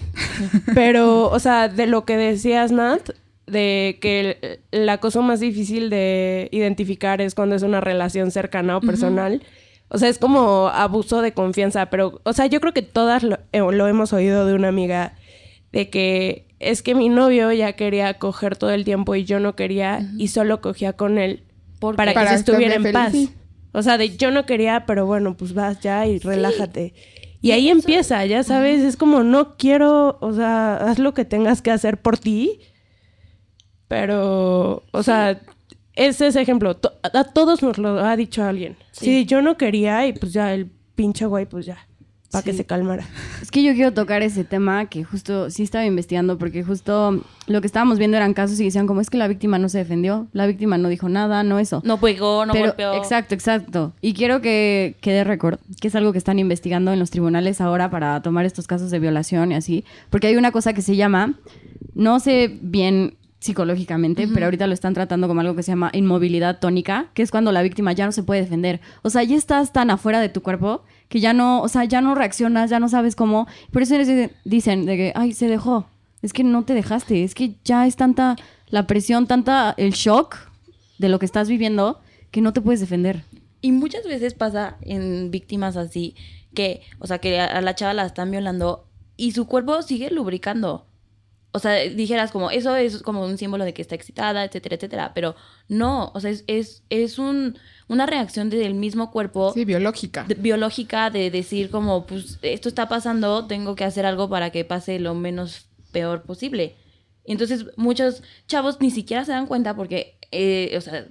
Pero, 0.74 1.30
o 1.30 1.38
sea, 1.38 1.68
de 1.68 1.86
lo 1.86 2.04
que 2.04 2.18
decías, 2.18 2.70
Nat, 2.70 3.10
de 3.46 3.98
que 4.00 4.20
el, 4.20 4.60
el 4.72 4.88
acoso 4.90 5.22
más 5.22 5.40
difícil 5.40 5.88
de 5.88 6.48
identificar 6.52 7.20
es 7.22 7.34
cuando 7.34 7.56
es 7.56 7.62
una 7.62 7.80
relación 7.80 8.30
cercana 8.30 8.76
o 8.76 8.80
personal. 8.80 9.42
O 9.88 9.98
sea, 9.98 10.08
es 10.08 10.18
como 10.18 10.68
abuso 10.68 11.22
de 11.22 11.32
confianza, 11.32 11.86
pero, 11.86 12.20
o 12.24 12.32
sea, 12.32 12.46
yo 12.46 12.60
creo 12.60 12.74
que 12.74 12.82
todas 12.82 13.22
lo, 13.22 13.38
eh, 13.52 13.60
lo 13.60 13.86
hemos 13.88 14.12
oído 14.12 14.44
de 14.44 14.54
una 14.54 14.68
amiga 14.68 15.14
de 15.72 15.88
que 15.90 16.46
es 16.70 16.82
que 16.82 16.94
mi 16.94 17.08
novio 17.08 17.52
ya 17.52 17.72
quería 17.74 18.14
coger 18.14 18.56
todo 18.56 18.70
el 18.70 18.84
tiempo 18.84 19.14
y 19.14 19.24
yo 19.24 19.40
no 19.40 19.54
quería 19.56 20.00
y 20.18 20.28
solo 20.28 20.60
cogía 20.60 20.94
con 20.94 21.18
él 21.18 21.44
¿Por 21.78 21.96
para 21.96 22.14
que 22.14 22.26
se 22.28 22.34
estuviera 22.34 22.74
en 22.74 22.92
paz. 22.92 23.12
O 23.72 23.82
sea, 23.82 23.98
de 23.98 24.16
yo 24.16 24.30
no 24.30 24.46
quería, 24.46 24.84
pero 24.86 25.04
bueno, 25.06 25.36
pues 25.36 25.52
vas 25.52 25.80
ya 25.80 26.06
y 26.06 26.18
relájate. 26.18 26.94
Y 27.40 27.50
ahí 27.50 27.68
empieza, 27.68 28.24
ya 28.24 28.42
sabes, 28.42 28.82
es 28.82 28.96
como 28.96 29.22
no 29.22 29.56
quiero, 29.56 30.16
o 30.20 30.32
sea, 30.32 30.76
haz 30.76 30.98
lo 30.98 31.12
que 31.12 31.24
tengas 31.24 31.60
que 31.60 31.70
hacer 31.70 32.00
por 32.00 32.16
ti. 32.16 32.60
Pero, 33.88 34.82
o 34.92 35.02
sea, 35.02 35.40
es 35.94 36.20
ese 36.20 36.40
ejemplo. 36.40 36.74
To- 36.76 36.94
a 37.02 37.24
todos 37.24 37.62
nos 37.62 37.78
lo 37.78 38.00
ha 38.00 38.16
dicho 38.16 38.42
alguien. 38.42 38.76
Sí. 38.92 39.26
yo 39.26 39.42
no 39.42 39.56
quería 39.56 40.06
y 40.06 40.12
pues 40.12 40.32
ya 40.32 40.54
el 40.54 40.70
pinche 40.94 41.26
güey, 41.26 41.46
pues 41.46 41.66
ya, 41.66 41.86
para 42.34 42.44
que 42.44 42.52
se 42.52 42.64
calmara. 42.66 43.04
Es 43.40 43.50
que 43.50 43.62
yo 43.62 43.72
quiero 43.72 43.92
tocar 43.92 44.22
ese 44.22 44.44
tema 44.44 44.86
que 44.86 45.04
justo 45.04 45.48
sí 45.50 45.62
estaba 45.62 45.84
investigando 45.86 46.36
porque 46.36 46.62
justo 46.62 47.22
lo 47.46 47.60
que 47.60 47.66
estábamos 47.66 47.98
viendo 47.98 48.16
eran 48.16 48.34
casos 48.34 48.60
y 48.60 48.64
decían 48.64 48.86
como 48.86 49.00
es 49.00 49.08
que 49.08 49.16
la 49.16 49.26
víctima 49.28 49.58
no 49.58 49.68
se 49.68 49.78
defendió, 49.78 50.26
la 50.32 50.46
víctima 50.46 50.76
no 50.78 50.88
dijo 50.88 51.08
nada, 51.08 51.42
no 51.42 51.58
eso. 51.58 51.80
No 51.84 51.98
pegó, 51.98 52.44
no 52.46 52.52
Pero- 52.52 52.66
golpeó. 52.66 52.94
Exacto, 52.94 53.34
exacto. 53.34 53.92
Y 54.00 54.12
quiero 54.14 54.40
que 54.40 54.96
quede 55.00 55.24
récord, 55.24 55.58
que 55.80 55.88
es 55.88 55.94
algo 55.94 56.12
que 56.12 56.18
están 56.18 56.38
investigando 56.38 56.92
en 56.92 56.98
los 56.98 57.10
tribunales 57.10 57.60
ahora 57.60 57.90
para 57.90 58.20
tomar 58.22 58.44
estos 58.44 58.66
casos 58.66 58.90
de 58.90 58.98
violación 58.98 59.52
y 59.52 59.54
así. 59.54 59.84
Porque 60.10 60.26
hay 60.26 60.36
una 60.36 60.52
cosa 60.52 60.72
que 60.74 60.82
se 60.82 60.96
llama, 60.96 61.34
no 61.94 62.20
sé 62.20 62.58
bien 62.60 63.16
psicológicamente, 63.38 64.26
pero 64.32 64.46
ahorita 64.46 64.66
lo 64.66 64.72
están 64.72 64.94
tratando 64.94 65.28
como 65.28 65.42
algo 65.42 65.54
que 65.54 65.62
se 65.62 65.70
llama 65.72 65.90
inmovilidad 65.92 66.60
tónica, 66.60 67.08
que 67.12 67.22
es 67.22 67.30
cuando 67.30 67.52
la 67.52 67.60
víctima 67.60 67.92
ya 67.92 68.06
no 68.06 68.12
se 68.12 68.22
puede 68.22 68.40
defender. 68.40 68.80
O 69.02 69.10
sea, 69.10 69.22
ya 69.22 69.36
estás 69.36 69.70
tan 69.70 69.90
afuera 69.90 70.18
de 70.20 70.30
tu 70.30 70.40
cuerpo 70.42 70.82
que 71.08 71.20
ya 71.20 71.32
no, 71.32 71.62
o 71.62 71.68
sea, 71.68 71.84
ya 71.84 72.00
no 72.00 72.14
reaccionas, 72.14 72.70
ya 72.70 72.80
no 72.80 72.88
sabes 72.88 73.16
cómo. 73.16 73.46
Por 73.70 73.82
eso 73.82 73.96
dicen 74.44 74.86
de 74.86 74.96
que, 74.96 75.12
ay, 75.14 75.32
se 75.32 75.48
dejó. 75.48 75.86
Es 76.22 76.32
que 76.32 76.42
no 76.42 76.64
te 76.64 76.74
dejaste, 76.74 77.22
es 77.22 77.34
que 77.34 77.56
ya 77.64 77.86
es 77.86 77.96
tanta 77.96 78.36
la 78.68 78.86
presión, 78.86 79.26
tanta 79.26 79.74
el 79.76 79.92
shock 79.92 80.36
de 80.98 81.08
lo 81.08 81.18
que 81.18 81.26
estás 81.26 81.48
viviendo 81.48 82.00
que 82.30 82.40
no 82.40 82.52
te 82.52 82.60
puedes 82.60 82.80
defender. 82.80 83.22
Y 83.60 83.72
muchas 83.72 84.04
veces 84.06 84.34
pasa 84.34 84.76
en 84.80 85.30
víctimas 85.30 85.76
así, 85.76 86.16
que, 86.54 86.82
o 86.98 87.06
sea, 87.06 87.18
que 87.18 87.40
a 87.40 87.60
la 87.60 87.74
chava 87.74 87.94
la 87.94 88.06
están 88.06 88.30
violando 88.30 88.86
y 89.16 89.32
su 89.32 89.46
cuerpo 89.46 89.82
sigue 89.82 90.10
lubricando. 90.10 90.86
O 91.52 91.60
sea, 91.60 91.74
dijeras 91.74 92.32
como, 92.32 92.50
eso 92.50 92.74
es 92.74 93.02
como 93.02 93.24
un 93.24 93.38
símbolo 93.38 93.64
de 93.64 93.72
que 93.72 93.82
está 93.82 93.94
excitada, 93.94 94.44
etcétera, 94.44 94.74
etcétera. 94.76 95.12
Pero 95.14 95.36
no, 95.68 96.10
o 96.14 96.20
sea, 96.20 96.30
es, 96.30 96.44
es, 96.48 96.82
es 96.90 97.18
un, 97.18 97.56
una 97.88 98.06
reacción 98.06 98.50
del 98.50 98.74
mismo 98.74 99.10
cuerpo 99.10 99.52
sí, 99.52 99.64
biológica. 99.64 100.24
de- 100.24 100.34
biológica 100.34 101.10
de 101.10 101.30
decir 101.30 101.70
como, 101.70 102.06
pues, 102.06 102.38
esto 102.42 102.68
está 102.68 102.88
pasando, 102.88 103.46
tengo 103.46 103.74
que 103.74 103.84
hacer 103.84 104.06
algo 104.06 104.28
para 104.28 104.50
que 104.50 104.64
pase 104.64 104.98
lo 104.98 105.14
menos 105.14 105.66
peor 105.92 106.22
posible. 106.22 106.76
Y 107.26 107.32
entonces 107.32 107.66
muchos 107.76 108.22
chavos 108.48 108.80
ni 108.80 108.90
siquiera 108.90 109.24
se 109.24 109.32
dan 109.32 109.46
cuenta 109.46 109.74
porque, 109.76 110.18
eh, 110.30 110.74
o 110.76 110.80
sea, 110.80 111.06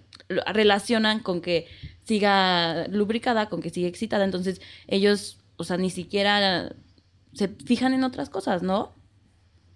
relacionan 0.53 1.19
con 1.19 1.41
que 1.41 1.67
siga 2.05 2.87
lubricada, 2.87 3.49
con 3.49 3.61
que 3.61 3.69
siga 3.69 3.87
excitada. 3.87 4.23
Entonces 4.25 4.61
ellos, 4.87 5.37
o 5.57 5.63
sea, 5.63 5.77
ni 5.77 5.89
siquiera 5.89 6.75
se 7.33 7.47
fijan 7.47 7.93
en 7.93 8.03
otras 8.03 8.29
cosas, 8.29 8.61
¿no? 8.61 8.93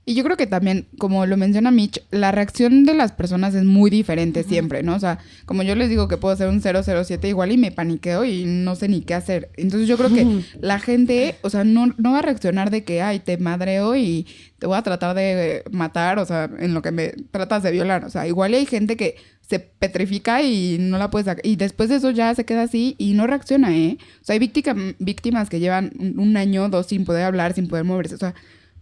Y 0.09 0.13
yo 0.15 0.23
creo 0.23 0.37
que 0.37 0.47
también, 0.47 0.87
como 0.97 1.25
lo 1.25 1.35
menciona 1.35 1.69
Mitch, 1.69 2.01
la 2.11 2.31
reacción 2.31 2.85
de 2.85 2.93
las 2.93 3.11
personas 3.11 3.53
es 3.55 3.65
muy 3.65 3.89
diferente 3.89 4.43
siempre, 4.43 4.81
¿no? 4.81 4.95
O 4.95 4.99
sea, 5.01 5.19
como 5.45 5.63
yo 5.63 5.75
les 5.75 5.89
digo 5.89 6.07
que 6.07 6.15
puedo 6.15 6.33
ser 6.37 6.47
un 6.47 6.61
007 6.61 7.27
igual 7.27 7.51
y 7.51 7.57
me 7.57 7.73
paniqueo 7.73 8.23
y 8.23 8.45
no 8.45 8.75
sé 8.75 8.87
ni 8.87 9.01
qué 9.01 9.15
hacer. 9.15 9.49
Entonces 9.57 9.85
yo 9.89 9.97
creo 9.97 10.09
que 10.13 10.25
la 10.61 10.79
gente, 10.79 11.35
o 11.41 11.49
sea, 11.49 11.65
no, 11.65 11.87
no 11.97 12.13
va 12.13 12.19
a 12.19 12.21
reaccionar 12.21 12.71
de 12.71 12.85
que, 12.85 13.01
ay, 13.01 13.19
te 13.19 13.37
madreo 13.37 13.97
y 13.97 14.25
te 14.59 14.65
voy 14.65 14.77
a 14.77 14.81
tratar 14.81 15.13
de 15.13 15.63
matar, 15.71 16.19
o 16.19 16.25
sea, 16.25 16.49
en 16.57 16.73
lo 16.73 16.81
que 16.81 16.91
me 16.91 17.09
tratas 17.31 17.61
de 17.63 17.71
violar. 17.71 18.05
O 18.05 18.09
sea, 18.09 18.25
igual 18.27 18.53
hay 18.53 18.65
gente 18.65 18.95
que 18.95 19.17
se 19.41 19.59
petrifica 19.59 20.41
y 20.41 20.77
no 20.79 20.97
la 20.99 21.09
puedes 21.09 21.25
sacar. 21.25 21.45
Y 21.45 21.57
después 21.57 21.89
de 21.89 21.97
eso 21.97 22.11
ya 22.11 22.33
se 22.33 22.45
queda 22.45 22.61
así 22.63 22.95
y 22.97 23.11
no 23.13 23.27
reacciona, 23.27 23.75
¿eh? 23.75 23.97
O 24.21 24.23
sea, 24.23 24.33
hay 24.35 24.39
víctima- 24.39 24.95
víctimas 24.99 25.49
que 25.49 25.59
llevan 25.59 25.91
un 26.17 26.37
año, 26.37 26.69
dos 26.69 26.87
sin 26.87 27.03
poder 27.03 27.25
hablar, 27.25 27.51
sin 27.53 27.67
poder 27.67 27.83
moverse. 27.83 28.15
O 28.15 28.17
sea, 28.17 28.33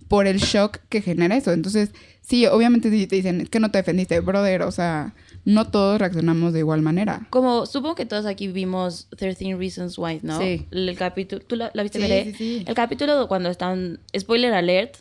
por 0.07 0.27
el 0.27 0.37
shock 0.37 0.77
que 0.89 1.01
genera 1.01 1.35
eso. 1.35 1.51
Entonces, 1.51 1.91
sí, 2.21 2.45
obviamente 2.45 2.89
si 2.89 3.07
te 3.07 3.15
dicen, 3.15 3.41
es 3.41 3.49
que 3.49 3.59
no 3.59 3.71
te 3.71 3.79
defendiste, 3.79 4.19
brother, 4.19 4.63
o 4.63 4.71
sea, 4.71 5.13
no 5.45 5.67
todos 5.67 5.99
reaccionamos 5.99 6.53
de 6.53 6.59
igual 6.59 6.81
manera. 6.81 7.27
Como 7.29 7.65
supongo 7.65 7.95
que 7.95 8.05
todos 8.05 8.25
aquí 8.25 8.47
vimos 8.47 9.07
13 9.17 9.55
Reasons 9.55 9.97
Why, 9.97 10.19
¿no? 10.23 10.39
Sí. 10.39 10.65
El, 10.71 10.95
capítulo, 10.97 11.41
¿tú 11.45 11.55
la, 11.55 11.71
la 11.73 11.83
viste, 11.83 11.99
Sí, 11.99 12.31
sí, 12.31 12.37
sí. 12.37 12.63
El 12.67 12.75
capítulo 12.75 13.27
cuando 13.27 13.49
están, 13.49 13.99
spoiler 14.17 14.53
alert, 14.53 14.97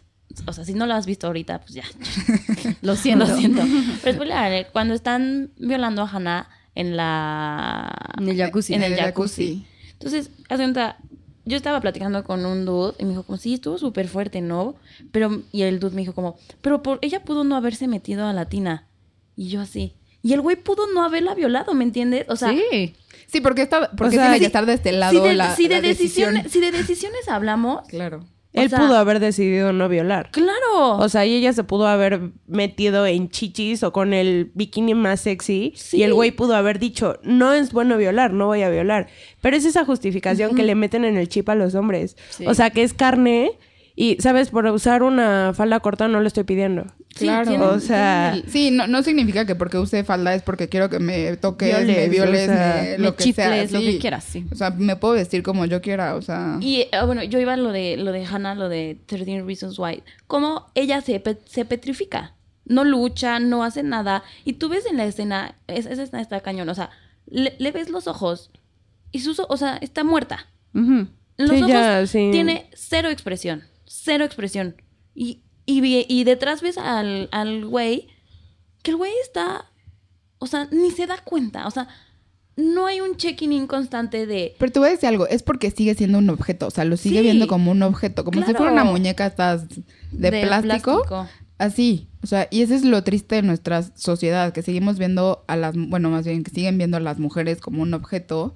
o 0.46 0.52
sea, 0.52 0.64
si 0.64 0.74
no 0.74 0.86
lo 0.86 0.94
has 0.94 1.06
visto 1.06 1.26
ahorita, 1.26 1.60
pues 1.60 1.74
ya, 1.74 1.84
Lo 2.82 2.96
siento. 2.96 3.26
lo 3.26 3.36
siento. 3.36 3.62
Pero 4.02 4.14
spoiler 4.14 4.36
alert, 4.36 4.72
cuando 4.72 4.94
están 4.94 5.50
violando 5.58 6.02
a 6.02 6.08
Hannah 6.08 6.48
en 6.74 6.96
la... 6.96 7.94
En 8.18 8.28
el 8.28 8.36
jacuzzi. 8.36 8.74
En 8.74 8.82
el 8.82 8.96
jacuzzi. 8.96 9.66
Entonces, 9.92 10.30
haz 10.48 10.58
cuenta, 10.58 10.98
yo 11.44 11.56
estaba 11.56 11.80
platicando 11.80 12.24
con 12.24 12.46
un 12.46 12.64
dude 12.64 12.94
y 12.98 13.04
me 13.04 13.10
dijo 13.10 13.22
como, 13.22 13.38
sí, 13.38 13.54
estuvo 13.54 13.78
súper 13.78 14.08
fuerte, 14.08 14.40
¿no? 14.40 14.76
Pero, 15.12 15.42
y 15.52 15.62
el 15.62 15.78
dude 15.78 15.94
me 15.94 16.02
dijo 16.02 16.14
como, 16.14 16.36
pero 16.60 16.82
por, 16.82 16.98
ella 17.02 17.22
pudo 17.24 17.44
no 17.44 17.56
haberse 17.56 17.88
metido 17.88 18.26
a 18.26 18.32
la 18.32 18.48
tina. 18.48 18.86
Y 19.36 19.48
yo 19.48 19.60
así. 19.60 19.94
Y 20.22 20.32
el 20.32 20.40
güey 20.40 20.56
pudo 20.56 20.86
no 20.94 21.04
haberla 21.04 21.34
violado, 21.34 21.74
¿me 21.74 21.84
entiendes? 21.84 22.24
O 22.28 22.36
sea, 22.36 22.50
sí. 22.50 22.94
Sí, 23.26 23.40
porque, 23.40 23.62
está, 23.62 23.90
porque 23.90 24.16
O 24.16 24.20
sea, 24.20 24.24
tiene 24.24 24.38
que 24.38 24.46
estar 24.46 24.64
de 24.64 24.74
este 24.74 24.92
lado 24.92 25.12
si 25.12 25.20
de, 25.20 25.34
la, 25.34 25.54
si 25.54 25.68
de 25.68 25.74
la 25.76 25.80
decisión. 25.80 26.34
decisiones, 26.34 26.52
si 26.52 26.60
de 26.60 26.72
decisiones 26.72 27.28
hablamos, 27.28 27.86
Claro. 27.88 28.24
Él 28.54 28.70
sea- 28.70 28.78
pudo 28.78 28.96
haber 28.96 29.20
decidido 29.20 29.72
no 29.72 29.88
violar. 29.88 30.30
claro. 30.30 30.96
O 30.98 31.08
sea, 31.08 31.26
y 31.26 31.34
ella 31.34 31.52
se 31.52 31.64
pudo 31.64 31.86
haber 31.86 32.30
metido 32.46 33.06
en 33.06 33.28
chichis 33.28 33.82
o 33.82 33.92
con 33.92 34.12
el 34.14 34.50
bikini 34.54 34.94
más 34.94 35.20
sexy. 35.20 35.72
Sí. 35.76 35.98
Y 35.98 36.02
el 36.04 36.14
güey 36.14 36.30
pudo 36.30 36.54
haber 36.56 36.78
dicho, 36.78 37.18
no 37.22 37.52
es 37.52 37.72
bueno 37.72 37.96
violar, 37.96 38.32
no 38.32 38.46
voy 38.46 38.62
a 38.62 38.70
violar. 38.70 39.08
Pero 39.40 39.56
es 39.56 39.64
esa 39.64 39.84
justificación 39.84 40.54
que 40.54 40.62
le 40.62 40.74
meten 40.74 41.04
en 41.04 41.16
el 41.16 41.28
chip 41.28 41.48
a 41.48 41.54
los 41.54 41.74
hombres. 41.74 42.16
Sí. 42.30 42.46
O 42.46 42.54
sea, 42.54 42.70
que 42.70 42.82
es 42.82 42.94
carne 42.94 43.52
y, 43.96 44.16
¿sabes? 44.20 44.50
Por 44.50 44.66
usar 44.66 45.02
una 45.02 45.52
falda 45.54 45.78
corta 45.80 46.08
no 46.08 46.20
lo 46.20 46.26
estoy 46.26 46.44
pidiendo. 46.44 46.86
Claro. 47.14 47.70
O 47.70 47.80
sea, 47.80 48.36
Sí, 48.48 48.70
no, 48.70 48.86
no 48.86 49.02
significa 49.02 49.44
que 49.46 49.54
porque 49.54 49.78
use 49.78 50.04
falda 50.04 50.34
es 50.34 50.42
porque 50.42 50.68
quiero 50.68 50.88
que 50.90 50.98
me 50.98 51.36
toques, 51.36 51.68
Violes, 51.68 51.96
me 51.96 52.08
violes, 52.08 52.48
o 52.48 52.52
sea, 52.52 52.80
me- 52.82 52.90
Me 52.92 52.98
lo 52.98 53.16
que 53.16 53.22
sea. 53.32 53.50
chifles, 53.50 53.72
lo 53.72 53.80
sí. 53.80 53.86
que 53.86 53.98
quieras, 53.98 54.24
sí. 54.24 54.46
O 54.52 54.54
sea, 54.54 54.70
me 54.70 54.96
puedo 54.96 55.14
vestir 55.14 55.42
como 55.42 55.64
yo 55.66 55.80
quiera, 55.80 56.14
o 56.16 56.22
sea... 56.22 56.58
Y 56.60 56.86
ah, 56.92 57.04
bueno, 57.04 57.22
yo 57.22 57.38
iba 57.38 57.52
a 57.52 57.56
lo 57.56 57.72
de 57.72 57.96
lo 57.96 58.12
de 58.12 58.24
Hannah, 58.26 58.54
lo 58.54 58.68
de 58.68 58.98
13 59.06 59.42
Reasons 59.42 59.78
Why. 59.78 60.02
Como 60.26 60.66
ella 60.74 61.00
se, 61.00 61.18
pe- 61.20 61.38
se 61.46 61.64
petrifica. 61.64 62.34
No 62.66 62.82
lucha, 62.84 63.38
no 63.40 63.62
hace 63.62 63.82
nada. 63.82 64.22
Y 64.44 64.54
tú 64.54 64.68
ves 64.68 64.86
en 64.86 64.96
la 64.96 65.04
escena, 65.04 65.56
es- 65.68 65.86
esa 65.86 66.02
escena 66.04 66.22
está 66.22 66.40
cañón. 66.40 66.68
O 66.68 66.74
sea, 66.74 66.90
le, 67.26 67.54
le 67.58 67.70
ves 67.72 67.90
los 67.90 68.06
ojos. 68.06 68.50
Y 69.12 69.20
sus 69.20 69.38
o- 69.38 69.46
o 69.48 69.56
sea, 69.56 69.76
está 69.80 70.02
muerta. 70.02 70.46
Ujú. 70.74 71.06
Los 71.36 71.50
Sí, 71.50 71.56
ojos 71.58 71.68
ya, 71.68 72.06
sí. 72.06 72.30
tiene 72.32 72.70
cero 72.74 73.10
expresión. 73.10 73.64
Cero 73.86 74.24
expresión. 74.24 74.76
Y, 75.14 75.42
y, 75.66 76.04
y 76.08 76.24
detrás 76.24 76.62
ves 76.62 76.78
al, 76.78 77.28
al 77.32 77.64
güey, 77.66 78.08
que 78.82 78.90
el 78.92 78.96
güey 78.96 79.12
está. 79.22 79.66
O 80.38 80.46
sea, 80.46 80.68
ni 80.70 80.90
se 80.90 81.06
da 81.06 81.18
cuenta. 81.24 81.66
O 81.66 81.70
sea, 81.70 81.88
no 82.56 82.86
hay 82.86 83.00
un 83.00 83.16
check-in 83.16 83.52
inconstante 83.52 84.26
de. 84.26 84.54
Pero 84.58 84.70
te 84.72 84.78
voy 84.78 84.88
a 84.88 84.92
decir 84.92 85.08
algo, 85.08 85.26
es 85.26 85.42
porque 85.42 85.70
sigue 85.70 85.94
siendo 85.94 86.18
un 86.18 86.30
objeto, 86.30 86.66
o 86.66 86.70
sea, 86.70 86.84
lo 86.84 86.96
sigue 86.96 87.18
Sí. 87.18 87.22
viendo 87.24 87.46
como 87.48 87.70
un 87.72 87.82
objeto, 87.82 88.24
como 88.24 88.44
si 88.44 88.52
fuera 88.54 88.72
una 88.72 88.84
muñeca 88.84 89.26
estas 89.26 89.68
de, 89.68 90.30
De 90.30 90.42
plástico, 90.46 91.02
plástico. 91.04 91.28
así, 91.58 92.08
o 92.22 92.26
sea, 92.28 92.46
y 92.52 92.62
eso 92.62 92.74
es 92.74 92.84
lo 92.84 93.02
triste 93.02 93.36
de 93.36 93.42
nuestra 93.42 93.82
sociedad, 93.96 94.52
que 94.52 94.62
seguimos 94.62 94.98
viendo 94.98 95.44
a 95.48 95.56
las, 95.56 95.74
bueno, 95.76 96.10
más 96.10 96.26
bien 96.26 96.44
que 96.44 96.50
siguen 96.52 96.78
viendo 96.78 96.96
a 96.96 97.00
las 97.00 97.18
mujeres 97.18 97.60
como 97.60 97.82
un 97.82 97.92
objeto. 97.94 98.54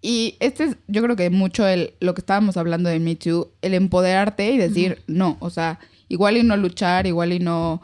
Y 0.00 0.36
este 0.40 0.64
es, 0.64 0.76
yo 0.86 1.02
creo 1.02 1.16
que 1.16 1.30
mucho 1.30 1.66
el, 1.66 1.94
lo 2.00 2.12
que 2.14 2.20
estábamos 2.20 2.56
hablando 2.58 2.88
de 2.90 3.00
Me 3.00 3.16
Too, 3.16 3.50
el 3.62 3.72
empoderarte 3.74 4.52
y 4.52 4.58
decir, 4.58 5.02
no, 5.06 5.38
o 5.40 5.48
sea, 5.50 5.80
igual 6.14 6.36
y 6.36 6.42
no 6.42 6.56
luchar, 6.56 7.06
igual 7.06 7.32
y 7.32 7.38
no 7.40 7.82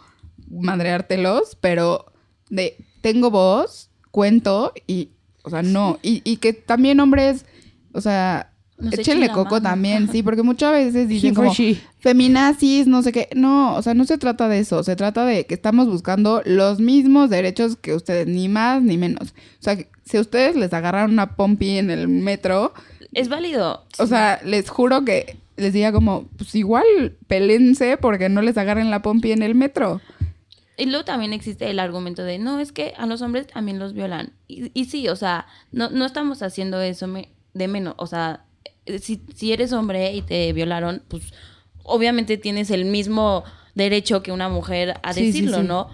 madreártelos, 0.51 1.57
pero 1.61 2.07
de, 2.49 2.77
tengo 3.03 3.31
voz, 3.31 3.91
cuento 4.11 4.73
y, 4.87 5.11
o 5.43 5.51
sea, 5.51 5.63
no. 5.63 5.99
Y, 6.03 6.23
y 6.25 6.37
que 6.37 6.53
también 6.53 7.01
hombres, 7.01 7.45
o 7.93 8.01
sea, 8.01 8.53
Nos 8.79 8.95
échenle 8.95 9.29
coco 9.29 9.57
mano. 9.57 9.63
también, 9.63 10.09
sí, 10.11 10.23
porque 10.23 10.43
muchas 10.43 10.73
veces 10.73 11.09
dicen 11.09 11.35
como 11.35 11.53
she. 11.53 11.81
feminazis, 11.99 12.87
no 12.87 13.03
sé 13.03 13.13
qué. 13.13 13.29
No, 13.35 13.75
o 13.77 13.83
sea, 13.83 13.95
no 13.95 14.05
se 14.05 14.19
trata 14.19 14.49
de 14.49 14.59
eso. 14.61 14.83
Se 14.83 14.97
trata 14.97 15.25
de 15.25 15.47
que 15.47 15.55
estamos 15.55 15.87
buscando 15.89 16.43
los 16.45 16.81
mismos 16.81 17.31
derechos 17.31 17.77
que 17.77 17.95
ustedes, 17.95 18.27
ni 18.27 18.49
más 18.49 18.83
ni 18.83 18.97
menos. 18.97 19.31
O 19.61 19.63
sea, 19.63 19.77
si 20.05 20.17
a 20.17 20.21
ustedes 20.21 20.57
les 20.57 20.73
agarran 20.73 21.11
una 21.13 21.37
pompi 21.37 21.79
en 21.79 21.91
el 21.91 22.09
metro, 22.09 22.73
Es 23.13 23.29
válido. 23.29 23.85
o 23.99 24.07
sea, 24.07 24.41
les 24.45 24.69
juro 24.71 25.05
que 25.05 25.37
les 25.61 25.73
diría 25.73 25.93
como, 25.93 26.25
pues 26.37 26.55
igual 26.55 26.85
pelense 27.27 27.97
porque 27.97 28.29
no 28.29 28.43
les 28.43 28.57
agarren 28.59 28.91
la 28.91 29.03
pompi 29.03 29.33
en 29.33 29.43
el 29.43 29.55
metro. 29.55 30.01
Y 30.77 30.87
luego 30.87 31.05
también 31.05 31.33
existe 31.33 31.69
el 31.71 31.79
argumento 31.79 32.23
de, 32.25 32.39
no, 32.39 32.59
es 32.59 32.73
que 32.73 32.95
a 32.97 33.05
los 33.07 33.21
hombres 33.23 33.47
también 33.47 33.79
los 33.79 33.93
violan. 33.93 34.33
Y, 34.49 34.71
y 34.73 34.87
sí, 34.87 35.09
o 35.09 35.17
sea, 35.17 35.47
no, 35.73 35.91
no 35.91 36.07
estamos 36.07 36.43
haciendo 36.43 36.81
eso 36.81 37.07
me- 37.07 37.29
de 37.53 37.69
menos. 37.69 37.95
O 37.99 38.07
sea, 38.07 38.45
eh, 38.87 38.99
si, 38.99 39.21
si 39.35 39.53
eres 39.53 39.73
hombre 39.73 40.13
y 40.15 40.23
te 40.23 40.53
violaron, 40.55 41.03
pues 41.09 41.35
obviamente 41.83 42.39
tienes 42.39 42.71
el 42.71 42.87
mismo 42.87 43.45
derecho 43.75 44.23
que 44.23 44.33
una 44.33 44.49
mujer 44.49 44.95
a 45.03 45.13
Sí, 45.13 45.21
sí, 45.21 45.27
decirlo, 45.27 45.61
sí. 45.61 45.67
¿no? 45.67 45.89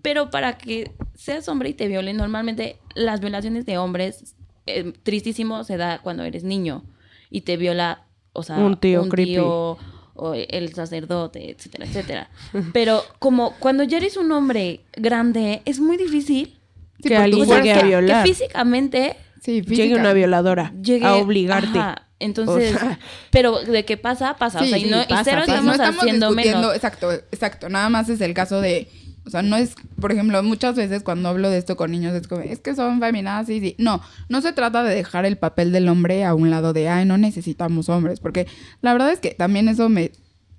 Pero 0.00 0.30
para 0.30 0.56
que 0.56 0.92
seas 1.14 1.46
hombre 1.48 1.68
y 1.70 1.74
te 1.74 1.86
violen, 1.88 2.16
normalmente 2.16 2.78
las 2.94 3.20
violaciones 3.20 3.66
de 3.66 3.76
hombres, 3.78 4.34
eh, 4.66 4.92
tristísimo, 5.02 5.64
se 5.64 5.76
da 5.76 5.98
cuando 5.98 6.22
eres 6.24 6.44
niño 6.44 6.82
y 7.30 7.42
te 7.42 7.56
viola, 7.58 8.03
o 8.34 8.42
sea, 8.42 8.56
Un 8.58 8.76
tío 8.76 9.08
creepy. 9.08 9.32
tío, 9.32 9.78
o 10.16 10.34
el 10.34 10.74
sacerdote, 10.74 11.50
etcétera, 11.50 11.86
etcétera. 11.86 12.30
Pero 12.72 13.02
como 13.18 13.54
cuando 13.58 13.82
ya 13.82 13.96
eres 13.96 14.16
un 14.16 14.30
hombre 14.32 14.80
grande, 14.96 15.62
es 15.64 15.80
muy 15.80 15.96
difícil 15.96 16.58
Sí, 17.02 17.08
Que 17.08 17.16
alguien 17.16 17.44
llegue 17.46 17.72
a 17.72 17.74
que- 17.74 17.80
que, 17.80 17.86
violar. 17.86 18.26
físicamente 18.26 19.16
Sí, 19.42 19.60
Llegue 19.62 19.94
una 19.96 20.12
violadora 20.14 20.72
llegue 20.80 21.04
a 21.04 21.16
obligarte. 21.16 21.78
Ajá, 21.78 22.06
Entonces, 22.20 22.76
O 22.76 22.78
sea- 22.78 22.98
pero 23.30 23.60
de 23.62 23.84
qué 23.84 23.96
pasa, 23.98 24.36
pasa. 24.38 24.60
Sí, 24.60 24.66
o 24.66 24.68
sea, 24.68 24.78
y, 24.78 24.84
sí, 24.84 24.88
no, 24.90 25.02
y 25.02 25.04
cero 25.06 25.16
pasa. 25.22 25.40
estamos, 25.40 25.64
no 25.64 25.72
estamos 25.72 26.00
haciendo 26.00 26.30
menos. 26.30 26.74
exacto, 26.74 27.12
exacto. 27.12 27.68
Nada 27.68 27.90
más 27.90 28.08
es 28.08 28.20
el 28.22 28.32
caso 28.32 28.60
de, 28.62 28.88
o 29.26 29.30
sea, 29.30 29.42
no 29.42 29.56
es, 29.56 29.74
por 30.00 30.12
ejemplo, 30.12 30.42
muchas 30.42 30.76
veces 30.76 31.02
cuando 31.02 31.30
hablo 31.30 31.48
de 31.48 31.58
esto 31.58 31.76
con 31.76 31.90
niños 31.90 32.14
es 32.14 32.28
como, 32.28 32.42
es 32.42 32.60
que 32.60 32.74
son 32.74 33.00
feminazis 33.00 33.62
y 33.62 33.76
no, 33.78 34.02
no 34.28 34.42
se 34.42 34.52
trata 34.52 34.82
de 34.82 34.94
dejar 34.94 35.24
el 35.24 35.38
papel 35.38 35.72
del 35.72 35.88
hombre 35.88 36.24
a 36.24 36.34
un 36.34 36.50
lado 36.50 36.72
de, 36.72 36.88
ay, 36.88 37.06
no 37.06 37.16
necesitamos 37.16 37.88
hombres, 37.88 38.20
porque 38.20 38.46
la 38.82 38.92
verdad 38.92 39.12
es 39.12 39.20
que 39.20 39.30
también 39.30 39.68
eso 39.68 39.88
me 39.88 40.12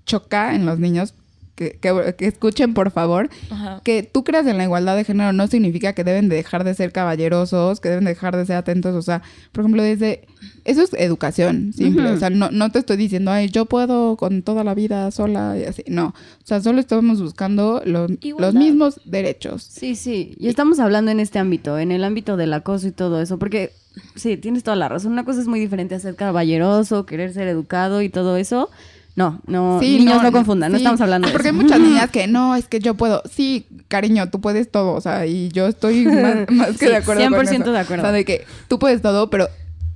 choca 0.06 0.56
en 0.56 0.66
los 0.66 0.80
niños. 0.80 1.14
Que, 1.56 1.78
que- 1.80 2.16
que 2.18 2.28
escuchen, 2.28 2.74
por 2.74 2.92
favor, 2.92 3.30
Ajá. 3.50 3.80
que 3.86 4.04
tú 4.04 4.26
creas 4.26 4.46
en 4.46 4.58
la 4.58 4.66
igualdad 4.66 4.98
de 4.98 5.06
género 5.06 5.32
no 5.32 5.48
significa 5.48 5.94
que 5.94 6.04
deben 6.04 6.28
de 6.28 6.36
dejar 6.36 6.66
de 6.66 6.74
ser 6.74 6.92
caballerosos, 6.92 7.80
que 7.80 7.88
deben 7.88 8.04
de 8.04 8.10
dejar 8.12 8.36
de 8.36 8.46
ser 8.46 8.58
atentos. 8.58 8.94
O 8.94 9.02
sea, 9.02 9.22
por 9.54 9.62
ejemplo, 9.64 9.82
desde... 9.82 10.28
Eso 10.66 10.82
es 10.82 10.94
educación, 10.94 11.72
simple. 11.74 12.10
O 12.12 12.18
sea, 12.18 12.30
no, 12.30 12.52
no 12.52 12.72
te 12.72 12.80
estoy 12.80 12.98
diciendo, 12.98 13.32
ay, 13.32 13.50
yo 13.50 13.66
puedo 13.66 14.18
con 14.18 14.42
toda 14.42 14.64
la 14.66 14.74
vida 14.74 15.10
sola 15.12 15.56
y 15.58 15.64
así. 15.64 15.84
No. 15.88 16.08
O 16.08 16.14
sea, 16.46 16.60
solo 16.62 16.80
estamos 16.82 17.22
buscando 17.22 17.82
lo- 17.86 18.08
Igualdad. 18.22 18.54
los 18.54 18.56
mismos 18.56 19.00
derechos. 19.06 19.64
Sí, 19.64 19.96
sí. 19.96 20.36
Y 20.38 20.50
estamos 20.50 20.80
hablando 20.80 21.10
en 21.12 21.20
este 21.22 21.40
ámbito, 21.40 21.80
en 21.80 21.92
el 21.92 22.04
ámbito 22.04 22.36
del 22.36 22.52
acoso 22.54 22.88
y 22.88 22.92
todo 22.92 23.22
eso, 23.22 23.40
porque 23.40 23.72
sí, 24.16 24.36
tienes 24.38 24.64
toda 24.64 24.76
la 24.76 24.90
razón. 24.90 25.14
Una 25.14 25.24
cosa 25.24 25.40
es 25.40 25.48
muy 25.48 25.60
diferente 25.60 25.96
a 25.96 26.00
ser 26.00 26.16
caballeroso, 26.16 27.06
querer 27.06 27.32
ser 27.34 27.48
educado 27.48 28.02
y 28.02 28.10
todo 28.10 28.36
eso. 28.36 28.70
No, 29.16 29.40
no, 29.48 29.80
Sí, 29.80 29.98
niños 30.00 30.22
no, 30.22 30.32
confundan, 30.32 30.72
no 30.72 30.78
estamos 30.78 31.00
hablando 31.00 31.28
de 31.28 31.32
Porque 31.32 31.48
eso. 31.50 31.58
hay 31.58 31.64
muchas 31.64 31.80
niñas 31.88 32.10
que 32.10 32.28
no, 32.28 32.56
es 32.56 32.68
que 32.68 32.80
yo 32.80 32.96
puedo. 32.96 33.22
Sí, 33.32 33.66
cariño, 33.88 34.30
tú 34.30 34.42
puedes 34.42 34.70
todo. 34.70 34.92
O 34.94 35.02
sea, 35.02 35.26
y 35.26 35.50
yo 35.50 35.68
estoy 35.68 36.06
más, 36.06 36.50
más 36.50 36.68
que 36.78 36.86
Sí, 36.86 36.86
de 36.88 36.98
acuerdo. 36.98 37.24
con 37.30 37.46
100% 37.46 37.62
eso. 37.62 37.72
de 37.72 37.80
acuerdo. 37.80 38.04
O 38.04 38.06
sea, 38.08 38.12
de 38.12 38.26
que 38.26 38.46
tú 38.68 38.78
puedes 38.78 39.02
todo, 39.02 39.30
pero 39.30 39.48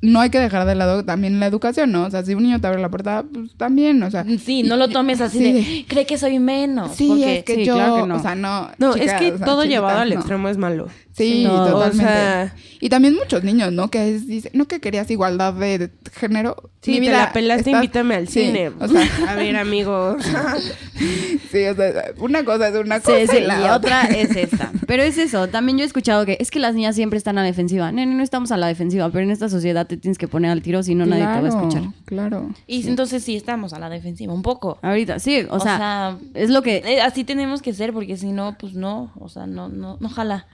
no 0.02 0.22
hay 0.22 0.30
que 0.30 0.40
dejar 0.40 0.66
de 0.66 0.76
lado 0.76 1.04
también 1.04 1.42
la 1.42 1.48
educación, 1.48 1.92
¿no? 1.92 2.06
O 2.06 2.10
sea, 2.10 2.24
si 2.24 2.34
un 2.34 2.44
niño 2.44 2.62
te 2.62 2.68
abre 2.68 2.80
la 2.82 2.88
puerta, 2.88 3.26
pues 3.34 3.54
también, 3.58 4.02
o 4.04 4.10
sea. 4.10 4.24
Sí, 4.42 4.64
no 4.64 4.78
lo 4.78 4.88
tomes 4.88 5.20
así 5.20 5.38
Sí, 5.40 5.52
de, 5.52 5.86
cree 5.90 6.06
que 6.06 6.18
soy 6.18 6.40
menos. 6.40 6.96
Sí, 6.96 7.08
porque 7.10 7.40
es 7.40 7.44
que 7.44 7.56
sí, 7.56 7.66
yo, 7.66 7.76
claro 7.76 7.96
que 8.04 8.08
no. 8.08 8.16
o 8.16 8.20
sea, 8.22 8.36
no. 8.36 8.70
No, 8.78 8.96
es 8.96 9.12
que 9.16 9.34
o 9.34 9.38
sea, 9.38 9.46
todo 9.46 9.64
chiquitas, 9.64 9.68
llevado 9.68 10.00
al 10.00 10.10
no. 10.12 10.16
extremo 10.16 10.48
es 10.48 10.58
malo. 10.58 10.88
Sí, 11.24 11.44
No, 11.44 11.54
o 11.64 11.68
totalmente. 11.72 12.04
sea- 12.04 12.56
y 12.82 12.90
también 12.90 13.16
muchos 13.16 13.44
niños, 13.44 13.72
¿no? 13.74 13.90
Que 13.92 14.16
es- 14.16 14.26
dicen, 14.28 14.52
no 14.56 14.66
que 14.68 14.80
querías 14.80 15.10
igualdad 15.12 15.54
de, 15.54 15.90
género. 16.14 16.56
Sí, 16.82 16.92
Mi 16.92 16.98
te 16.98 17.02
vida, 17.02 17.12
la 17.26 17.34
pelaste, 17.34 17.70
estás- 17.72 17.84
invítame 17.84 18.16
al 18.16 18.28
Sí, 18.30 18.46
cine. 18.46 18.72
O 18.80 18.88
sea, 18.88 19.02
a 19.30 19.36
ver, 19.36 19.56
amigo. 19.58 20.16
sí, 21.52 21.66
o 21.66 21.76
sea, 21.76 21.92
una 22.20 22.44
cosa 22.46 22.70
es 22.70 22.76
una 22.76 22.98
Sí, 23.00 23.04
cosa 23.06 23.28
sí, 23.34 23.38
y 23.38 23.42
la 23.48 23.56
y 23.56 23.64
otra. 23.64 23.76
otra 23.76 24.04
es 24.06 24.36
esta. 24.36 24.72
Pero 24.88 25.04
es 25.04 25.18
eso, 25.18 25.48
también 25.50 25.78
yo 25.78 25.84
he 25.84 25.88
escuchado 25.88 26.26
que 26.26 26.38
es 26.40 26.52
que 26.52 26.60
las 26.60 26.74
niñas 26.76 26.96
siempre 26.96 27.18
están 27.18 27.38
a 27.38 27.42
la 27.42 27.48
defensiva. 27.48 27.92
No, 27.92 28.06
no, 28.06 28.14
no 28.16 28.24
estamos 28.24 28.52
a 28.52 28.58
la 28.58 28.68
defensiva, 28.68 29.10
pero 29.12 29.24
en 29.24 29.32
esta 29.32 29.50
sociedad 29.50 29.86
te 29.88 29.98
tienes 29.98 30.18
que 30.18 30.28
poner 30.28 30.52
al 30.52 30.62
tiro, 30.62 30.84
si 30.84 30.96
no 30.96 31.06
nadie 31.06 31.24
te 31.24 31.42
va 31.42 31.46
a 31.46 31.48
escuchar. 31.50 31.84
Claro. 32.06 32.50
Y 32.68 32.88
entonces 32.88 33.24
sí 33.24 33.36
estamos 33.36 33.74
a 33.74 33.80
la 33.80 33.90
defensiva, 33.90 34.34
un 34.34 34.42
poco. 34.42 34.80
Ahorita, 34.82 35.20
sí, 35.20 35.46
o, 35.50 35.56
O 35.56 35.60
sea, 35.60 35.78
sea, 35.78 36.18
es 36.34 36.50
lo 36.50 36.62
que... 36.62 36.78
Eh, 36.86 37.02
así 37.02 37.24
tenemos 37.24 37.62
que 37.62 37.74
ser, 37.74 37.94
porque 37.94 38.18
si 38.18 38.32
no, 38.32 38.56
pues 38.60 38.74
no, 38.74 39.12
o 39.20 39.30
sea, 39.30 39.46
no, 39.48 39.68
no, 39.70 39.98
no 40.00 40.10
jala. 40.10 40.48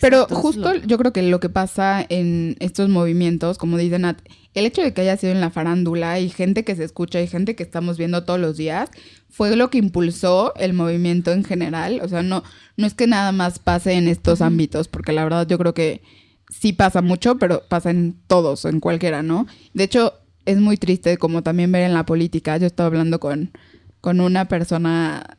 Pero 0.00 0.26
justo 0.26 0.74
yo 0.74 0.98
creo 0.98 1.12
que 1.12 1.22
lo 1.22 1.40
que 1.40 1.48
pasa 1.48 2.04
en 2.08 2.56
estos 2.60 2.88
movimientos, 2.88 3.58
como 3.58 3.76
dice 3.76 3.98
Nat, 3.98 4.18
el 4.54 4.66
hecho 4.66 4.82
de 4.82 4.92
que 4.92 5.02
haya 5.02 5.16
sido 5.16 5.32
en 5.32 5.40
la 5.40 5.50
farándula 5.50 6.18
y 6.18 6.28
gente 6.28 6.64
que 6.64 6.74
se 6.74 6.84
escucha 6.84 7.20
y 7.20 7.26
gente 7.26 7.54
que 7.54 7.62
estamos 7.62 7.98
viendo 7.98 8.24
todos 8.24 8.40
los 8.40 8.56
días, 8.56 8.90
fue 9.28 9.54
lo 9.56 9.70
que 9.70 9.78
impulsó 9.78 10.52
el 10.56 10.72
movimiento 10.72 11.32
en 11.32 11.44
general. 11.44 12.00
O 12.02 12.08
sea, 12.08 12.22
no, 12.22 12.42
no 12.76 12.86
es 12.86 12.94
que 12.94 13.06
nada 13.06 13.32
más 13.32 13.58
pase 13.58 13.92
en 13.92 14.08
estos 14.08 14.40
ámbitos, 14.40 14.88
porque 14.88 15.12
la 15.12 15.24
verdad 15.24 15.46
yo 15.46 15.58
creo 15.58 15.74
que 15.74 16.02
sí 16.48 16.72
pasa 16.72 17.00
mucho, 17.00 17.38
pero 17.38 17.62
pasa 17.68 17.90
en 17.90 18.16
todos, 18.26 18.64
en 18.64 18.80
cualquiera, 18.80 19.22
¿no? 19.22 19.46
De 19.72 19.84
hecho, 19.84 20.14
es 20.46 20.58
muy 20.58 20.76
triste 20.76 21.16
como 21.16 21.42
también 21.42 21.70
ver 21.70 21.82
en 21.82 21.94
la 21.94 22.04
política. 22.04 22.56
Yo 22.56 22.66
estaba 22.66 22.88
hablando 22.88 23.20
con, 23.20 23.52
con 24.00 24.20
una 24.20 24.48
persona 24.48 25.38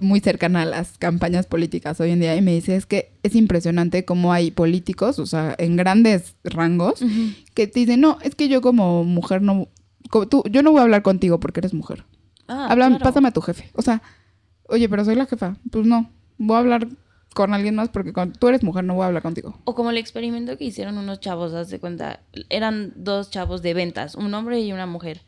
muy 0.00 0.20
cercana 0.20 0.62
a 0.62 0.64
las 0.66 0.98
campañas 0.98 1.46
políticas 1.46 1.98
hoy 2.00 2.10
en 2.10 2.20
día 2.20 2.36
y 2.36 2.42
me 2.42 2.52
dice 2.54 2.76
es 2.76 2.84
que 2.86 3.12
es 3.22 3.34
impresionante 3.34 4.04
cómo 4.04 4.32
hay 4.32 4.50
políticos, 4.50 5.18
o 5.18 5.26
sea, 5.26 5.54
en 5.58 5.76
grandes 5.76 6.36
rangos, 6.44 7.00
que 7.54 7.66
te 7.66 7.80
dicen, 7.80 8.00
no, 8.00 8.18
es 8.22 8.34
que 8.34 8.48
yo 8.48 8.60
como 8.60 9.04
mujer 9.04 9.40
no, 9.42 9.68
como 10.10 10.28
tú, 10.28 10.42
yo 10.50 10.62
no 10.62 10.70
voy 10.72 10.80
a 10.80 10.82
hablar 10.84 11.02
contigo 11.02 11.40
porque 11.40 11.60
eres 11.60 11.72
mujer. 11.74 12.04
Ah, 12.48 12.68
Habla, 12.70 12.88
claro. 12.88 13.02
pásame 13.04 13.28
a 13.28 13.32
tu 13.32 13.40
jefe. 13.40 13.70
O 13.74 13.82
sea, 13.82 14.02
oye, 14.68 14.88
pero 14.88 15.04
soy 15.04 15.14
la 15.14 15.26
jefa. 15.26 15.56
Pues 15.70 15.86
no, 15.86 16.10
voy 16.38 16.56
a 16.56 16.60
hablar 16.60 16.88
con 17.34 17.52
alguien 17.54 17.74
más 17.74 17.88
porque 17.90 18.12
con- 18.12 18.32
tú 18.32 18.48
eres 18.48 18.62
mujer, 18.62 18.84
no 18.84 18.94
voy 18.94 19.04
a 19.04 19.06
hablar 19.08 19.22
contigo. 19.22 19.58
O 19.64 19.74
como 19.74 19.90
el 19.90 19.98
experimento 19.98 20.56
que 20.58 20.64
hicieron 20.64 20.96
unos 20.98 21.20
chavos, 21.20 21.52
haz 21.54 21.68
de 21.70 21.78
cuenta, 21.78 22.20
eran 22.50 22.92
dos 22.96 23.30
chavos 23.30 23.62
de 23.62 23.74
ventas, 23.74 24.14
un 24.14 24.32
hombre 24.34 24.60
y 24.60 24.72
una 24.72 24.86
mujer. 24.86 25.22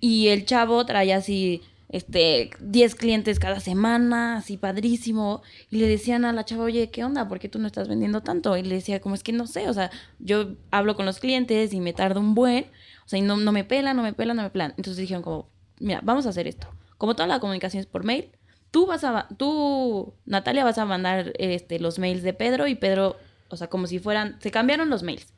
Y 0.00 0.28
el 0.28 0.44
chavo 0.46 0.84
traía 0.86 1.16
así, 1.16 1.62
este, 1.88 2.50
10 2.60 2.94
clientes 2.94 3.38
cada 3.38 3.60
semana, 3.60 4.38
así 4.38 4.56
padrísimo. 4.56 5.42
Y 5.70 5.78
le 5.78 5.88
decían 5.88 6.24
a 6.24 6.32
la 6.32 6.44
chava, 6.44 6.64
oye, 6.64 6.90
¿qué 6.90 7.04
onda? 7.04 7.28
¿Por 7.28 7.38
qué 7.38 7.48
tú 7.48 7.58
no 7.58 7.66
estás 7.66 7.88
vendiendo 7.88 8.22
tanto? 8.22 8.56
Y 8.56 8.62
le 8.62 8.74
decía, 8.76 9.00
como 9.00 9.14
es 9.14 9.22
que 9.22 9.32
no 9.32 9.46
sé, 9.46 9.68
o 9.68 9.74
sea, 9.74 9.90
yo 10.18 10.54
hablo 10.70 10.96
con 10.96 11.06
los 11.06 11.18
clientes 11.18 11.72
y 11.72 11.80
me 11.80 11.92
tardo 11.92 12.20
un 12.20 12.34
buen, 12.34 12.64
o 13.04 13.08
sea, 13.08 13.18
y 13.18 13.22
no, 13.22 13.36
no 13.36 13.52
me 13.52 13.64
pelan, 13.64 13.96
no 13.96 14.02
me 14.02 14.12
pelan, 14.12 14.36
no 14.36 14.42
me 14.42 14.50
pelan. 14.50 14.74
Entonces 14.76 14.98
dijeron 14.98 15.22
como, 15.22 15.48
mira, 15.80 16.00
vamos 16.02 16.26
a 16.26 16.30
hacer 16.30 16.46
esto. 16.46 16.68
Como 16.98 17.14
toda 17.14 17.26
la 17.26 17.40
comunicación 17.40 17.80
es 17.80 17.86
por 17.86 18.04
mail, 18.04 18.30
tú 18.70 18.86
vas 18.86 19.04
a, 19.04 19.28
tú, 19.36 20.14
Natalia, 20.26 20.64
vas 20.64 20.78
a 20.78 20.84
mandar 20.84 21.32
este, 21.38 21.78
los 21.78 21.98
mails 21.98 22.22
de 22.22 22.34
Pedro 22.34 22.66
y 22.66 22.74
Pedro, 22.74 23.16
o 23.48 23.56
sea, 23.56 23.68
como 23.68 23.86
si 23.86 23.98
fueran, 23.98 24.38
se 24.40 24.50
cambiaron 24.50 24.90
los 24.90 25.02
mails. 25.02 25.32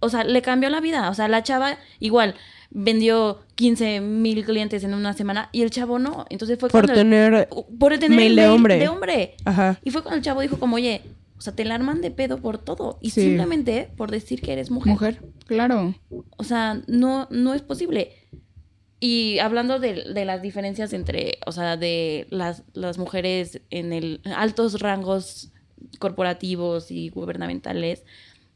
O 0.00 0.08
sea, 0.08 0.24
le 0.24 0.42
cambió 0.42 0.70
la 0.70 0.80
vida. 0.80 1.10
O 1.10 1.14
sea, 1.14 1.28
la 1.28 1.42
chava 1.42 1.78
igual 2.00 2.34
vendió 2.70 3.40
15 3.54 4.00
mil 4.00 4.44
clientes 4.44 4.84
en 4.84 4.92
una 4.94 5.12
semana 5.14 5.48
y 5.52 5.62
el 5.62 5.70
chavo 5.70 5.98
no. 5.98 6.26
Entonces 6.30 6.58
fue 6.58 6.68
Por 6.68 6.82
cuando 6.86 6.92
el- 6.92 6.98
tener 6.98 7.48
por 7.78 7.92
tener 7.98 8.10
mail 8.16 8.30
el 8.32 8.36
de 8.36 8.48
hombre. 8.48 8.78
de 8.78 8.88
hombre. 8.88 9.34
Ajá. 9.44 9.80
Y 9.84 9.90
fue 9.90 10.02
cuando 10.02 10.16
el 10.18 10.22
chavo 10.22 10.40
dijo 10.42 10.58
como, 10.58 10.76
oye, 10.76 11.02
o 11.36 11.40
sea, 11.40 11.54
te 11.54 11.64
la 11.64 11.74
arman 11.76 12.00
de 12.00 12.10
pedo 12.10 12.38
por 12.38 12.58
todo. 12.58 12.98
Y 13.00 13.10
Sí. 13.10 13.22
simplemente 13.22 13.88
por 13.96 14.10
decir 14.10 14.40
que 14.42 14.52
eres 14.52 14.70
mujer. 14.70 14.92
Mujer, 14.92 15.22
claro. 15.46 15.94
O 16.36 16.44
sea, 16.44 16.80
no, 16.86 17.26
no 17.30 17.54
es 17.54 17.62
posible. 17.62 18.12
Y 19.00 19.38
hablando 19.38 19.78
de, 19.78 20.12
de 20.12 20.24
las 20.24 20.42
diferencias 20.42 20.92
entre, 20.92 21.38
o 21.46 21.52
sea, 21.52 21.76
de 21.76 22.26
las, 22.30 22.64
las 22.74 22.98
mujeres 22.98 23.60
en 23.70 23.92
el 23.92 24.20
altos 24.36 24.80
rangos 24.80 25.52
corporativos 26.00 26.90
y 26.90 27.08
gubernamentales, 27.10 28.02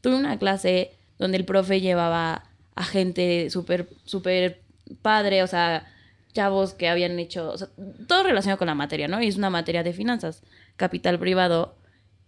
tuve 0.01 0.15
una 0.15 0.37
clase 0.37 0.91
donde 1.19 1.37
el 1.37 1.45
profe 1.45 1.81
llevaba 1.81 2.45
a 2.75 2.83
gente 2.83 3.49
súper, 3.49 3.89
súper 4.05 4.61
padre, 5.01 5.43
o 5.43 5.47
sea, 5.47 5.85
chavos 6.33 6.73
que 6.73 6.89
habían 6.89 7.19
hecho, 7.19 7.51
o 7.51 7.57
sea, 7.57 7.67
todo 8.07 8.23
relacionado 8.23 8.57
con 8.57 8.67
la 8.67 8.75
materia, 8.75 9.07
¿no? 9.07 9.21
Y 9.21 9.27
es 9.27 9.37
una 9.37 9.49
materia 9.49 9.83
de 9.83 9.93
finanzas, 9.93 10.41
capital 10.75 11.19
privado. 11.19 11.75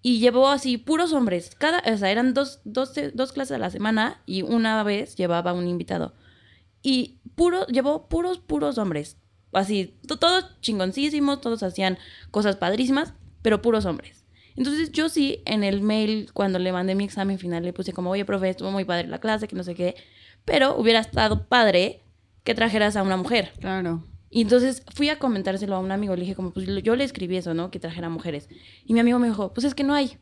Y 0.01 0.19
llevó 0.19 0.49
así 0.49 0.77
puros 0.77 1.13
hombres. 1.13 1.55
Cada, 1.57 1.81
o 1.91 1.97
sea, 1.97 2.11
eran 2.11 2.35
dos, 2.35 2.59
dos, 2.63 2.93
dos 3.15 3.31
clases 3.33 3.55
a 3.55 3.57
la 3.57 3.71
semana 3.71 4.21
y 4.27 4.43
una 4.43 4.83
vez 4.83 5.15
llevaba 5.15 5.53
un 5.53 5.67
invitado. 5.67 6.13
Y 6.83 7.17
puro, 7.33 7.65
llevó 7.65 8.07
puros, 8.07 8.37
puros 8.37 8.77
hombres. 8.77 9.17
Así, 9.51 9.97
to- 10.07 10.19
todos 10.19 10.59
chingoncísimos, 10.61 11.41
todos 11.41 11.63
hacían 11.63 11.97
cosas 12.29 12.55
padrísimas, 12.57 13.13
pero 13.41 13.63
puros 13.63 13.85
hombres. 13.85 14.24
Entonces 14.55 14.91
yo 14.91 15.09
sí, 15.09 15.41
en 15.45 15.63
el 15.63 15.81
mail, 15.81 16.29
cuando 16.33 16.59
le 16.59 16.71
mandé 16.71 16.95
mi 16.95 17.03
examen 17.03 17.37
final, 17.37 17.63
le 17.63 17.73
puse 17.73 17.93
como, 17.93 18.11
oye, 18.11 18.25
profe, 18.25 18.49
estuvo 18.49 18.71
muy 18.71 18.85
padre 18.85 19.07
la 19.07 19.19
clase, 19.19 19.47
que 19.47 19.55
no 19.55 19.63
sé 19.63 19.75
qué. 19.75 19.95
Pero 20.45 20.77
hubiera 20.77 20.99
estado 20.99 21.47
padre 21.47 22.03
que 22.43 22.55
trajeras 22.55 22.95
a 22.95 23.03
una 23.03 23.17
mujer. 23.17 23.51
Claro. 23.59 24.05
Y 24.29 24.41
entonces 24.41 24.83
fui 24.93 25.09
a 25.09 25.19
comentárselo 25.19 25.75
a 25.75 25.79
un 25.79 25.91
amigo, 25.91 26.15
le 26.15 26.21
dije 26.21 26.35
como, 26.35 26.51
pues 26.51 26.67
yo 26.83 26.95
le 26.95 27.03
escribí 27.03 27.37
eso, 27.37 27.53
¿no? 27.53 27.71
Que 27.71 27.79
trajera 27.79 28.09
mujeres. 28.09 28.49
Y 28.85 28.93
mi 28.93 28.99
amigo 28.99 29.19
me 29.19 29.27
dijo, 29.27 29.53
pues 29.53 29.65
es 29.65 29.75
que 29.75 29.83
no 29.83 29.93
hay. 29.93 30.17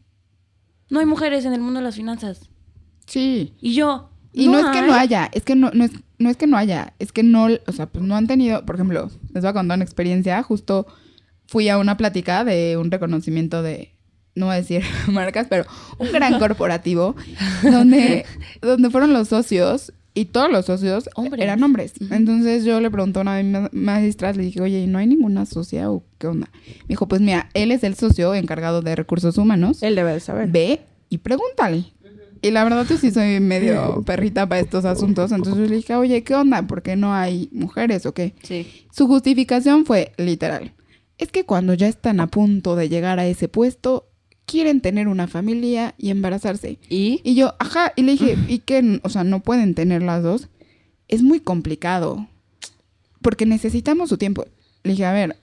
No 0.90 1.00
hay 1.00 1.06
mujeres 1.06 1.46
en 1.46 1.54
el 1.54 1.62
mundo 1.62 1.80
de 1.80 1.86
las 1.86 1.96
finanzas. 1.96 2.50
Sí. 3.06 3.56
Y 3.60 3.74
yo... 3.74 4.10
Y 4.32 4.48
no, 4.48 4.58
es 4.58 4.66
que 4.66 4.80
hay". 4.80 4.88
no 4.88 4.94
haya, 4.96 5.30
es 5.32 5.44
que 5.44 5.56
no, 5.56 5.70
no 5.72 5.84
es, 5.84 5.92
no 6.18 6.30
es 6.32 6.38
que 6.38 6.48
no 6.48 6.58
haya, 6.58 6.96
es 6.98 7.12
que 7.12 7.22
no, 7.22 7.50
o 7.68 7.72
sea, 7.72 7.86
pues 7.86 8.04
no 8.04 8.16
han 8.16 8.26
tenido, 8.26 8.66
por 8.66 8.76
ejemplo, 8.76 9.12
les 9.32 9.44
voy 9.44 9.50
a 9.50 9.54
contar 9.54 9.78
una 9.78 9.84
experiencia, 9.84 10.42
justo 10.42 10.88
fui 11.46 11.70
a 11.70 11.78
una 11.78 11.98
plática 11.98 12.44
de 12.44 12.78
un 12.78 12.90
reconocimiento 12.90 13.62
de, 13.62 13.93
no 14.36 14.48
voy 14.48 14.54
a 14.54 14.58
decir 14.58 14.84
marcas, 15.08 15.48
pero 15.50 15.66
un 16.00 16.12
gran 16.12 16.40
corporativo, 16.40 17.16
donde, 17.64 18.26
donde 18.62 18.90
fueron 18.90 19.14
los 19.14 19.28
socios 19.28 19.94
y 20.16 20.26
todos 20.26 20.52
los 20.52 20.66
socios 20.66 21.10
Hombres. 21.16 21.42
eran 21.44 21.64
hombres. 21.64 21.94
Entonces 22.12 22.64
yo 22.66 22.80
le 22.80 22.92
pregunté 22.92 23.20
a 23.20 23.22
una 23.24 23.36
de 23.36 23.44
mis 23.44 23.74
maestras, 23.74 24.38
le 24.38 24.44
dije, 24.44 24.62
oye, 24.62 24.80
¿y 24.82 24.88
no 24.88 25.00
hay 25.00 25.08
ninguna 25.08 25.46
socia 25.46 25.90
o 25.92 26.04
qué 26.20 26.28
onda? 26.28 26.50
Me 26.68 26.90
dijo, 26.90 27.08
pues 27.08 27.22
mira, 27.22 27.50
él 27.54 27.72
es 27.72 27.84
el 27.84 27.96
socio 27.96 28.34
encargado 28.36 28.82
de 28.82 28.96
recursos 28.96 29.38
humanos. 29.38 29.82
Él 29.82 29.96
debe 29.96 30.14
de 30.14 30.20
saber. 30.20 30.50
Ve 30.50 30.82
y 31.10 31.20
pregúntale. 31.20 31.86
Y 32.44 32.52
la 32.52 32.64
verdad 32.66 32.86
yo 32.88 32.98
sí 32.98 33.10
soy 33.10 33.40
medio 33.40 34.04
perrita 34.06 34.48
para 34.48 34.62
estos 34.62 34.86
asuntos. 34.86 35.32
Entonces 35.32 35.64
yo 35.64 35.70
le 35.70 35.78
dije, 35.78 35.96
oye, 35.96 36.24
¿qué 36.24 36.36
onda? 36.36 36.62
¿Por 36.68 36.84
qué 36.84 36.96
no 36.96 37.14
hay 37.14 37.50
mujeres 37.52 38.06
o 38.06 38.14
qué? 38.14 38.36
Sí. 38.44 38.68
Su 38.92 39.08
justificación 39.08 39.86
fue 39.86 40.12
literal. 40.18 40.74
Es 41.18 41.32
que 41.32 41.46
cuando 41.46 41.74
ya 41.74 41.88
están 41.88 42.20
a 42.20 42.28
punto 42.28 42.76
de 42.76 42.90
llegar 42.90 43.18
a 43.18 43.26
ese 43.26 43.48
puesto, 43.48 44.10
quieren 44.46 44.82
tener 44.82 45.08
una 45.08 45.28
familia 45.28 45.96
y 45.98 46.10
embarazarse. 46.10 46.78
¿Y? 46.90 47.22
Y 47.24 47.36
yo, 47.36 47.54
ajá, 47.60 47.94
y 47.96 48.04
le 48.04 48.14
dije, 48.14 48.38
¿y 48.48 48.60
qué? 48.60 49.00
O 49.04 49.10
sea, 49.10 49.24
no 49.24 49.42
pueden 49.42 49.74
tener 49.76 50.02
las 50.04 50.24
dos. 50.24 50.50
Es 51.08 51.22
muy 51.24 51.40
complicado. 51.40 52.28
Porque 53.22 53.46
necesitamos 53.46 54.10
su 54.10 54.18
tiempo. 54.18 54.46
Le 54.84 54.92
dije, 54.92 55.06
a 55.06 55.14
ver, 55.14 55.38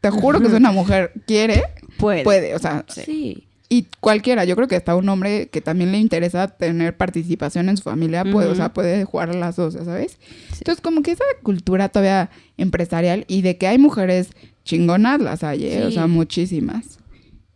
te 0.00 0.10
juro 0.10 0.40
que 0.40 0.48
si 0.50 0.54
una 0.56 0.72
mujer 0.72 1.12
quiere, 1.26 1.62
Puede. 1.98 2.24
puede. 2.24 2.54
O 2.54 2.58
sea, 2.58 2.84
Sí. 2.88 3.46
y 3.70 3.86
cualquiera, 4.00 4.44
yo 4.44 4.54
creo 4.54 4.68
que 4.68 4.76
hasta 4.76 4.94
un 4.96 5.08
hombre 5.08 5.48
que 5.48 5.62
también 5.62 5.92
le 5.92 5.98
interesa 5.98 6.48
tener 6.48 6.94
participación 6.96 7.70
en 7.70 7.78
su 7.78 7.84
familia, 7.84 8.22
puede, 8.24 8.48
o 8.48 8.54
sea, 8.54 8.74
puede 8.74 9.04
jugar 9.06 9.30
a 9.30 9.34
las 9.34 9.56
dos, 9.56 9.72
¿sabes? 9.74 10.18
Entonces, 10.58 10.82
como 10.82 11.02
que 11.02 11.12
esa 11.12 11.24
cultura 11.42 11.88
todavía 11.88 12.28
empresarial 12.58 13.24
y 13.28 13.40
de 13.40 13.56
que 13.56 13.66
hay 13.66 13.78
mujeres 13.78 14.28
chingonas, 14.64 15.20
las 15.22 15.42
hay, 15.42 15.64
¿eh? 15.64 15.84
o 15.84 15.88
Sí. 15.88 15.94
sea, 15.94 16.06
muchísimas. 16.06 16.98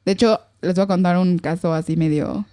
De 0.07 0.13
hecho, 0.13 0.41
les 0.63 0.75
voy 0.75 0.85
a 0.85 0.87
contar 0.87 1.19
un 1.19 1.39
caso 1.39 1.73
así 1.73 1.97
medio... 1.97 2.47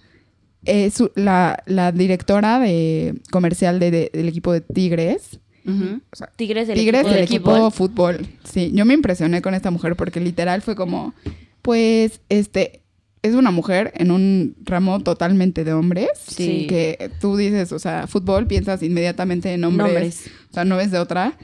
eh, 0.66 0.90
su- 0.90 1.10
la, 1.14 1.62
la 1.66 1.92
directora 1.92 2.58
de 2.58 3.20
comercial 3.30 3.78
de- 3.80 3.90
de- 3.90 4.10
del 4.12 4.28
equipo 4.28 4.52
de 4.52 4.60
Tigres, 4.62 5.40
o 5.66 6.16
sea, 6.16 6.30
Tigres 6.36 6.68
del 6.68 6.76
Tigres 6.78 7.00
equipo 7.00 7.08
del 7.10 7.18
de 7.18 7.24
equipo 7.24 7.70
fútbol. 7.70 8.16
fútbol. 8.18 8.26
Sí, 8.44 8.70
yo 8.74 8.84
me 8.84 8.92
impresioné 8.94 9.40
con 9.42 9.54
esta 9.54 9.70
mujer 9.70 9.96
porque 9.96 10.20
literal 10.20 10.60
fue 10.62 10.74
como, 10.76 11.14
pues, 11.62 12.20
este, 12.28 12.82
es 13.22 13.34
una 13.34 13.50
mujer 13.50 13.90
en 13.96 14.10
un 14.10 14.56
ramo 14.64 15.00
totalmente 15.00 15.64
de 15.64 15.72
hombres. 15.72 16.10
Sí. 16.26 16.66
Que 16.68 17.10
tú 17.20 17.36
dices, 17.38 17.72
o 17.72 17.78
sea, 17.78 18.06
fútbol, 18.06 18.46
piensas 18.46 18.82
inmediatamente 18.82 19.54
en 19.54 19.64
hombres. 19.64 19.86
Nombres. 19.88 20.26
O 20.50 20.52
sea, 20.52 20.64
no 20.66 20.76
ves 20.76 20.90
de 20.90 20.98
otra. 20.98 21.38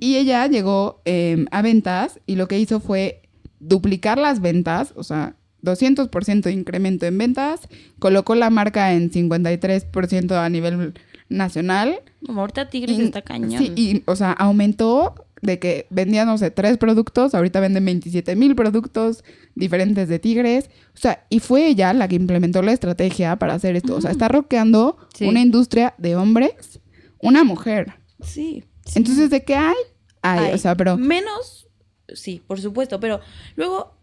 Y 0.00 0.16
ella 0.16 0.46
llegó 0.46 1.02
eh, 1.04 1.44
a 1.50 1.60
ventas 1.60 2.18
y 2.26 2.36
lo 2.36 2.48
que 2.48 2.58
hizo 2.58 2.80
fue 2.80 3.20
duplicar 3.60 4.16
las 4.16 4.40
ventas, 4.40 4.92
o 4.96 5.02
sea, 5.04 5.36
200% 5.66 6.40
de 6.42 6.52
incremento 6.52 7.04
en 7.06 7.18
ventas, 7.18 7.60
colocó 7.98 8.34
la 8.34 8.48
marca 8.50 8.92
en 8.94 9.10
53% 9.10 10.32
a 10.32 10.48
nivel 10.48 10.94
nacional. 11.28 12.00
Como 12.24 12.40
ahorita 12.42 12.68
Tigres 12.70 12.98
Y- 12.98 13.02
está 13.02 13.22
cañón. 13.22 13.58
Sí, 13.60 13.72
y, 13.76 14.02
o 14.06 14.16
sea, 14.16 14.32
aumentó 14.32 15.14
de 15.42 15.58
que 15.58 15.86
vendían, 15.90 16.26
no 16.26 16.38
sé, 16.38 16.50
tres 16.50 16.78
productos, 16.78 17.34
ahorita 17.34 17.60
venden 17.60 17.84
27 17.84 18.34
mil 18.36 18.54
productos 18.56 19.22
diferentes 19.54 20.08
de 20.08 20.18
Tigres. 20.18 20.70
O 20.94 20.98
sea, 20.98 21.24
y 21.28 21.40
fue 21.40 21.66
ella 21.66 21.92
la 21.92 22.08
que 22.08 22.16
implementó 22.16 22.62
la 22.62 22.72
estrategia 22.72 23.36
para 23.36 23.54
hacer 23.54 23.76
esto. 23.76 23.96
O 23.96 24.00
sea, 24.00 24.10
está 24.10 24.28
roqueando 24.28 24.96
Sí. 25.14 25.26
una 25.26 25.40
industria 25.40 25.94
de 25.98 26.16
hombres, 26.16 26.80
una 27.20 27.44
mujer. 27.44 27.94
Sí. 28.22 28.64
Entonces, 28.94 29.30
¿de 29.30 29.44
qué 29.44 29.56
hay? 29.56 29.74
Hay, 30.22 30.46
Hay 30.46 30.54
o 30.54 30.58
sea, 30.58 30.74
pero... 30.74 30.96
Menos, 30.96 31.68
sí, 32.14 32.42
por 32.46 32.60
supuesto, 32.60 32.98
pero 32.98 33.20
luego, 33.56 33.94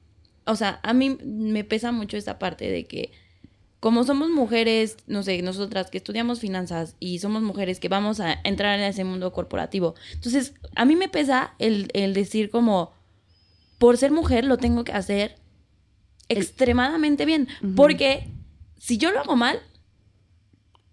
o 0.45 0.55
sea, 0.55 0.79
a 0.83 0.93
mí 0.93 1.17
me 1.23 1.63
pesa 1.63 1.91
mucho 1.91 2.17
esta 2.17 2.39
parte 2.39 2.69
de 2.69 2.85
que 2.85 3.11
como 3.79 4.05
somos 4.05 4.29
mujeres, 4.29 4.95
no 5.07 5.23
sé, 5.23 5.41
nosotras 5.41 5.89
que 5.89 5.97
estudiamos 5.97 6.39
finanzas 6.39 6.95
y 7.01 7.19
somos 7.19 7.41
mujeres 7.41 7.81
que 7.81 7.89
vamos 7.89 8.21
a 8.21 8.39
entrar 8.45 8.79
en 8.79 8.85
ese 8.85 9.03
mundo 9.03 9.33
corporativo, 9.33 9.95
entonces 10.13 10.53
a 10.75 10.85
mí 10.85 10.95
me 10.95 11.09
pesa 11.09 11.53
el, 11.59 11.89
el 11.93 12.13
decir 12.13 12.49
como, 12.49 12.93
por 13.79 13.97
ser 13.97 14.11
mujer 14.11 14.45
lo 14.45 14.57
tengo 14.57 14.85
que 14.85 14.93
hacer 14.93 15.35
extremadamente 16.29 17.25
bien, 17.25 17.49
porque 17.75 18.29
si 18.79 18.97
yo 18.97 19.11
lo 19.11 19.19
hago 19.19 19.35
mal, 19.35 19.59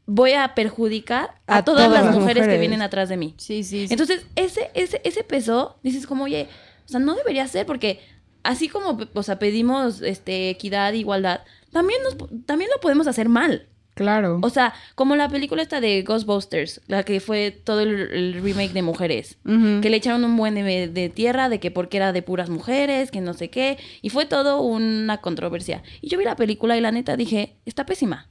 voy 0.06 0.32
a 0.32 0.54
perjudicar 0.56 1.40
a, 1.46 1.58
A 1.58 1.64
todas, 1.64 1.86
todas 1.86 2.04
las 2.04 2.14
mujeres, 2.14 2.48
que 2.48 2.58
vienen 2.58 2.82
atrás 2.82 3.08
de 3.08 3.16
mí. 3.16 3.34
Sí, 3.38 3.62
sí. 3.62 3.86
sí. 3.86 3.94
Entonces, 3.94 4.26
ese, 4.34 4.70
ese, 4.74 5.00
ese 5.04 5.22
peso, 5.22 5.78
dices 5.84 6.06
como, 6.06 6.24
oye, 6.24 6.48
o 6.84 6.88
sea, 6.88 6.98
no 6.98 7.14
debería 7.14 7.46
ser 7.46 7.66
porque 7.66 8.00
así 8.42 8.68
como, 8.68 8.98
o 9.14 9.22
sea, 9.22 9.38
pedimos 9.38 10.02
este, 10.02 10.50
equidad, 10.50 10.92
igualdad, 10.92 11.40
también, 11.72 12.02
nos, 12.02 12.16
también 12.46 12.70
lo 12.74 12.80
podemos 12.80 13.06
hacer 13.06 13.28
mal. 13.28 13.66
Claro. 13.94 14.38
O 14.42 14.48
sea, 14.48 14.72
como 14.94 15.14
la 15.14 15.28
película 15.28 15.62
esta 15.62 15.80
de 15.80 16.02
Ghostbusters, 16.02 16.80
la 16.86 17.02
que 17.02 17.20
fue 17.20 17.50
todo 17.50 17.80
el, 17.80 18.10
el 18.12 18.42
remake 18.42 18.72
de 18.72 18.82
mujeres, 18.82 19.36
que 19.44 19.90
le 19.90 19.96
echaron 19.96 20.24
un 20.24 20.36
buen 20.38 20.54
de, 20.54 20.88
de 20.88 21.08
tierra 21.10 21.50
de 21.50 21.60
que 21.60 21.70
porque 21.70 21.98
era 21.98 22.12
de 22.12 22.22
puras 22.22 22.48
mujeres, 22.48 23.10
que 23.10 23.20
no 23.20 23.34
sé 23.34 23.50
qué, 23.50 23.78
y 24.00 24.08
fue 24.08 24.24
todo 24.24 24.62
una 24.62 25.18
controversia. 25.18 25.82
Y 26.00 26.08
yo 26.08 26.18
vi 26.18 26.24
la 26.24 26.36
película 26.36 26.78
y 26.78 26.80
la 26.80 26.92
neta 26.92 27.16
dije, 27.16 27.58
está 27.66 27.84
pésima. 27.84 28.30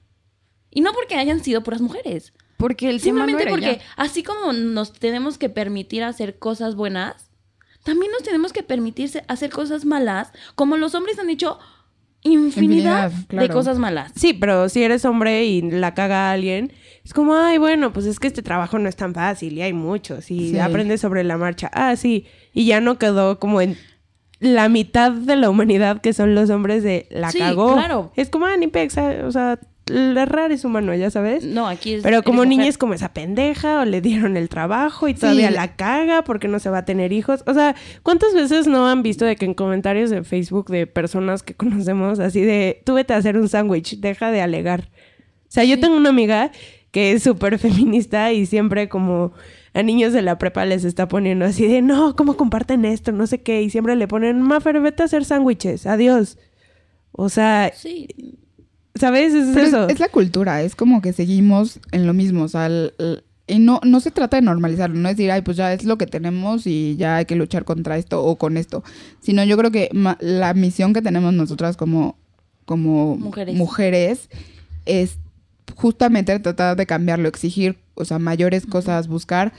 Y 0.72 0.82
no 0.82 0.94
porque 0.94 1.16
hayan 1.16 1.44
sido 1.44 1.62
puras 1.62 1.82
mujeres, 1.82 2.34
Porque 2.58 2.90
el 2.90 3.02
tema 3.02 3.22
no 3.22 3.28
Simplemente 3.28 3.44
era 3.44 3.52
porque 3.52 3.86
así 3.96 4.24
como 4.24 4.54
nos 4.54 4.94
tenemos 4.94 5.38
que 5.38 5.50
permitir 5.50 6.04
hacer 6.04 6.40
cosas 6.40 6.76
buenas, 6.76 7.29
también 7.90 8.12
nos 8.12 8.24
tenemos 8.24 8.54
que 8.54 8.64
permitirse 8.64 9.24
hacer 9.28 9.50
cosas 9.50 9.86
malas, 9.86 10.32
como 10.56 10.78
los 10.78 10.94
hombres 10.96 11.18
han 11.20 11.30
hecho 11.30 11.58
infinidad, 12.22 13.06
Infinidad, 13.12 13.12
claro. 13.30 13.48
de 13.48 13.54
cosas 13.54 13.78
malas. 13.80 14.12
Sí, 14.16 14.34
pero 14.34 14.68
si 14.70 14.84
eres 14.84 15.06
hombre 15.06 15.46
y 15.46 15.62
la 15.62 15.94
caga 15.94 16.30
a 16.30 16.32
alguien, 16.34 16.74
es 17.06 17.14
como, 17.14 17.34
ay, 17.36 17.58
bueno, 17.58 17.94
pues 17.94 18.06
es 18.06 18.20
que 18.20 18.28
este 18.28 18.42
trabajo 18.42 18.78
no 18.78 18.90
es 18.90 18.96
tan 18.98 19.14
fácil 19.14 19.54
y 19.58 19.62
hay 19.62 19.72
muchos 19.74 20.30
y 20.30 20.50
Sí. 20.52 20.60
aprendes 20.60 21.00
sobre 21.02 21.24
la 21.24 21.38
marcha. 21.38 21.72
Ah, 21.74 21.96
sí. 21.96 22.26
Y 22.54 22.66
ya 22.66 22.82
no 22.82 22.98
quedó 22.98 23.40
como 23.40 23.62
en 23.62 23.78
la 24.40 24.68
mitad 24.70 25.12
de 25.12 25.36
la 25.38 25.50
humanidad 25.50 26.02
que 26.02 26.12
son 26.14 26.36
los 26.36 26.50
hombres 26.50 26.84
de 26.84 27.08
la 27.10 27.32
Sí, 27.32 27.40
cagó. 27.40 27.74
claro. 27.74 28.12
Es 28.16 28.30
como, 28.30 28.46
ah, 28.48 28.58
ni 28.58 28.68
pex, 28.68 28.98
ah, 28.98 29.24
o 29.26 29.32
sea, 29.32 29.60
errar 29.90 30.52
es 30.52 30.66
humano, 30.66 30.94
ya 30.96 31.10
sabes. 31.12 31.44
No, 31.46 31.68
aquí 31.68 31.96
es. 31.96 32.04
Pero 32.04 32.24
como 32.24 32.46
niña 32.46 32.62
mujer. 32.62 32.70
es 32.70 32.78
como 32.78 32.94
esa 32.94 33.14
pendeja 33.14 33.82
o 33.82 33.86
le 33.86 34.02
dieron 34.02 34.38
el 34.38 34.50
trabajo 34.50 35.08
y 35.08 35.14
todavía 35.14 35.50
Sí. 35.50 35.54
la 35.56 35.76
caga 35.76 36.24
porque 36.24 36.48
no 36.48 36.60
se 36.60 36.70
va 36.70 36.80
a 36.80 36.86
tener 36.86 37.12
hijos. 37.14 37.44
O 37.48 37.54
sea, 37.54 37.76
¿cuántas 38.04 38.34
veces 38.34 38.68
no 38.68 38.88
han 38.88 39.04
visto 39.04 39.26
de 39.26 39.36
que 39.36 39.46
en 39.46 39.54
comentarios 39.54 40.10
de 40.10 40.24
Facebook 40.24 40.68
de 40.70 40.88
personas 40.88 41.44
que 41.44 41.54
conocemos 41.56 42.20
así 42.20 42.42
de, 42.42 42.82
tú 42.86 42.94
vete 42.96 43.14
a 43.14 43.18
hacer 43.18 43.38
un 43.38 43.50
sándwich, 43.50 44.00
deja 44.00 44.32
de 44.32 44.42
alegar? 44.42 44.90
O 45.48 45.52
sea, 45.52 45.64
yo 45.64 45.80
tengo 45.80 45.98
una 45.98 46.10
amiga 46.10 46.52
que 46.92 47.12
es 47.14 47.24
súper 47.24 47.58
feminista 47.60 48.32
y 48.34 48.46
siempre 48.46 48.90
como 48.90 49.32
a 49.74 49.84
niños 49.84 50.14
de 50.14 50.22
la 50.24 50.38
prepa 50.40 50.66
les 50.66 50.84
está 50.84 51.08
poniendo 51.08 51.46
así 51.46 51.68
de, 51.68 51.82
no, 51.84 52.16
¿cómo 52.16 52.36
comparten 52.38 52.86
esto? 52.86 53.12
No 53.12 53.28
sé 53.28 53.42
qué. 53.42 53.62
Y 53.62 53.70
siempre 53.70 53.96
le 53.96 54.08
ponen, 54.08 54.42
Mafer, 54.42 54.80
vete 54.82 55.04
a 55.04 55.06
hacer 55.06 55.26
sándwiches, 55.26 55.86
adiós. 55.86 56.38
O 57.12 57.30
sea, 57.30 57.72
Sí. 57.76 58.08
¿Sabes? 59.00 59.34
Es 59.34 59.48
Pero 59.54 59.62
es- 59.66 59.74
eso. 59.74 59.88
Es, 59.90 60.00
la 60.00 60.10
cultura, 60.10 60.62
es 60.62 60.76
como 60.76 61.02
que 61.02 61.14
seguimos 61.14 61.80
en 61.92 62.06
lo 62.06 62.14
mismo, 62.14 62.44
o 62.44 62.48
sea, 62.48 62.66
el- 62.68 62.94
el- 63.00 63.24
y 63.48 63.58
no, 63.58 63.80
no 63.84 64.00
se 64.00 64.12
trata 64.12 64.38
de 64.38 64.44
normalizarlo, 64.44 64.96
no 64.96 65.10
es 65.10 65.18
decir, 65.18 65.32
ay, 65.32 65.42
pues 65.42 65.58
ya 65.58 65.74
es 65.74 65.84
lo 65.84 65.98
que 65.98 66.06
tenemos 66.06 66.68
y 66.68 66.96
ya 66.98 67.16
hay 67.16 67.26
que 67.26 67.36
luchar 67.36 67.66
contra 67.66 67.98
esto 67.98 68.24
o 68.24 68.36
con 68.38 68.58
esto, 68.58 68.84
sino 69.22 69.44
yo 69.44 69.58
creo 69.58 69.72
que 69.72 69.90
ma- 69.92 70.18
la 70.22 70.54
misión 70.54 70.94
que 70.94 71.02
tenemos 71.02 71.34
nosotras 71.34 71.76
como, 71.76 72.16
como 72.66 73.16
Mujeres. 73.18 73.56
mujeres 73.56 74.30
es 74.86 75.18
justamente 75.76 76.38
tratar 76.40 76.76
de 76.78 76.86
cambiarlo, 76.86 77.28
exigir, 77.28 77.78
o 77.96 78.06
sea, 78.06 78.20
mayores 78.20 78.66
cosas, 78.68 79.08
buscar 79.08 79.54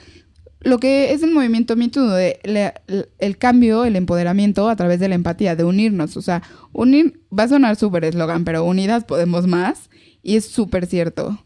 lo 0.61 0.79
que 0.79 1.13
es 1.13 1.23
el 1.23 1.33
movimiento 1.33 1.75
Me 1.77 1.89
Too, 1.89 2.07
de 2.09 2.75
el 3.19 3.39
cambio, 3.39 3.85
el 3.85 3.97
empoderamiento 3.97 4.69
a 4.69 4.77
través 4.77 5.01
de 5.01 5.09
la 5.09 5.15
empatía, 5.15 5.57
de 5.57 5.65
unirnos. 5.65 6.17
O 6.17 6.23
sea, 6.23 6.43
unir, 6.73 7.21
va 7.37 7.45
a 7.45 7.49
sonar 7.49 7.77
súper 7.77 8.05
eslogan, 8.05 8.45
pero 8.45 8.65
unidas 8.65 9.05
podemos 9.05 9.47
más. 9.47 9.89
Y 10.23 10.37
es 10.37 10.47
súper 10.47 10.87
cierto. 10.87 11.43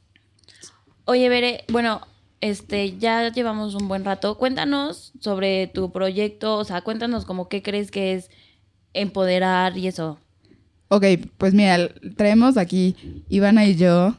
Oye, 1.05 1.29
Bere, 1.29 1.65
bueno, 1.71 2.01
este, 2.41 2.99
ya 2.99 3.31
llevamos 3.31 3.75
un 3.75 3.87
buen 3.87 4.05
rato. 4.05 4.37
Cuéntanos 4.37 5.12
sobre 5.21 5.69
tu 5.69 5.93
proyecto, 5.93 6.57
o 6.57 6.65
sea, 6.65 6.81
cuéntanos 6.83 7.25
como 7.25 7.49
qué 7.49 7.62
crees 7.62 7.91
que 7.91 8.15
es 8.15 8.31
empoderar 8.95 9.79
y 9.79 9.87
eso. 9.87 10.19
Ok, 10.89 11.05
pues 11.39 11.55
mira, 11.55 11.89
traemos 12.17 12.57
aquí 12.57 13.25
Ivana 13.29 13.65
y 13.65 13.77
yo. 13.77 14.17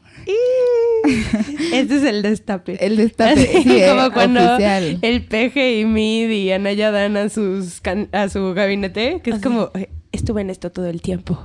Este 1.72 1.96
es 1.96 2.02
el 2.04 2.22
destape. 2.22 2.84
El 2.84 2.96
destape, 2.96 3.32
Así 3.40 3.62
sí, 3.62 3.76
eh, 3.80 3.86
como 3.88 4.12
cuando 4.12 4.40
oficial. 4.54 4.98
el 5.02 5.22
peje 5.24 5.80
y 5.80 5.84
Mid 5.84 6.30
y 6.30 6.52
Anaya 6.52 6.90
dan 6.90 7.16
a, 7.16 7.28
sus 7.28 7.80
can- 7.80 8.08
a 8.12 8.28
su 8.28 8.52
gabinete, 8.54 9.20
que 9.22 9.30
es 9.30 9.40
como, 9.40 9.70
"Eh, 9.74 9.88
estuve 10.12 10.40
en 10.40 10.48
esto 10.50 10.70
todo 10.72 10.86
el 10.86 11.02
tiempo 11.02 11.38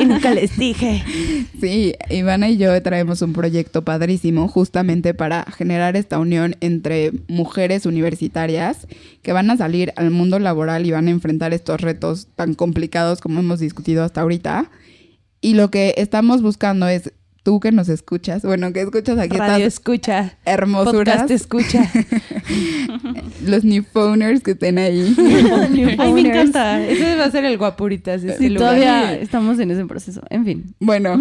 y 0.00 0.04
nunca 0.04 0.30
les 0.32 0.56
dije. 0.56 1.02
Sí, 1.60 1.94
Ivana 2.10 2.48
y 2.48 2.56
yo 2.56 2.80
traemos 2.82 3.20
un 3.22 3.32
proyecto 3.32 3.82
padrísimo 3.84 4.46
justamente 4.46 5.12
para 5.14 5.44
generar 5.50 5.96
esta 5.96 6.20
unión 6.20 6.54
entre 6.60 7.10
mujeres 7.26 7.84
universitarias 7.86 8.86
que 9.22 9.32
van 9.32 9.50
a 9.50 9.56
salir 9.56 9.92
al 9.96 10.10
mundo 10.12 10.38
laboral 10.38 10.86
y 10.86 10.92
van 10.92 11.08
a 11.08 11.10
enfrentar 11.10 11.52
estos 11.52 11.80
retos 11.80 12.28
tan 12.36 12.54
complicados 12.54 13.20
como 13.20 13.40
hemos 13.40 13.58
discutido 13.58 14.04
hasta 14.04 14.20
ahorita. 14.20 14.70
Y 15.40 15.54
lo 15.54 15.70
que 15.70 15.94
estamos 15.96 16.42
buscando 16.42 16.86
es 16.88 17.12
tú 17.48 17.60
que 17.60 17.72
nos 17.72 17.88
escuchas, 17.88 18.42
bueno, 18.42 18.74
que 18.74 18.82
escuchas 18.82 19.18
aquí 19.18 19.38
Radio 19.38 19.64
escucha. 19.64 20.36
hermosuras, 20.44 21.22
Podcast 21.22 21.30
escucha. 21.30 21.90
los 23.42 23.64
new 23.64 23.82
phoners 23.90 24.42
que 24.42 24.50
estén 24.50 24.76
ahí. 24.76 25.16
Ay, 25.98 26.12
me 26.12 26.20
encanta. 26.20 26.86
Ese 26.86 27.16
va 27.16 27.24
a 27.24 27.30
ser 27.30 27.46
el 27.46 27.56
guapuritas 27.56 28.20
Sí, 28.20 28.50
lugar. 28.50 28.58
todavía 28.58 29.14
estamos 29.18 29.58
en 29.60 29.70
ese 29.70 29.86
proceso. 29.86 30.20
En 30.28 30.44
fin. 30.44 30.74
Bueno, 30.78 31.18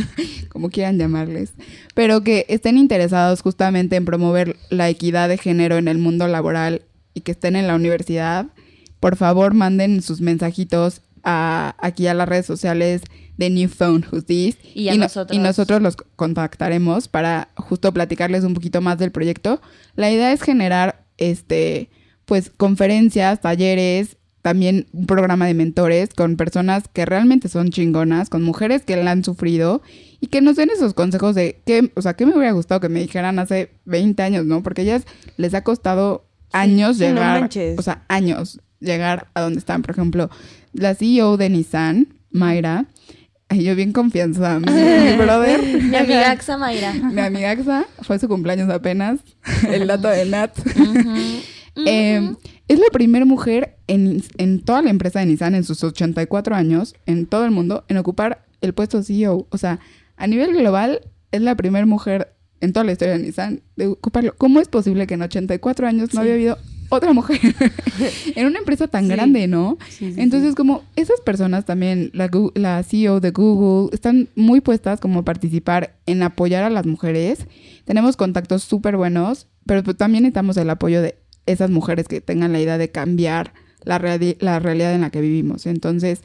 como 0.48 0.70
quieran 0.70 0.96
llamarles, 0.96 1.52
pero 1.94 2.22
que 2.22 2.46
estén 2.48 2.78
interesados 2.78 3.42
justamente 3.42 3.96
en 3.96 4.06
promover 4.06 4.56
la 4.70 4.88
equidad 4.88 5.28
de 5.28 5.36
género 5.36 5.76
en 5.76 5.88
el 5.88 5.98
mundo 5.98 6.26
laboral 6.26 6.84
y 7.12 7.20
que 7.20 7.32
estén 7.32 7.54
en 7.54 7.66
la 7.66 7.74
universidad, 7.74 8.46
por 8.98 9.16
favor 9.16 9.52
manden 9.52 10.00
sus 10.00 10.22
mensajitos 10.22 11.02
a, 11.22 11.76
aquí 11.80 12.06
a 12.06 12.14
las 12.14 12.26
redes 12.26 12.46
sociales 12.46 13.02
de 13.36 13.50
New 13.50 13.68
Phone 13.68 14.04
Who's 14.10 14.24
This 14.26 14.56
Y 14.74 14.88
no- 14.90 14.96
nosotros. 14.96 15.36
y 15.36 15.40
nosotros 15.40 15.82
los 15.82 15.96
contactaremos 15.96 17.08
para 17.08 17.48
justo 17.56 17.92
platicarles 17.92 18.44
un 18.44 18.54
poquito 18.54 18.80
más 18.80 18.98
del 18.98 19.12
proyecto. 19.12 19.60
La 19.94 20.10
idea 20.10 20.32
es 20.32 20.42
generar 20.42 21.04
este 21.18 21.90
pues 22.24 22.50
conferencias, 22.56 23.40
talleres, 23.40 24.16
también 24.42 24.86
un 24.92 25.06
programa 25.06 25.46
de 25.46 25.54
mentores 25.54 26.10
con 26.14 26.36
personas 26.36 26.84
que 26.92 27.04
realmente 27.06 27.48
son 27.48 27.70
chingonas, 27.70 28.28
con 28.30 28.42
mujeres 28.42 28.82
que 28.84 28.96
la 28.96 29.12
han 29.12 29.22
sufrido 29.24 29.80
y 30.20 30.26
que 30.28 30.40
nos 30.40 30.56
den 30.56 30.70
esos 30.70 30.92
consejos 30.94 31.34
de 31.34 31.60
qué, 31.66 31.92
o 31.94 32.02
sea, 32.02 32.14
qué 32.14 32.26
me 32.26 32.32
hubiera 32.36 32.52
gustado 32.52 32.80
que 32.80 32.88
me 32.88 33.00
dijeran 33.00 33.38
hace 33.38 33.70
20 33.84 34.22
años, 34.22 34.44
¿no? 34.44 34.62
Porque 34.62 34.82
ellas 34.82 35.04
les 35.36 35.54
ha 35.54 35.62
costado 35.62 36.26
años 36.52 36.96
sí, 36.96 37.04
no 37.04 37.08
llegar, 37.14 37.40
manches. 37.40 37.78
o 37.78 37.82
sea, 37.82 38.04
años 38.08 38.60
llegar 38.80 39.28
a 39.34 39.40
donde 39.40 39.58
están. 39.58 39.82
Por 39.82 39.92
ejemplo, 39.92 40.30
la 40.72 40.94
CEO 40.94 41.36
de 41.36 41.48
Nissan, 41.50 42.08
Mayra, 42.30 42.86
ay, 43.48 43.64
yo 43.64 43.74
bien 43.74 43.92
confianza, 43.92 44.58
mi, 44.60 44.66
mi 44.72 45.16
brother. 45.18 45.62
Mi 45.82 45.96
amiga 45.96 46.30
Axa 46.30 46.56
Mayra. 46.58 46.92
Mi 46.92 47.20
amiga 47.20 47.50
Axa, 47.52 47.86
fue 48.02 48.18
su 48.18 48.28
cumpleaños 48.28 48.68
apenas, 48.70 49.20
el 49.70 49.86
dato 49.86 50.08
de 50.08 50.24
Nat. 50.24 50.56
Eh, 51.84 52.32
es 52.68 52.78
la 52.78 52.86
primera 52.90 53.26
mujer 53.26 53.76
en, 53.86 54.22
en 54.38 54.62
toda 54.62 54.80
la 54.80 54.88
empresa 54.88 55.20
de 55.20 55.26
Nissan, 55.26 55.54
en 55.54 55.62
sus 55.62 55.84
84 55.84 56.54
años, 56.54 56.94
en 57.04 57.26
todo 57.26 57.44
el 57.44 57.50
mundo, 57.50 57.84
en 57.88 57.98
ocupar 57.98 58.46
el 58.62 58.72
puesto 58.72 59.02
CEO. 59.02 59.46
O 59.50 59.58
sea, 59.58 59.78
a 60.16 60.26
nivel 60.26 60.56
global, 60.56 61.02
es 61.32 61.42
la 61.42 61.54
primera 61.54 61.84
mujer 61.84 62.34
en 62.62 62.72
toda 62.72 62.84
la 62.84 62.92
historia 62.92 63.18
de 63.18 63.24
Nissan 63.24 63.60
de 63.76 63.88
ocuparlo. 63.88 64.34
¿Cómo 64.38 64.60
es 64.60 64.68
posible 64.68 65.06
que 65.06 65.14
en 65.14 65.22
84 65.22 65.86
años 65.86 66.14
no 66.14 66.22
había 66.22 66.32
habido 66.32 66.58
otra 66.88 67.12
mujer 67.12 67.40
en 68.36 68.46
una 68.46 68.58
empresa 68.58 68.86
tan 68.88 69.04
Sí. 69.04 69.10
grande, 69.10 69.46
no? 69.46 69.78
Sí, 69.88 70.12
sí, 70.12 70.20
Entonces, 70.20 70.54
como 70.54 70.82
esas 70.96 71.20
personas 71.20 71.64
también, 71.64 72.10
la, 72.14 72.30
la 72.54 72.82
CEO 72.82 73.20
de 73.20 73.30
Google, 73.30 73.90
están 73.94 74.28
muy 74.34 74.60
puestas 74.60 75.00
como 75.00 75.20
a 75.20 75.24
participar 75.24 75.96
en 76.06 76.22
apoyar 76.22 76.62
a 76.64 76.70
las 76.70 76.86
mujeres. 76.86 77.46
Tenemos 77.84 78.16
contactos 78.16 78.62
súper 78.62 78.96
buenos, 78.96 79.46
pero 79.66 79.82
pues 79.82 79.96
también 79.96 80.22
necesitamos 80.24 80.56
el 80.56 80.70
apoyo 80.70 81.02
de 81.02 81.16
esas 81.46 81.70
mujeres 81.70 82.08
que 82.08 82.20
tengan 82.20 82.52
la 82.52 82.60
idea 82.60 82.78
de 82.78 82.90
cambiar 82.90 83.52
la, 83.84 84.00
reali- 84.00 84.36
la 84.40 84.58
realidad 84.58 84.94
en 84.94 85.02
la 85.02 85.10
que 85.10 85.20
vivimos. 85.20 85.66
Entonces, 85.66 86.20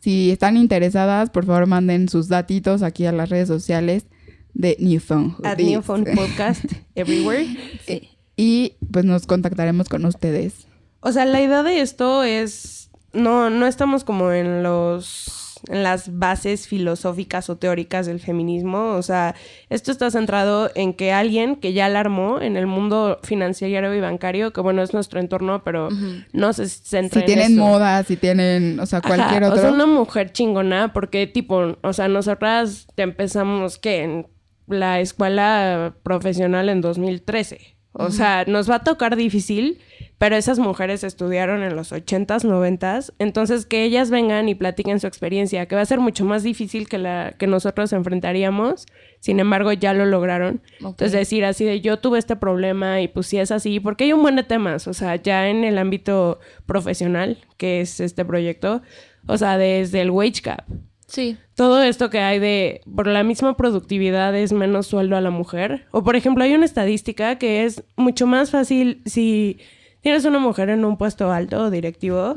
si 0.00 0.30
están 0.30 0.56
interesadas, 0.56 1.30
por 1.30 1.46
favor 1.46 1.66
manden 1.66 2.08
sus 2.08 2.28
datitos 2.28 2.82
aquí 2.82 3.06
a 3.06 3.12
las 3.12 3.28
redes 3.28 3.48
sociales 3.48 4.06
de 4.54 4.76
New 4.80 5.00
Phone. 5.00 5.36
At. 5.44 5.58
New 5.58 5.82
Phone 5.82 6.04
Podcast 6.14 6.64
Everywhere. 6.94 7.46
Sí. 7.86 8.08
Y 8.36 8.74
pues 8.92 9.04
nos 9.04 9.26
contactaremos 9.26 9.88
con 9.88 10.04
ustedes. 10.04 10.66
O 11.00 11.12
sea, 11.12 11.24
la 11.24 11.40
idea 11.40 11.62
de 11.62 11.80
esto 11.80 12.22
es. 12.24 12.90
No, 13.12 13.48
no 13.48 13.66
estamos 13.66 14.04
como 14.04 14.32
en 14.32 14.62
los. 14.62 15.58
en 15.70 15.82
las 15.82 16.18
bases 16.18 16.68
filosóficas 16.68 17.48
o 17.48 17.56
teóricas 17.56 18.04
del 18.04 18.20
feminismo. 18.20 18.90
O 18.94 19.02
sea, 19.02 19.34
esto 19.70 19.90
está 19.90 20.10
centrado 20.10 20.70
en 20.74 20.92
que 20.92 21.12
alguien 21.12 21.56
que 21.56 21.72
ya 21.72 21.88
la 21.88 22.00
armó 22.00 22.40
en 22.42 22.56
el 22.58 22.66
mundo 22.66 23.18
financiero 23.22 23.94
y 23.94 24.00
bancario, 24.00 24.52
que 24.52 24.60
bueno, 24.60 24.82
es 24.82 24.92
nuestro 24.92 25.18
entorno, 25.18 25.64
pero 25.64 25.88
no 26.32 26.52
se 26.52 26.68
centra 26.68 27.20
Si 27.20 27.24
en 27.24 27.26
tienen 27.26 27.52
eso. 27.54 27.62
moda, 27.62 28.02
si 28.04 28.16
tienen, 28.18 28.78
o 28.80 28.84
sea, 28.86 29.00
cualquier 29.00 29.44
Ajá, 29.44 29.52
otro. 29.54 29.58
O 29.58 29.62
sea, 29.62 29.72
una 29.72 29.86
mujer 29.86 30.32
chingona, 30.32 30.92
porque 30.92 31.26
tipo, 31.26 31.78
o 31.80 31.92
sea, 31.94 32.08
nosotras 32.08 32.86
te 32.94 33.02
empezamos 33.02 33.78
que 33.78 34.02
en 34.02 34.26
la 34.66 35.00
escuela 35.00 35.94
profesional 36.02 36.68
en 36.68 36.80
2013. 36.82 37.75
O 37.98 38.10
sea, 38.10 38.44
nos 38.46 38.68
va 38.70 38.76
a 38.76 38.84
tocar 38.84 39.16
difícil, 39.16 39.78
pero 40.18 40.36
esas 40.36 40.58
mujeres 40.58 41.02
estudiaron 41.02 41.62
en 41.62 41.74
los 41.76 41.92
80s, 41.92 42.44
90s, 42.44 43.14
entonces 43.18 43.64
que 43.64 43.84
ellas 43.84 44.10
vengan 44.10 44.48
y 44.48 44.54
platiquen 44.54 45.00
su 45.00 45.06
experiencia, 45.06 45.66
que 45.66 45.76
va 45.76 45.82
a 45.82 45.86
ser 45.86 46.00
mucho 46.00 46.24
más 46.24 46.42
difícil 46.42 46.88
que 46.88 46.98
la 46.98 47.34
que 47.38 47.46
nosotros 47.46 47.92
enfrentaríamos. 47.92 48.86
Sin 49.20 49.40
embargo, 49.40 49.72
ya 49.72 49.94
lo 49.94 50.04
lograron. 50.04 50.60
Entonces 50.78 51.12
decir 51.12 51.44
así 51.44 51.64
de 51.64 51.80
yo 51.80 51.98
tuve 51.98 52.18
este 52.18 52.36
problema 52.36 53.00
y 53.00 53.08
pues 53.08 53.26
sí 53.28 53.38
es 53.38 53.50
así, 53.50 53.80
porque 53.80 54.04
hay 54.04 54.12
un 54.12 54.22
buen 54.22 54.36
de 54.36 54.42
temas, 54.42 54.86
o 54.88 54.94
sea, 54.94 55.16
ya 55.16 55.48
en 55.48 55.64
el 55.64 55.78
ámbito 55.78 56.38
profesional, 56.66 57.38
que 57.56 57.80
es 57.80 58.00
este 58.00 58.24
proyecto, 58.24 58.82
o 59.26 59.38
sea, 59.38 59.56
desde 59.56 60.02
el 60.02 60.10
wage 60.10 60.42
gap. 60.42 60.64
Sí. 61.06 61.36
Todo 61.54 61.82
esto 61.82 62.10
que 62.10 62.18
hay 62.18 62.38
de, 62.38 62.80
por 62.94 63.06
la 63.06 63.22
misma 63.22 63.56
productividad 63.56 64.34
es 64.36 64.52
menos 64.52 64.86
sueldo 64.86 65.16
a 65.16 65.20
la 65.20 65.30
mujer. 65.30 65.86
O 65.92 66.02
por 66.02 66.16
ejemplo, 66.16 66.44
hay 66.44 66.54
una 66.54 66.64
estadística 66.64 67.38
que 67.38 67.64
es 67.64 67.84
mucho 67.96 68.26
más 68.26 68.50
fácil 68.50 69.02
si 69.06 69.58
tienes 70.00 70.24
una 70.24 70.38
mujer 70.38 70.68
en 70.70 70.84
un 70.84 70.96
puesto 70.96 71.32
alto 71.32 71.64
o 71.64 71.70
directivo, 71.70 72.34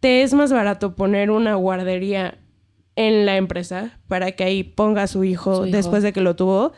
te 0.00 0.22
es 0.22 0.34
más 0.34 0.52
barato 0.52 0.94
poner 0.94 1.30
una 1.30 1.54
guardería 1.54 2.38
en 2.96 3.26
la 3.26 3.36
empresa 3.36 3.98
para 4.08 4.32
que 4.32 4.44
ahí 4.44 4.62
ponga 4.64 5.04
a 5.04 5.06
su 5.06 5.24
hijo, 5.24 5.56
Su 5.56 5.66
hijo. 5.66 5.76
después 5.76 6.02
de 6.02 6.12
que 6.12 6.20
lo 6.20 6.36
tuvo, 6.36 6.72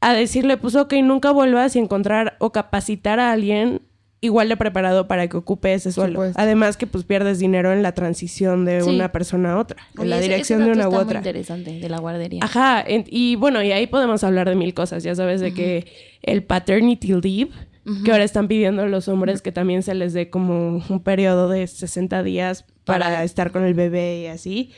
a 0.00 0.14
decirle, 0.14 0.56
pues 0.56 0.76
ok, 0.76 0.94
nunca 1.02 1.30
vuelvas 1.30 1.76
y 1.76 1.78
encontrar 1.78 2.36
o 2.38 2.52
capacitar 2.52 3.20
a 3.20 3.32
alguien 3.32 3.82
igual 4.22 4.48
de 4.50 4.56
preparado 4.56 5.08
para 5.08 5.28
que 5.28 5.36
ocupe 5.36 5.72
ese 5.72 5.92
suelo. 5.92 6.12
supuesto. 6.14 6.40
Además 6.40 6.76
que 6.76 6.86
pues 6.86 7.04
pierdes 7.04 7.38
dinero 7.38 7.72
en 7.72 7.82
la 7.82 7.92
transición 7.92 8.64
de 8.66 8.82
Sí. 8.82 8.90
una 8.90 9.12
persona 9.12 9.52
a 9.52 9.58
otra, 9.58 9.78
en 9.98 10.10
la 10.10 10.16
ese- 10.18 10.28
dirección 10.28 10.60
ese 10.60 10.68
de 10.70 10.74
una 10.76 10.84
u 10.84 10.88
está 10.90 10.96
muy 10.98 11.04
otra. 11.06 11.18
interesante, 11.20 11.78
de 11.80 11.88
la 11.88 11.98
guardería. 11.98 12.40
Ajá, 12.44 12.82
en- 12.86 13.04
y 13.08 13.36
bueno, 13.36 13.62
y 13.62 13.72
ahí 13.72 13.86
podemos 13.86 14.22
hablar 14.24 14.48
de 14.48 14.56
mil 14.56 14.74
cosas, 14.74 15.02
ya 15.02 15.14
sabes, 15.14 15.40
de 15.40 15.54
que 15.54 15.86
el 16.22 16.42
paternity 16.44 17.08
leave, 17.14 17.50
que 18.04 18.12
ahora 18.12 18.24
están 18.24 18.46
pidiendo 18.46 18.82
a 18.82 18.86
los 18.86 19.08
hombres 19.08 19.40
que 19.42 19.52
también 19.52 19.82
se 19.82 19.94
les 19.94 20.12
dé 20.12 20.28
como 20.30 20.82
un 20.88 21.02
periodo 21.02 21.48
de 21.48 21.66
60 21.66 22.22
días 22.22 22.64
para, 22.84 23.06
Para- 23.06 23.24
estar 23.24 23.50
con 23.52 23.64
el 23.64 23.74
bebé 23.74 24.20
y 24.22 24.26
así. 24.26 24.70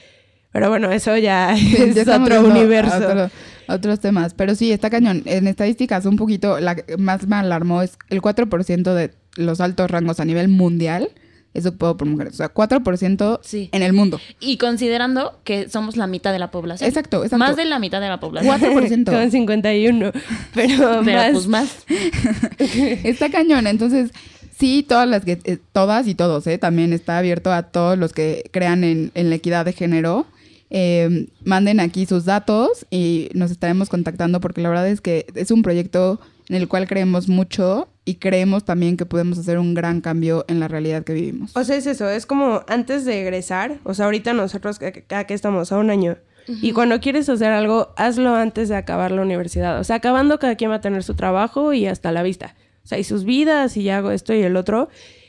Pero 0.53 0.68
bueno, 0.68 0.90
eso 0.93 1.16
ya 1.16 1.53
es 1.95 1.95
ya 1.97 2.16
otro 2.22 2.40
universo. 2.47 2.97
otro- 2.97 3.30
otros 3.68 4.01
temas. 4.01 4.34
Pero 4.34 4.55
sí, 4.55 4.70
está 4.70 4.88
cañón. 4.88 5.22
En 5.24 5.47
estadísticas, 5.49 6.05
un 6.07 6.16
poquito, 6.16 6.61
la 6.61 6.76
que 6.76 6.97
más 6.97 7.26
me 7.26 7.36
alarmó 7.36 7.82
es 7.82 7.99
el 8.11 8.20
4% 8.22 8.95
de 8.95 9.11
los 9.37 9.61
altos 9.61 9.91
rangos 9.91 10.20
a 10.20 10.24
nivel 10.24 10.49
mundial 10.49 11.11
es 11.55 11.66
ocupado 11.66 11.97
por 11.99 12.09
mujeres. 12.09 12.33
O 12.35 12.37
sea, 12.37 12.49
4% 12.53 13.41
Sí. 13.43 13.68
en 13.72 13.83
el 13.83 13.93
mundo. 13.93 14.18
Y 14.41 14.57
considerando 14.57 15.39
que 15.45 15.68
somos 15.68 15.97
la 15.99 16.07
mitad 16.07 16.33
de 16.33 16.39
la 16.39 16.51
población. 16.51 16.89
Exacto, 16.89 17.18
exacto. 17.24 17.39
Más 17.39 17.57
de 17.57 17.66
la 17.66 17.78
mitad 17.78 18.01
de 18.01 18.09
la 18.09 18.20
población. 18.20 18.59
4%. 18.59 19.05
Con 19.11 19.30
51. 19.30 20.12
Pero, 20.55 21.03
Pero 21.05 21.18
más, 21.18 21.30
pues 21.33 21.47
más. 21.49 21.76
Está 22.59 23.30
cañón. 23.30 23.66
Entonces, 23.66 24.12
sí, 24.59 24.85
todas 24.87 25.09
las 25.09 25.24
que, 25.24 25.39
eh, 25.45 25.59
todas 25.72 26.07
y 26.09 26.14
todos, 26.14 26.47
¿eh? 26.47 26.57
También 26.59 26.93
está 26.93 27.18
abierto 27.18 27.53
a 27.53 27.64
todos 27.64 27.99
los 27.99 28.12
que 28.12 28.45
crean 28.51 28.85
en, 28.85 29.11
en 29.14 29.28
la 29.28 29.37
equidad 29.37 29.64
de 29.64 29.72
género. 29.72 30.26
Eh, 30.70 31.26
manden 31.45 31.80
aquí 31.80 32.07
sus 32.07 32.24
datos 32.24 32.87
y 32.91 33.28
nos 33.35 33.51
estaremos 33.51 33.91
contactando 33.91 34.41
porque 34.41 34.62
la 34.62 34.70
verdad 34.70 34.89
es 34.89 35.03
que 35.03 35.26
es 35.35 35.51
un 35.51 35.61
proyecto 35.62 36.18
en 36.49 36.57
el 36.57 36.66
cual 36.66 36.89
creemos 36.89 37.28
mucho 37.28 37.89
y 38.05 38.16
creemos 38.16 38.64
también 38.64 38.96
que 38.96 39.07
podemos 39.07 39.38
hacer 39.38 39.59
un 39.59 39.74
gran 39.74 40.00
cambio 40.00 40.44
en 40.48 40.59
la 40.61 40.68
realidad 40.68 41.05
que 41.05 41.12
vivimos. 41.14 41.57
O 41.57 41.62
sea, 41.64 41.76
es 41.76 41.86
eso, 41.86 42.09
es 42.11 42.26
como 42.26 42.62
antes 42.68 43.05
de 43.05 43.20
egresar, 43.22 43.78
o 43.84 43.94
sea, 43.94 44.07
ahorita 44.07 44.32
nosotros 44.32 44.78
que- 44.78 44.92
que 45.05 45.34
estamos 45.34 45.70
a 45.72 45.78
un 45.78 45.90
año. 45.90 46.16
Y 46.48 46.72
cuando 46.72 46.98
quieres 46.98 47.28
hacer 47.28 47.53
algo, 47.53 47.94
hazlo 47.96 48.34
antes 48.34 48.68
de 48.68 48.74
acabar 48.74 49.12
la 49.12 49.22
universidad. 49.22 49.78
O 49.78 49.84
sea, 49.84 49.96
acabando 49.96 50.40
cada 50.40 50.57
quien 50.57 50.72
va 50.72 50.76
a 50.76 50.80
tener 50.80 51.05
su 51.05 51.14
trabajo 51.14 51.72
y 51.72 51.86
hasta 51.86 52.11
la 52.11 52.24
vista. 52.24 52.57
O 52.84 52.88
sea, 52.88 52.98
y 52.98 53.05
sus 53.05 53.22
vidas 53.24 53.76
y 53.76 53.84
ya 53.84 53.98
hago 53.98 54.11
esto 54.11 54.34
y 54.34 54.42
el 54.42 54.57
otro. 54.57 54.88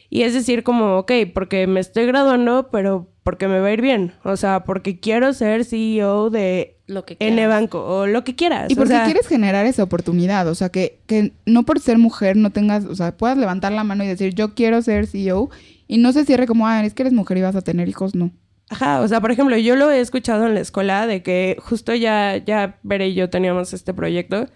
Y 0.10 0.24
es 0.24 0.34
decir, 0.34 0.64
como, 0.64 0.98
ok, 0.98 1.12
porque 1.32 1.68
me 1.68 1.80
estoy 1.82 2.08
graduando, 2.08 2.70
pero 2.72 3.13
porque 3.24 3.48
me 3.48 3.60
va 3.60 3.68
a 3.68 3.74
ir 3.74 3.82
bien. 3.82 4.14
O 4.24 4.38
sea, 4.38 4.64
porque 4.64 5.00
quiero 5.00 5.34
ser 5.34 5.66
CEO 5.66 6.30
de 6.30 6.78
Lo 6.88 7.06
que 7.06 7.18
N 7.20 7.48
banco 7.48 7.84
o 7.84 8.06
lo 8.08 8.24
que 8.24 8.36
quieras. 8.36 8.70
Y 8.70 8.74
o 8.74 8.78
porque 8.78 8.90
sea, 8.94 9.06
quieres 9.06 9.28
generar 9.28 9.66
esa 9.66 9.84
oportunidad, 9.84 10.48
o 10.48 10.56
sea, 10.56 10.70
que, 10.70 11.00
que 11.08 11.32
no 11.46 11.64
por 11.64 11.80
ser 11.80 11.98
mujer 11.98 12.38
no 12.38 12.52
tengas, 12.52 12.86
o 12.86 12.96
sea, 12.96 13.16
puedas 13.16 13.38
levantar 13.38 13.72
la 13.72 13.84
mano 13.84 14.04
y 14.04 14.08
decir, 14.08 14.34
yo 14.34 14.54
quiero 14.54 14.82
ser 14.82 15.08
CEO, 15.08 15.50
y 15.88 15.98
no 15.98 16.12
se 16.12 16.26
cierre 16.26 16.48
como, 16.48 16.68
ah, 16.68 16.84
es 16.84 16.94
que 16.94 17.04
eres 17.04 17.14
mujer 17.14 17.38
y 17.38 17.42
vas 17.42 17.56
a 17.56 17.62
tener 17.62 17.88
hijos, 17.88 18.16
no. 18.16 18.32
Ajá, 18.70 19.02
o 19.02 19.08
sea, 19.08 19.22
por 19.22 19.32
ejemplo, 19.32 19.58
yo 19.58 19.76
lo 19.76 19.92
he 19.92 20.00
escuchado 20.00 20.48
en 20.48 20.56
la 20.56 20.62
escuela 20.62 21.06
de 21.06 21.22
que 21.22 21.58
justo 21.60 21.94
ya, 21.94 22.38
ya 22.38 22.80
Bere 22.84 23.10
y 23.10 23.14
yo 23.14 23.30
teníamos 23.30 23.74
este 23.74 23.94
proyecto 23.94 24.48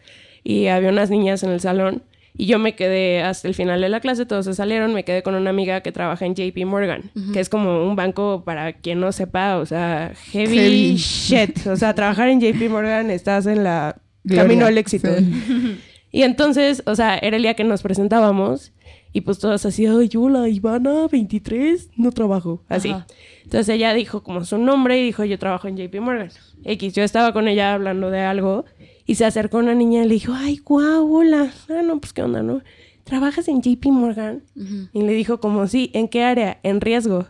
y 0.44 0.68
había 0.68 0.90
unas 0.90 1.10
niñas 1.10 1.44
en 1.44 1.52
el 1.52 1.60
salón 1.60 2.04
y 2.38 2.46
yo 2.46 2.60
me 2.60 2.76
quedé 2.76 3.22
hasta 3.22 3.48
el 3.48 3.56
final 3.56 3.82
de 3.82 3.90
la 3.90 4.00
clase, 4.00 4.26
todos 4.26 4.46
se 4.46 4.54
salieron, 4.54 4.94
me 4.94 5.04
quedé 5.04 5.24
con 5.24 5.36
una 5.36 5.50
amiga 5.50 5.82
que 5.82 5.92
trabaja 5.92 6.26
en 6.26 6.36
JP 6.36 6.66
Morgan, 6.66 7.12
que 7.34 7.40
es 7.40 7.50
como 7.50 7.84
un 7.88 7.96
banco 7.96 8.44
para 8.46 8.74
quien 8.74 9.00
no 9.00 9.12
sepa, 9.12 9.58
o 9.58 9.66
sea, 9.66 10.14
heavy, 10.32 10.58
Heavy. 10.58 10.96
shit, 10.96 11.68
o 11.68 11.76
sea, 11.76 11.96
trabajar 11.96 12.30
en 12.30 12.40
JP 12.40 12.70
Morgan 12.70 13.10
estás 13.10 13.48
en 13.48 13.64
la 13.64 13.98
Gloria, 14.24 14.44
camino 14.44 14.66
al 14.66 14.78
éxito. 14.78 15.10
sí. 15.18 15.80
Y 16.10 16.24
entonces, 16.24 16.84
o 16.86 16.96
sea, 16.96 17.18
era 17.18 17.36
el 17.36 17.44
día 17.44 17.54
que 17.54 17.66
nos 17.66 17.82
presentábamos 17.82 18.72
y 19.14 19.22
pues 19.22 19.40
todas 19.40 19.66
así, 19.66 19.86
ay, 19.86 20.10
hola, 20.16 20.48
Ivana, 20.48 21.08
23, 21.12 21.90
no 21.98 22.12
trabajo, 22.12 22.64
así. 22.70 22.92
Ajá. 22.92 23.08
Entonces 23.44 23.70
ella 23.70 23.94
dijo 23.94 24.24
como 24.24 24.44
su 24.46 24.58
nombre 24.58 25.00
y 25.00 25.04
dijo, 25.04 25.24
yo 25.26 25.38
trabajo 25.40 25.68
en 25.68 25.78
JP 25.78 26.00
Morgan. 26.02 26.30
X, 26.64 26.94
yo 26.94 27.04
estaba 27.04 27.34
con 27.34 27.48
ella 27.48 27.74
hablando 27.74 28.10
de 28.10 28.22
algo 28.22 28.66
y 29.08 29.16
se 29.16 29.26
acercó 29.26 29.58
una 29.58 29.74
niña 29.74 30.04
y 30.04 30.08
le 30.08 30.14
dijo, 30.14 30.34
ay, 30.36 30.58
guau, 30.64 31.12
hola. 31.16 31.52
Ah, 31.70 31.82
no, 31.84 32.00
pues 32.00 32.14
qué 32.14 32.22
onda, 32.22 32.44
¿no? 32.44 32.62
¿Trabajas 33.06 33.48
en 33.48 33.62
JP 33.62 33.86
Morgan? 33.88 34.44
Ujú. 34.56 34.90
Y 34.94 35.02
le 35.02 35.14
dijo 35.14 35.40
como, 35.40 35.66
sí, 35.68 35.90
¿en 35.96 36.08
qué 36.10 36.24
área? 36.24 36.60
En 36.64 36.82
riesgo. 36.82 37.26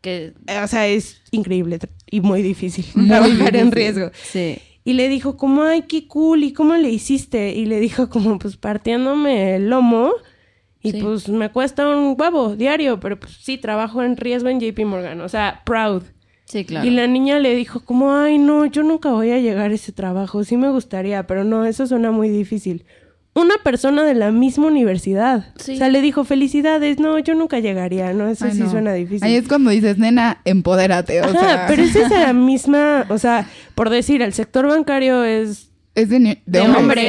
Que 0.00 0.34
Eh, 0.48 0.60
O 0.62 0.66
sea, 0.66 0.88
es 0.88 1.22
increíble 1.30 1.78
y 2.10 2.20
muy 2.20 2.42
difícil 2.42 2.84
Muy 2.96 3.06
trabajar 3.08 3.54
en 3.56 3.70
riesgo. 3.72 4.10
Sí. 4.20 4.58
Y 4.84 4.94
le 4.94 5.08
dijo 5.08 5.36
como, 5.36 5.62
ay, 5.62 5.82
qué 5.82 6.08
cool, 6.08 6.42
¿y 6.42 6.52
cómo 6.52 6.74
le 6.74 6.90
hiciste? 6.90 7.54
Y 7.54 7.66
le 7.66 7.78
dijo 7.78 8.10
como, 8.10 8.36
pues 8.40 8.56
partiéndome 8.56 9.54
el 9.56 9.70
lomo 9.70 10.10
y 10.82 10.90
Sí. 10.90 11.00
pues 11.00 11.28
me 11.28 11.52
cuesta 11.52 11.88
un 11.88 12.16
huevo 12.18 12.56
diario, 12.56 12.98
pero 12.98 13.16
pues 13.20 13.34
sí, 13.40 13.58
trabajo 13.58 14.02
en 14.02 14.16
riesgo 14.16 14.48
en 14.48 14.58
JP 14.58 14.84
Morgan, 14.84 15.20
o 15.20 15.28
sea, 15.28 15.62
proud. 15.64 16.02
Sí, 16.52 16.66
claro. 16.66 16.86
Y 16.86 16.90
la 16.90 17.06
niña 17.06 17.38
le 17.38 17.56
dijo 17.56 17.80
como, 17.80 18.14
ay, 18.14 18.36
no, 18.36 18.66
yo 18.66 18.82
nunca 18.82 19.10
voy 19.10 19.30
a 19.30 19.38
llegar 19.38 19.70
a 19.70 19.74
ese 19.74 19.90
trabajo, 19.90 20.44
sí 20.44 20.58
me 20.58 20.68
gustaría, 20.68 21.26
pero 21.26 21.44
no, 21.44 21.64
eso 21.64 21.86
suena 21.86 22.10
muy 22.10 22.28
difícil. 22.28 22.84
Una 23.34 23.54
persona 23.64 24.04
de 24.04 24.12
la 24.14 24.30
misma 24.32 24.66
universidad. 24.66 25.54
Sí. 25.56 25.72
O 25.72 25.76
sea, 25.78 25.88
le 25.88 26.02
dijo, 26.02 26.24
felicidades, 26.24 26.98
no, 26.98 27.18
yo 27.20 27.34
nunca 27.34 27.58
llegaría, 27.60 28.12
no, 28.12 28.28
eso 28.28 28.44
Ay, 28.44 28.52
sí 28.52 28.58
no. 28.58 28.70
suena 28.70 28.92
difícil. 28.92 29.26
Ahí 29.26 29.36
es 29.36 29.48
cuando 29.48 29.70
dices, 29.70 29.96
nena, 29.96 30.42
empodérate, 30.44 31.22
o 31.22 31.24
Ajá, 31.24 31.40
sea, 31.40 31.64
pero 31.68 31.82
es 31.84 31.96
esa 31.96 32.30
misma, 32.34 33.06
o 33.08 33.16
sea, 33.16 33.48
por 33.74 33.88
decir, 33.88 34.20
el 34.20 34.34
sector 34.34 34.66
bancario 34.66 35.24
es 35.24 35.71
es 35.94 36.08
de, 36.08 36.20
ni- 36.20 36.30
de 36.30 36.40
de 36.46 36.60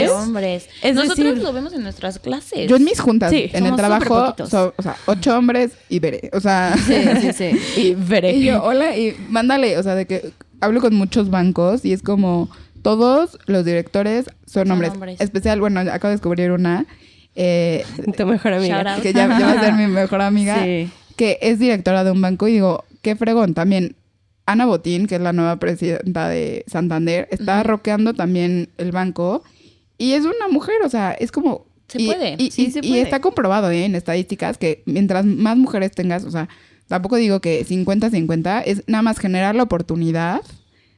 hombres. 0.10 0.68
Es 0.82 0.96
Nosotros 0.96 1.18
decir- 1.18 1.44
lo 1.44 1.54
vemos 1.54 1.74
en 1.74 1.84
nuestras 1.84 2.20
clases. 2.20 2.68
Yo 2.70 2.76
en 2.76 2.84
mis 2.84 3.00
juntas, 3.00 3.32
Sí, 3.32 3.50
en 3.54 3.66
el 3.66 3.76
trabajo, 3.76 4.36
so- 4.50 4.74
o 4.78 4.82
sea, 4.82 4.96
ocho 5.06 5.38
hombres 5.38 5.72
y 5.90 6.00
veré, 6.00 6.30
o 6.34 6.40
sea... 6.40 6.76
Sí, 6.78 6.96
sí, 7.22 7.34
sí. 7.34 7.60
y 7.82 7.94
veré. 7.96 8.34
Y 8.34 8.44
yo, 8.46 8.62
hola, 8.64 8.98
y 8.98 9.16
mándale, 9.30 9.78
o 9.78 9.84
sea, 9.84 9.96
de 9.96 10.06
que 10.06 10.32
hablo 10.62 10.82
con 10.82 10.94
muchos 10.96 11.30
bancos 11.30 11.86
y 11.86 11.94
es 11.94 12.02
como 12.02 12.50
todos 12.82 13.38
los 13.46 13.64
directores 13.64 14.26
son, 14.46 14.64
Son 14.68 14.72
hombres. 14.72 14.92
hombres. 14.92 15.22
Especial, 15.22 15.60
bueno, 15.62 15.80
acabo 15.80 16.10
de 16.10 16.16
descubrir 16.16 16.52
una 16.52 16.86
eh, 17.36 17.86
tu 18.18 18.26
mejor 18.26 18.54
amiga. 18.54 18.98
Que 19.02 19.14
ya, 19.14 19.28
ya 19.40 19.46
va 19.48 19.52
a 19.54 19.60
ser 19.62 19.74
mi 19.74 19.88
mejor 19.88 20.22
amiga, 20.22 20.58
Sí. 20.64 20.90
que 21.16 21.38
es 21.42 21.58
directora 21.60 22.04
de 22.04 22.12
un 22.12 22.22
banco 22.22 22.48
y 22.48 22.54
digo, 22.54 22.84
qué 23.02 23.16
fregón. 23.16 23.54
También 23.54 23.96
Ana 24.46 24.66
Botín, 24.66 25.08
que 25.08 25.16
es 25.16 25.22
la 25.22 25.34
nueva 25.34 25.58
presidenta 25.58 26.28
de 26.30 26.66
Santander, 26.68 27.28
está 27.32 27.64
roqueando 27.64 28.14
también 28.14 28.70
el 28.78 28.91
banco 28.91 29.44
y 29.98 30.14
es 30.14 30.26
una 30.26 30.48
mujer, 30.52 30.76
o 30.86 30.89
sea, 30.89 31.12
es 31.14 31.32
como... 31.32 31.66
Se 31.88 32.02
y- 32.02 32.06
puede, 32.08 32.36
Y, 32.39 32.52
sí 32.52 32.66
y- 32.66 32.72
se 32.72 32.80
y 32.80 32.89
puede. 32.89 33.02
está 33.02 33.20
comprobado 33.22 33.70
¿eh? 33.72 33.86
en 33.86 33.96
estadísticas 33.96 34.58
que 34.58 34.84
mientras 34.86 35.26
más 35.26 35.58
mujeres 35.58 35.91
tengas, 35.91 36.24
o 36.26 36.32
sea, 36.32 36.50
tampoco 36.88 37.16
digo 37.18 37.39
que 37.39 37.66
50-50, 37.66 38.64
es 38.66 38.84
nada 38.88 39.02
más 39.02 39.20
generar 39.20 39.56
la 39.56 39.64
oportunidad 39.64 40.41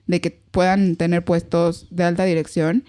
de 0.08 0.22
que 0.22 0.32
puedan 0.52 0.96
tener 0.96 1.24
puestos 1.26 1.88
de 1.92 2.04
alta 2.04 2.24
dirección 2.26 2.84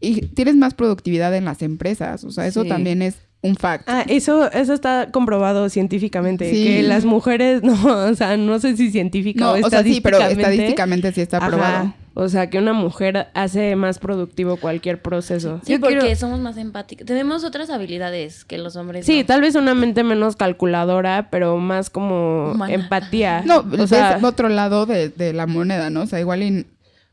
y 0.00 0.20
tienes 0.26 0.56
más 0.56 0.74
productividad 0.74 1.34
en 1.34 1.44
las 1.46 1.62
empresas, 1.62 2.22
o 2.24 2.30
sea, 2.30 2.46
eso 2.46 2.62
Sí. 2.64 2.68
también 2.68 3.00
es 3.02 3.16
un 3.42 3.54
fact. 3.56 3.84
Ah, 3.88 4.04
eso, 4.08 4.50
eso 4.50 4.72
está 4.74 5.08
comprobado 5.12 5.68
científicamente. 5.68 6.50
Sí. 6.50 6.64
Que 6.64 6.82
las 6.82 7.04
mujeres, 7.04 7.62
no, 7.64 7.74
o 7.84 8.14
sea, 8.14 8.36
no 8.36 8.58
sé 8.58 8.76
si 8.76 8.90
científica 8.90 9.44
no, 9.44 9.52
o 9.52 9.66
o 9.66 9.70
sea, 9.70 9.82
sí, 9.82 10.00
pero 10.00 10.16
estadísticamente. 10.18 10.42
estadísticamente 10.42 11.12
sí 11.12 11.20
está 11.20 11.38
Ajá. 11.38 11.46
probado. 11.48 11.94
O 12.18 12.30
sea, 12.30 12.48
que 12.48 12.56
una 12.58 12.72
mujer 12.72 13.26
hace 13.34 13.76
más 13.76 13.98
productivo 13.98 14.56
cualquier 14.56 15.02
proceso. 15.02 15.60
Sí, 15.66 15.74
Yo 15.74 15.80
porque 15.80 15.98
quiero- 15.98 16.16
somos 16.18 16.40
más 16.40 16.56
empáticos. 16.56 17.04
Tenemos 17.06 17.44
otras 17.44 17.68
habilidades 17.68 18.46
que 18.46 18.56
los 18.56 18.74
hombres. 18.76 19.04
Sí, 19.04 19.20
no. 19.20 19.26
tal 19.26 19.42
vez 19.42 19.54
una 19.54 19.74
mente 19.74 20.02
menos 20.02 20.34
calculadora, 20.34 21.28
pero 21.30 21.58
más 21.58 21.90
como 21.90 22.52
Humana. 22.52 22.72
empatía. 22.72 23.42
No, 23.44 23.62
o 23.78 23.86
sea, 23.86 24.18
otro 24.22 24.48
lado 24.48 24.86
de, 24.86 25.10
de 25.10 25.34
la 25.34 25.46
moneda, 25.46 25.90
¿no? 25.90 26.00
O 26.02 26.06
sea, 26.06 26.18
igual 26.18 26.42
y- 26.42 26.66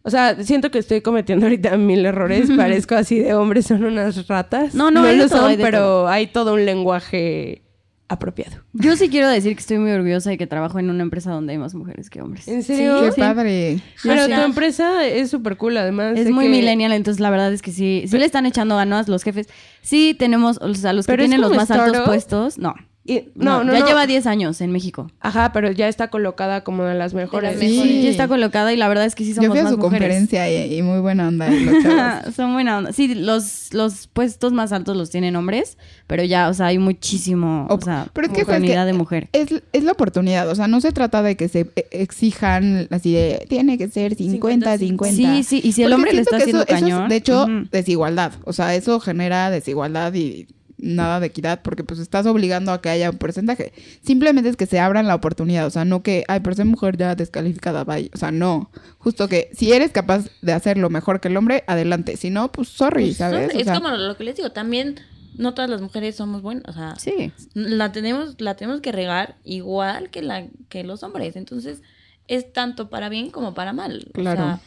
o 0.04 0.10
sea, 0.10 0.36
siento 0.44 0.70
que 0.70 0.80
estoy 0.80 1.02
cometiendo 1.02 1.46
ahorita 1.46 1.78
mil 1.78 2.06
errores. 2.06 2.50
Parezco 2.58 2.96
así 2.96 3.20
de 3.20 3.34
hombres 3.34 3.66
son 3.68 3.84
unas 3.84 4.28
ratas. 4.28 4.76
No, 4.76 4.92
no, 4.92 5.04
de 5.04 5.16
lo 5.18 5.28
todo, 5.30 5.40
son, 5.42 5.50
hay 5.52 5.56
de 5.58 5.64
pero 5.64 5.78
todo. 5.80 6.08
hay 6.10 6.28
todo 6.28 6.54
un 6.54 6.66
lenguaje 6.66 7.62
apropiado. 8.10 8.58
Yo 8.74 8.96
sí 8.96 9.10
quiero 9.10 9.28
decir 9.30 9.56
que 9.56 9.62
estoy 9.62 9.80
muy 9.80 9.90
orgullosa 9.92 10.32
y 10.32 10.38
que 10.38 10.46
trabajo 10.46 10.78
en 10.78 10.90
una 10.92 11.02
empresa 11.02 11.32
donde 11.32 11.54
hay 11.54 11.58
más 11.58 11.74
mujeres 11.74 12.10
que 12.12 12.22
hombres. 12.22 12.48
¿En 12.48 12.62
serio? 12.62 13.02
qué 13.02 13.12
Sí. 13.14 13.20
padre. 13.22 13.80
Pero 14.04 14.28
tu 14.28 14.42
empresa 14.42 15.08
es 15.08 15.32
súper 15.32 15.58
cool, 15.58 15.78
además. 15.78 16.18
Es 16.20 16.30
muy 16.30 16.46
que- 16.46 16.52
millennial, 16.52 16.92
entonces 16.92 17.20
la 17.20 17.30
verdad 17.32 17.52
es 17.52 17.62
que 17.64 17.72
sí, 17.72 18.04
sí 18.08 18.18
le 18.20 18.26
están 18.26 18.46
echando 18.46 18.76
ganas 18.76 19.08
los 19.08 19.24
jefes. 19.24 19.48
Sí 19.82 20.16
tenemos, 20.20 20.60
o 20.62 20.74
sea, 20.76 20.94
los 20.94 21.08
que 21.08 21.18
tienen 21.18 21.42
los 21.42 21.56
más 21.56 21.72
altos 21.72 22.02
puestos, 22.02 22.58
no. 22.60 22.76
Y- 23.06 23.26
no, 23.36 23.66
no, 23.66 23.74
ya 23.74 23.80
no. 23.82 23.86
lleva 23.88 24.08
10 24.08 24.26
años 24.28 24.62
en 24.62 24.72
México. 24.72 25.12
Ajá, 25.20 25.52
pero 25.52 25.70
ya 25.72 25.90
está 25.90 26.08
colocada 26.10 26.64
como 26.64 26.84
de 26.86 26.94
las 26.96 27.14
mejores. 27.14 27.60
Sí. 27.60 28.02
Ya 28.04 28.10
está 28.10 28.30
colocada 28.30 28.72
y 28.72 28.78
la 28.78 28.88
verdad 28.88 29.04
es 29.06 29.14
que 29.14 29.26
sí 29.26 29.34
somos 29.34 29.44
Yo 29.48 29.52
fui 29.52 29.60
a 29.60 29.64
más 29.64 29.72
su 29.74 29.78
mujeres. 29.78 30.00
conferencia 30.08 30.50
y, 30.68 30.78
y 30.78 30.82
muy 30.84 31.00
buena 31.00 31.28
onda 31.28 31.50
los. 31.50 32.34
Son 32.36 32.54
buena 32.54 32.78
onda. 32.78 32.94
Sí, 32.94 33.14
los, 33.14 33.74
los 33.74 34.08
puestos 34.08 34.54
más 34.54 34.72
altos 34.72 34.96
los 34.96 35.10
tienen 35.10 35.36
hombres, 35.36 35.78
pero 36.08 36.24
ya, 36.24 36.48
o 36.48 36.54
sea, 36.54 36.68
hay 36.68 36.78
muchísimo, 36.78 37.68
o 37.70 37.74
Op- 37.74 37.84
sea, 37.84 38.08
pero 38.14 38.28
es 38.28 38.34
que, 38.34 38.46
¿sabes 38.46 38.56
comunidad 38.60 38.84
qué? 38.84 38.92
de 38.92 38.94
mujer. 38.94 39.30
Es, 39.34 39.48
es 39.74 39.84
la 39.84 39.92
oportunidad, 39.92 40.48
o 40.50 40.56
sea, 40.56 40.68
no 40.70 40.80
se 40.80 40.94
trata 40.94 41.22
de 41.24 41.36
que 41.36 41.50
se 41.50 41.72
e- 41.76 41.88
exijan 41.92 42.88
así 42.90 43.12
de, 43.14 43.46
tiene 43.50 43.78
que 43.78 43.90
ser 43.90 44.16
50, 44.16 44.78
50. 44.78 45.16
Sí, 45.16 45.44
sí, 45.44 45.62
y 45.62 45.74
si 45.74 45.84
el 45.84 45.90
Porque 45.90 45.96
hombre 45.96 46.14
le 46.14 46.22
está 46.22 46.38
que 46.38 46.44
eso- 46.50 46.62
haciendo 46.62 46.64
eso 46.64 46.74
es, 46.76 46.82
cañón. 46.82 47.10
de 47.10 47.16
hecho, 47.18 47.48
desigualdad, 47.72 48.32
o 48.46 48.54
sea, 48.54 48.74
eso 48.76 49.00
genera 49.02 49.50
desigualdad 49.50 50.14
y 50.14 50.48
nada 50.84 51.20
de 51.20 51.28
equidad 51.28 51.62
porque 51.64 51.84
pues 51.84 52.00
estás 52.00 52.26
obligando 52.26 52.72
a 52.72 52.82
que 52.82 52.90
haya 52.90 53.10
un 53.10 53.18
porcentaje. 53.18 53.72
Simplemente 54.02 54.50
es 54.50 54.58
que 54.58 54.66
se 54.66 54.80
abran 54.80 55.08
la 55.08 55.16
oportunidad, 55.16 55.66
o 55.66 55.70
sea, 55.70 55.86
no 55.86 56.04
que, 56.04 56.26
ay, 56.28 56.42
por 56.42 56.56
ser 56.56 56.66
mujer 56.66 56.98
ya 56.98 57.16
descalificada, 57.16 57.84
bye. 57.86 58.12
O 58.14 58.18
sea, 58.18 58.32
no. 58.32 58.70
Justo 59.00 59.28
que 59.28 59.50
si 59.54 59.72
eres 59.72 59.92
capaz 59.92 60.26
de 60.42 60.54
hacerlo 60.54 60.90
mejor 60.90 61.20
que 61.22 61.30
el 61.30 61.38
hombre, 61.38 61.64
adelante. 61.68 62.18
Si 62.18 62.30
no, 62.30 62.52
pues 62.52 62.68
sorry, 62.70 63.06
Pues, 63.06 63.18
¿sabes? 63.18 63.54
O 63.56 63.58
Es 63.58 63.70
como 63.70 63.90
lo 63.90 64.18
que 64.18 64.24
les 64.26 64.36
digo, 64.36 64.52
también 64.52 65.00
no 65.38 65.54
todas 65.54 65.70
las 65.70 65.82
mujeres 65.82 66.16
somos 66.16 66.42
buenas, 66.42 66.64
o 66.68 66.74
sea, 66.74 66.96
Sí. 66.98 67.32
la 67.54 67.92
tenemos, 67.92 68.36
la 68.40 68.56
tenemos 68.56 68.82
que 68.82 68.92
regar 68.92 69.36
igual 69.44 70.10
que 70.12 70.22
la 70.22 70.48
que 70.70 70.84
los 70.84 71.02
hombres. 71.04 71.36
Entonces, 71.36 71.82
es 72.28 72.54
tanto 72.54 72.90
para 72.90 73.10
bien 73.10 73.32
como 73.32 73.54
para 73.54 73.74
mal. 73.74 74.06
O 74.10 74.12
Claro. 74.14 74.42
sea, 74.44 74.60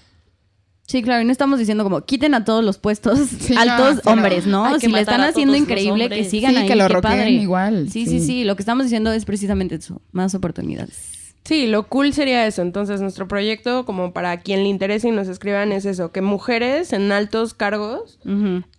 Sí, 0.86 1.02
claro, 1.02 1.20
y 1.22 1.24
no 1.24 1.32
estamos 1.32 1.58
diciendo 1.58 1.82
como 1.82 2.04
quiten 2.04 2.34
a 2.34 2.44
todos 2.44 2.64
los 2.64 2.78
puestos 2.78 3.18
Sí, 3.40 3.54
altos 3.56 4.00
hombres, 4.06 4.46
¿no? 4.46 4.78
Si 4.78 4.86
le 4.86 5.00
están 5.00 5.20
haciendo 5.22 5.56
increíble, 5.56 6.08
que 6.08 6.24
sigan 6.24 6.52
Sí, 6.52 6.56
ahí, 6.58 6.68
que 6.68 6.76
lo 6.76 6.86
qué 6.86 6.94
roqueen 6.94 7.12
padre. 7.18 7.30
igual, 7.30 7.90
Sí, 7.90 8.04
sí, 8.06 8.20
sí. 8.20 8.26
sí, 8.26 8.44
lo 8.44 8.54
que 8.56 8.62
estamos 8.62 8.84
diciendo 8.86 9.12
es 9.12 9.24
precisamente 9.24 9.74
eso, 9.74 10.00
más 10.12 10.34
oportunidades. 10.34 11.25
Sí, 11.46 11.68
lo 11.68 11.86
cool 11.86 12.12
sería 12.12 12.44
eso. 12.44 12.60
Entonces, 12.60 13.00
nuestro 13.00 13.28
proyecto, 13.28 13.86
como 13.86 14.12
para 14.12 14.38
quien 14.40 14.64
le 14.64 14.68
interese 14.68 15.06
y 15.06 15.12
nos 15.12 15.28
escriban, 15.28 15.70
es 15.70 15.84
eso: 15.84 16.10
que 16.10 16.20
mujeres 16.20 16.92
en 16.92 17.12
altos 17.12 17.54
cargos 17.54 18.18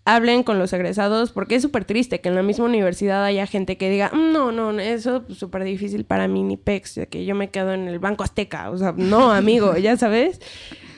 hablen 0.03 0.43
con 0.43 0.59
los 0.59 0.73
egresados, 0.73 1.31
porque 1.31 1.55
es 1.55 1.61
súper 1.61 1.85
triste 1.85 2.19
que 2.19 2.27
en 2.27 2.35
la 2.35 2.43
misma 2.43 2.65
universidad 2.65 3.23
haya 3.23 3.47
gente 3.47 3.77
que 3.77 3.89
diga, 3.89 4.11
"Mm, 4.13 4.33
no, 4.33 4.51
no, 4.51 4.77
eso 4.81 5.23
es 5.29 5.37
súper 5.37 5.63
difícil 5.63 6.03
para 6.03 6.27
mí, 6.27 6.43
ni 6.43 6.57
pex, 6.57 6.95
de 6.95 7.07
que 7.07 7.23
yo 7.23 7.35
me 7.35 7.49
quedo 7.51 7.71
en 7.73 7.87
el 7.87 7.99
Banco 7.99 8.25
Azteca. 8.25 8.69
O 8.69 8.77
sea, 8.77 8.93
no, 8.97 9.31
amigo, 9.71 9.77
ya 9.77 9.95
sabes. 9.95 10.41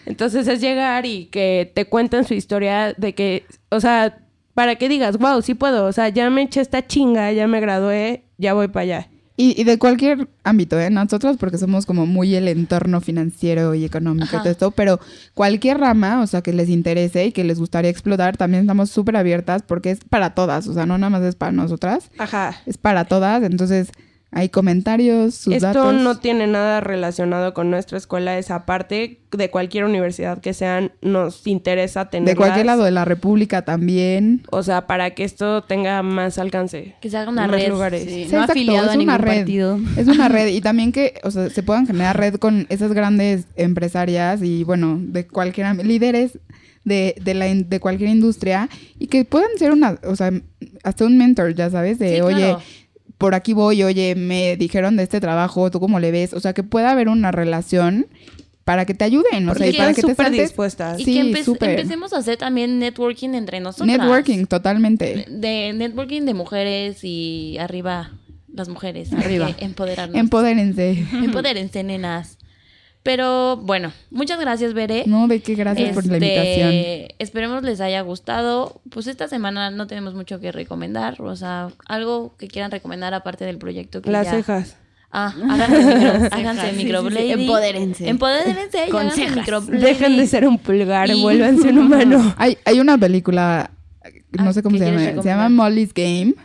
Entonces 0.07 0.47
es 0.47 0.61
llegar 0.61 1.05
y 1.05 1.25
que 1.25 1.71
te 1.75 1.85
cuenten 1.85 2.23
su 2.23 2.33
historia 2.33 2.95
de 2.97 3.13
que, 3.13 3.45
o 3.69 3.79
sea, 3.79 4.17
para 4.55 4.75
que 4.75 4.89
digas, 4.89 5.19
wow, 5.19 5.43
sí 5.43 5.53
puedo, 5.53 5.85
o 5.85 5.91
sea, 5.91 6.09
ya 6.09 6.31
me 6.31 6.41
eché 6.41 6.61
esta 6.61 6.87
chinga, 6.87 7.31
ya 7.31 7.45
me 7.45 7.59
gradué, 7.59 8.23
ya 8.39 8.55
voy 8.55 8.69
para 8.69 8.81
allá. 8.83 9.09
Y, 9.41 9.55
y 9.59 9.63
de 9.63 9.79
cualquier 9.79 10.27
ámbito, 10.43 10.77
¿eh? 10.77 10.89
Nosotros 10.89 11.37
porque 11.37 11.57
somos 11.57 11.85
como 11.85 12.05
muy 12.05 12.35
el 12.35 12.49
entorno 12.49 12.99
financiero 12.99 13.73
y 13.73 13.85
económico 13.85 14.35
y 14.35 14.39
todo 14.39 14.49
esto, 14.49 14.71
pero 14.71 14.99
cualquier 15.33 15.77
rama, 15.77 16.21
o 16.21 16.27
sea, 16.27 16.41
que 16.41 16.51
les 16.51 16.67
interese 16.67 17.27
y 17.27 17.31
que 17.31 17.45
les 17.45 17.57
gustaría 17.57 17.89
explotar, 17.89 18.35
también 18.35 18.63
estamos 18.63 18.89
súper 18.89 19.15
abiertas 19.15 19.61
porque 19.61 19.91
es 19.91 19.99
para 20.03 20.35
todas, 20.35 20.67
o 20.67 20.73
sea, 20.73 20.85
no 20.85 20.97
nada 20.97 21.09
más 21.09 21.21
es 21.23 21.35
para 21.35 21.53
nosotras, 21.53 22.11
Ajá. 22.17 22.53
es 22.65 22.77
para 22.77 23.05
todas, 23.05 23.41
entonces 23.43 23.93
hay 24.31 24.49
comentarios, 24.49 25.33
sus 25.33 25.55
Esto 25.55 25.67
datos. 25.67 25.95
no 25.95 26.19
tiene 26.19 26.45
nada 26.45 26.81
relacionado 26.81 27.53
con 27.55 27.71
nuestra 27.71 27.97
escuela, 27.97 28.37
es 28.37 28.51
aparte 28.51 29.21
de 29.31 29.49
cualquier 29.49 29.85
universidad 29.85 30.39
que 30.39 30.53
sean, 30.53 30.91
nos 31.01 31.45
interesa 31.47 32.09
tener. 32.09 32.29
de 32.29 32.35
cualquier 32.35 32.67
lado 32.67 32.83
de 32.83 32.91
la 32.91 33.05
República 33.05 33.63
también. 33.63 34.43
O 34.51 34.61
sea, 34.61 34.85
para 34.87 35.11
que 35.15 35.23
esto 35.23 35.63
tenga 35.63 36.03
más 36.03 36.37
alcance. 36.37 36.95
Que 37.01 37.09
se 37.09 37.17
haga 37.17 37.29
una 37.31 37.47
más 37.47 37.51
red, 37.51 37.69
lugares. 37.69 38.03
Sí, 38.03 38.09
Sí, 38.09 38.15
no 38.17 38.23
exacto, 38.41 38.51
afiliado 38.51 38.85
es 38.85 38.91
a 38.91 38.95
ningún 38.97 39.03
una 39.15 39.17
red. 39.17 39.37
partido. 39.37 39.79
Es 39.97 40.07
una 40.07 40.29
red 40.29 40.47
y 40.53 40.61
también 40.61 40.91
que, 40.91 41.19
o 41.23 41.31
sea, 41.31 41.49
se 41.49 41.63
puedan 41.63 41.87
generar 41.87 42.17
red 42.17 42.35
con 42.35 42.67
esas 42.69 42.93
grandes 42.93 43.45
empresarias 43.55 44.41
y 44.43 44.63
bueno, 44.63 44.99
de 45.01 45.25
cualquier 45.27 45.83
líderes 45.85 46.37
de, 46.85 47.15
de, 47.21 47.33
la, 47.33 47.45
de 47.53 47.79
cualquier 47.79 48.09
industria 48.09 48.69
y 48.97 49.07
que 49.07 49.25
puedan 49.25 49.49
ser 49.57 49.71
una, 49.71 49.99
o 50.05 50.15
sea, 50.15 50.31
hasta 50.83 51.05
un 51.05 51.17
mentor, 51.17 51.53
ya 51.53 51.69
sabes, 51.69 51.99
de, 51.99 52.15
Sí, 52.15 52.21
oye, 52.21 52.35
claro. 52.37 52.61
Por 53.19 53.35
aquí 53.35 53.53
voy, 53.53 53.83
oye, 53.83 54.15
me 54.15 54.57
dijeron 54.57 54.95
de 54.97 55.03
este 55.03 55.19
trabajo, 55.21 55.69
¿tú 55.69 55.79
cómo 55.79 55.99
le 55.99 56.09
ves? 56.09 56.33
O 56.33 56.39
sea, 56.39 56.53
que 56.53 56.63
pueda 56.63 56.89
haber 56.89 57.07
una 57.09 57.31
relación 57.31 58.07
para 58.63 58.85
que 58.85 58.93
te 58.95 59.03
ayuden, 59.03 59.47
o 59.49 59.53
sea, 59.55 59.67
y 59.67 59.73
para 59.73 59.93
que 59.93 60.01
te 60.01 60.15
sientes- 60.15 60.41
dispuestas. 60.41 60.99
Y 60.99 61.03
Sí, 61.05 61.13
que 61.15 61.21
empe- 61.23 61.43
súper. 61.43 61.71
empecemos 61.71 62.13
a 62.13 62.17
hacer 62.17 62.37
también 62.37 62.79
networking 62.79 63.29
entre 63.35 63.59
nosotros. 63.59 63.87
Networking, 63.87 64.45
totalmente. 64.45 65.25
De 65.29 65.73
networking 65.73 66.21
de 66.23 66.33
mujeres 66.33 67.03
y 67.03 67.57
arriba 67.59 68.11
las 68.53 68.67
mujeres. 68.69 69.13
Arriba. 69.13 69.55
Empoderarnos. 69.59 70.17
Empodérense. 70.17 71.05
Empodérense, 71.13 71.83
nenas. 71.83 72.38
Pero 73.03 73.55
bueno, 73.57 73.93
muchas 74.11 74.39
gracias, 74.39 74.73
Bere. 74.73 75.03
No, 75.07 75.27
de 75.27 75.41
qué 75.41 75.55
gracias 75.55 75.93
por 75.93 76.05
la 76.05 76.15
Este, 76.17 76.25
invitación. 76.27 77.15
Esperemos 77.19 77.63
les 77.63 77.79
haya 77.81 78.01
gustado. 78.01 78.81
Pues 78.89 79.07
esta 79.07 79.27
semana 79.27 79.71
no 79.71 79.87
tenemos 79.87 80.13
mucho 80.15 80.39
que 80.39 80.51
recomendar. 80.51 81.21
O 81.21 81.35
sea, 81.35 81.69
algo 81.87 82.35
que 82.37 82.47
quieran 82.49 82.71
recomendar 82.71 83.13
aparte 83.13 83.45
del 83.45 83.57
proyecto 83.57 84.01
que 84.01 84.11
Las 84.11 84.25
ya... 84.25 84.31
cejas. 84.31 84.75
Ah, 85.11 85.33
háganse 85.39 85.93
micro, 85.93 86.27
háganse 86.37 86.69
Sí, 86.71 86.83
microblading. 86.83 87.25
sí, 87.25 87.33
sí. 87.35 87.41
Empodérense. 87.41 88.09
Empodérense 88.09 88.85
y 88.87 88.89
Con 88.91 88.99
háganse 89.01 89.21
cejas. 89.21 89.35
microblading. 89.37 89.81
Dejen 89.81 90.17
de 90.17 90.27
ser 90.27 90.47
un 90.47 90.59
pulgar, 90.59 91.09
Y- 91.09 91.21
vuélvanse 91.21 91.69
un 91.69 91.79
humano. 91.79 92.35
Hay, 92.37 92.57
hay 92.65 92.79
una 92.79 92.95
película, 92.97 93.71
no 94.33 94.49
Ah, 94.49 94.53
sé 94.53 94.61
cómo 94.61 94.77
¿qué 94.77 94.83
se 94.83 94.91
llama, 94.91 95.21
se 95.23 95.29
llama? 95.29 95.49
Molly's 95.49 95.93
Game, 95.95 96.35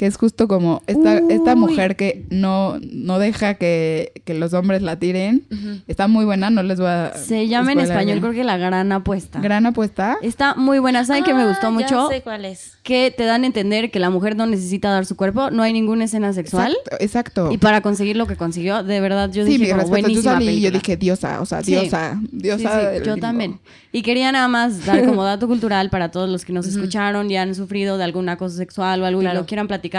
que 0.00 0.06
es 0.06 0.16
justo 0.16 0.48
como 0.48 0.80
esta, 0.86 1.18
esta 1.28 1.54
mujer 1.56 1.94
que 1.94 2.24
no, 2.30 2.78
no 2.90 3.18
deja 3.18 3.52
que, 3.56 4.12
que 4.24 4.32
los 4.32 4.54
hombres 4.54 4.80
la 4.80 4.98
tiren. 4.98 5.44
Está 5.88 6.08
muy 6.08 6.24
buena, 6.24 6.48
no 6.48 6.62
les 6.62 6.78
voy 6.80 6.88
a... 6.88 7.12
Se 7.16 7.48
llama 7.48 7.72
en 7.72 7.80
español, 7.80 8.06
bien. 8.06 8.20
creo 8.20 8.32
que 8.32 8.44
La 8.44 8.56
Gran 8.56 8.90
Apuesta. 8.92 9.40
Gran 9.40 9.66
apuesta. 9.66 10.16
Está 10.22 10.54
muy 10.54 10.78
buena. 10.78 11.04
¿Saben 11.04 11.22
qué 11.22 11.34
me 11.34 11.42
Ah, 11.42 11.48
gustó 11.48 11.66
ya 11.66 11.70
mucho? 11.70 12.08
sé 12.08 12.22
cuál 12.22 12.46
es. 12.46 12.78
Que 12.82 13.12
te 13.14 13.24
dan 13.26 13.42
a 13.42 13.46
entender 13.46 13.90
que 13.90 13.98
la 14.00 14.08
mujer 14.08 14.36
no 14.36 14.46
necesita 14.46 14.88
dar 14.90 15.04
su 15.04 15.16
cuerpo, 15.16 15.50
no 15.50 15.62
hay 15.62 15.74
ninguna 15.74 16.04
escena 16.04 16.32
sexual. 16.32 16.72
Exacto. 16.72 17.04
exacto. 17.04 17.52
Y 17.52 17.58
para 17.58 17.82
conseguir 17.82 18.16
lo 18.16 18.26
que 18.26 18.36
consiguió, 18.36 18.82
de 18.82 19.00
verdad, 19.00 19.30
yo 19.30 19.44
sí, 19.44 19.58
dije 19.58 19.68
como 19.72 19.82
respeto. 19.82 19.96
Yo 19.96 20.02
buenísima 20.04 20.32
salí 20.32 20.44
y 20.46 20.46
yo 20.62 20.70
película. 20.70 20.78
dije 20.80 20.96
diosa, 20.96 21.40
o 21.42 21.44
sea, 21.44 21.60
diosa, 21.60 22.18
Sí, 22.22 22.28
diosa. 22.32 22.80
sí, 22.80 22.86
del 22.86 23.02
yo 23.04 23.14
limbo. 23.16 23.26
también. 23.26 23.60
Y 23.92 24.00
quería 24.00 24.32
nada 24.32 24.48
más 24.48 24.86
dar 24.86 25.04
como 25.04 25.24
dato 25.30 25.46
cultural 25.46 25.90
para 25.90 26.10
todos 26.10 26.30
los 26.30 26.46
que 26.46 26.54
nos 26.54 26.66
escucharon 26.66 27.30
y 27.30 27.36
han 27.36 27.54
sufrido 27.54 27.98
de 27.98 28.04
algún 28.04 28.28
acoso 28.30 28.56
sexual 28.56 29.02
o 29.02 29.04
algo 29.04 29.20
y 29.20 29.24
Claro. 29.24 29.40
lo 29.40 29.46
quieran 29.46 29.68
platicar. 29.68 29.89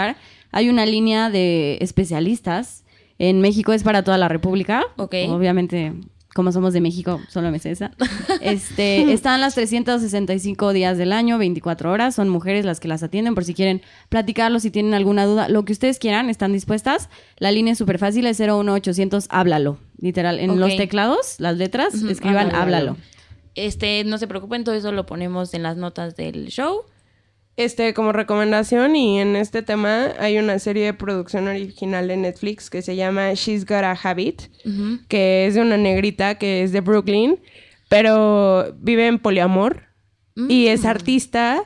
Hay 0.50 0.68
una 0.68 0.86
línea 0.86 1.30
de 1.30 1.78
especialistas. 1.80 2.84
En 3.18 3.40
México 3.40 3.72
es 3.72 3.82
para 3.82 4.02
toda 4.02 4.18
la 4.18 4.28
República. 4.28 4.82
Ok. 4.96 5.14
Obviamente, 5.28 5.92
como 6.34 6.50
somos 6.50 6.72
de 6.72 6.80
México, 6.80 7.20
solo 7.28 7.50
me 7.50 7.58
sé 7.58 7.70
esa. 7.70 7.92
Este, 8.40 9.12
están 9.12 9.40
las 9.40 9.54
365 9.54 10.72
días 10.72 10.98
del 10.98 11.12
año, 11.12 11.38
24 11.38 11.90
horas. 11.92 12.14
Son 12.14 12.28
mujeres 12.28 12.64
las 12.64 12.80
que 12.80 12.88
las 12.88 13.02
atienden 13.02 13.34
por 13.34 13.44
si 13.44 13.54
quieren 13.54 13.82
platicarlo, 14.08 14.58
si 14.58 14.70
tienen 14.70 14.94
alguna 14.94 15.26
duda, 15.26 15.48
lo 15.48 15.64
que 15.64 15.72
ustedes 15.72 15.98
quieran, 15.98 16.28
están 16.30 16.52
dispuestas. 16.52 17.08
La 17.38 17.52
línea 17.52 17.72
es 17.72 17.78
súper 17.78 17.98
fácil, 17.98 18.26
es 18.26 18.40
01800, 18.40 19.26
háblalo. 19.28 19.78
Literal, 19.98 20.40
en 20.40 20.58
los 20.58 20.76
teclados, 20.76 21.36
las 21.38 21.56
letras, 21.56 21.94
escriban 21.94 22.48
háblalo. 22.48 22.62
háblalo. 22.62 22.96
Este, 23.54 24.02
no 24.04 24.18
se 24.18 24.26
preocupen, 24.26 24.64
todo 24.64 24.74
eso 24.74 24.90
lo 24.92 25.06
ponemos 25.06 25.54
en 25.54 25.62
las 25.62 25.76
notas 25.76 26.16
del 26.16 26.48
show. 26.48 26.82
Este, 27.56 27.92
como 27.92 28.12
recomendación, 28.12 28.96
y 28.96 29.20
en 29.20 29.36
este 29.36 29.62
tema 29.62 30.12
hay 30.18 30.38
una 30.38 30.58
serie 30.58 30.86
de 30.86 30.94
producción 30.94 31.48
original 31.48 32.08
de 32.08 32.16
Netflix 32.16 32.70
que 32.70 32.80
se 32.80 32.96
llama 32.96 33.34
She's 33.34 33.66
Got 33.66 33.84
a 33.84 33.92
Habit, 33.92 34.42
que 35.08 35.46
es 35.46 35.54
de 35.54 35.60
una 35.60 35.76
negrita 35.76 36.36
que 36.38 36.62
es 36.62 36.72
de 36.72 36.80
Brooklyn, 36.80 37.38
pero 37.90 38.74
vive 38.78 39.06
en 39.06 39.18
poliamor 39.18 39.82
y 40.48 40.68
es 40.68 40.86
artista. 40.86 41.64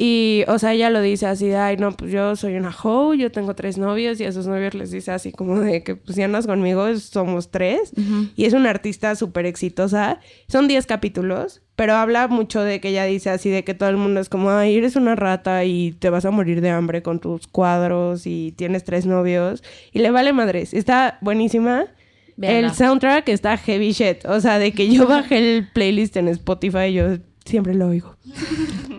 Y, 0.00 0.44
o 0.46 0.60
sea, 0.60 0.74
ella 0.74 0.90
lo 0.90 1.00
dice 1.00 1.26
así 1.26 1.48
de, 1.48 1.56
ay, 1.56 1.76
no, 1.76 1.90
pues 1.90 2.12
yo 2.12 2.36
soy 2.36 2.54
una 2.54 2.70
hoe, 2.70 3.18
yo 3.18 3.32
tengo 3.32 3.56
tres 3.56 3.78
novios 3.78 4.20
y 4.20 4.26
a 4.26 4.30
sus 4.30 4.46
novios 4.46 4.72
les 4.74 4.92
dice 4.92 5.10
así 5.10 5.32
como 5.32 5.58
de 5.58 5.82
que, 5.82 5.96
pues 5.96 6.14
si 6.14 6.22
andas 6.22 6.46
conmigo, 6.46 6.96
somos 6.98 7.50
tres. 7.50 7.90
Y 8.36 8.44
es 8.44 8.52
una 8.52 8.70
artista 8.70 9.16
súper 9.16 9.44
exitosa. 9.46 10.20
Son 10.46 10.68
10 10.68 10.86
capítulos, 10.86 11.62
pero 11.74 11.94
habla 11.94 12.28
mucho 12.28 12.62
de 12.62 12.80
que 12.80 12.90
ella 12.90 13.06
dice 13.06 13.30
así 13.30 13.50
de 13.50 13.64
que 13.64 13.74
todo 13.74 13.88
el 13.88 13.96
mundo 13.96 14.20
es 14.20 14.28
como, 14.28 14.50
ay, 14.50 14.76
eres 14.76 14.94
una 14.94 15.16
rata 15.16 15.64
y 15.64 15.90
te 15.98 16.10
vas 16.10 16.24
a 16.24 16.30
morir 16.30 16.60
de 16.60 16.70
hambre 16.70 17.02
con 17.02 17.18
tus 17.18 17.48
cuadros 17.48 18.24
y 18.24 18.52
tienes 18.52 18.84
tres 18.84 19.04
novios. 19.04 19.64
Y 19.92 19.98
le 19.98 20.12
vale 20.12 20.32
madres. 20.32 20.74
Está 20.74 21.18
buenísima. 21.22 21.86
El 22.40 22.72
soundtrack 22.72 23.28
está 23.30 23.56
heavy 23.56 23.90
shit. 23.90 24.24
O 24.26 24.40
sea, 24.40 24.60
de 24.60 24.70
que 24.70 24.88
yo 24.88 25.08
bajé 25.08 25.38
el 25.38 25.68
playlist 25.72 26.16
en 26.16 26.28
Spotify 26.28 26.84
y 26.90 26.92
yo 26.92 27.16
siempre 27.48 27.74
lo 27.74 27.88
oigo. 27.88 28.16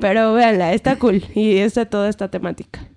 Pero 0.01 0.33
véanla, 0.33 0.73
está 0.73 0.97
cool. 0.97 1.23
Y 1.35 1.57
está 1.57 1.85
toda 1.85 2.09
esta 2.09 2.29
temática. 2.29 2.87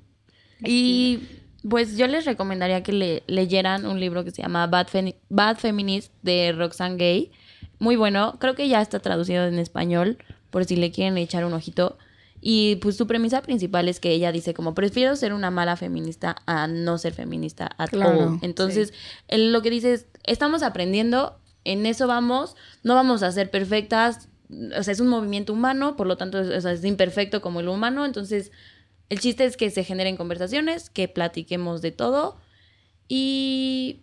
Y 0.65 1.21
pues 1.69 1.97
yo 1.97 2.07
les 2.07 2.25
recomendaría 2.25 2.83
que 2.83 2.93
le, 2.93 3.23
leyeran 3.27 3.87
un 3.87 4.01
libro 4.01 4.25
que 4.25 4.31
se 4.31 4.43
llama 4.43 4.67
Bad, 4.67 4.89
Femi- 4.89 5.17
Bad 5.29 5.59
Feminist 5.59 6.13
de 6.23 6.53
Roxane 6.53 6.97
Gay. 6.97 7.31
Muy 7.79 7.97
bueno, 7.97 8.37
creo 8.39 8.55
que 8.55 8.69
ya 8.69 8.81
está 8.81 9.01
traducido 9.01 9.45
en 9.47 9.59
español, 9.59 10.19
por 10.51 10.65
si 10.65 10.77
le 10.77 10.91
quieren 10.93 11.19
echar 11.19 11.45
un 11.45 11.53
ojito. 11.53 11.99
Y 12.41 12.77
pues 12.77 12.97
su 12.97 13.07
premisa 13.07 13.41
principal 13.43 13.89
es 13.89 14.01
que 14.01 14.11
ella 14.11 14.33
dice 14.33 14.53
como 14.55 14.75
prefiero 14.75 15.15
ser 15.15 15.33
una 15.33 15.51
mala 15.53 15.77
feminista 15.77 16.37
a 16.47 16.67
no 16.67 16.99
ser 16.99 17.13
feminista 17.13 17.71
at 17.79 17.91
Claro, 17.91 18.31
all. 18.33 18.39
Entonces, 18.43 18.93
él 19.29 19.53
lo 19.53 19.63
que 19.63 19.71
dice 19.71 19.93
es, 19.95 20.07
estamos 20.25 20.63
aprendiendo, 20.65 21.39
en 21.65 21.87
eso 21.87 22.09
vamos, 22.09 22.57
no 22.83 22.95
vamos 22.97 23.23
a 23.23 23.31
ser 23.31 23.49
perfectas, 23.51 24.29
o 24.77 24.83
sea, 24.83 24.93
es 24.93 25.01
un 25.01 25.09
movimiento 25.09 25.53
humano, 25.53 25.97
por 25.97 26.07
lo 26.07 26.17
tanto, 26.17 26.41
es, 26.41 26.49
o 26.49 26.61
sea, 26.61 26.73
es 26.73 26.85
imperfecto 26.85 27.41
como 27.41 27.61
el 27.61 27.69
humano, 27.69 28.05
entonces 28.05 28.53
el 29.09 29.21
chiste 29.21 29.45
es 29.45 29.57
que 29.57 29.71
se 29.71 29.85
generen 29.85 30.17
conversaciones, 30.17 30.91
que 30.91 31.09
platiquemos 31.09 31.83
de 31.83 31.93
todo 31.93 32.37
y 33.09 34.01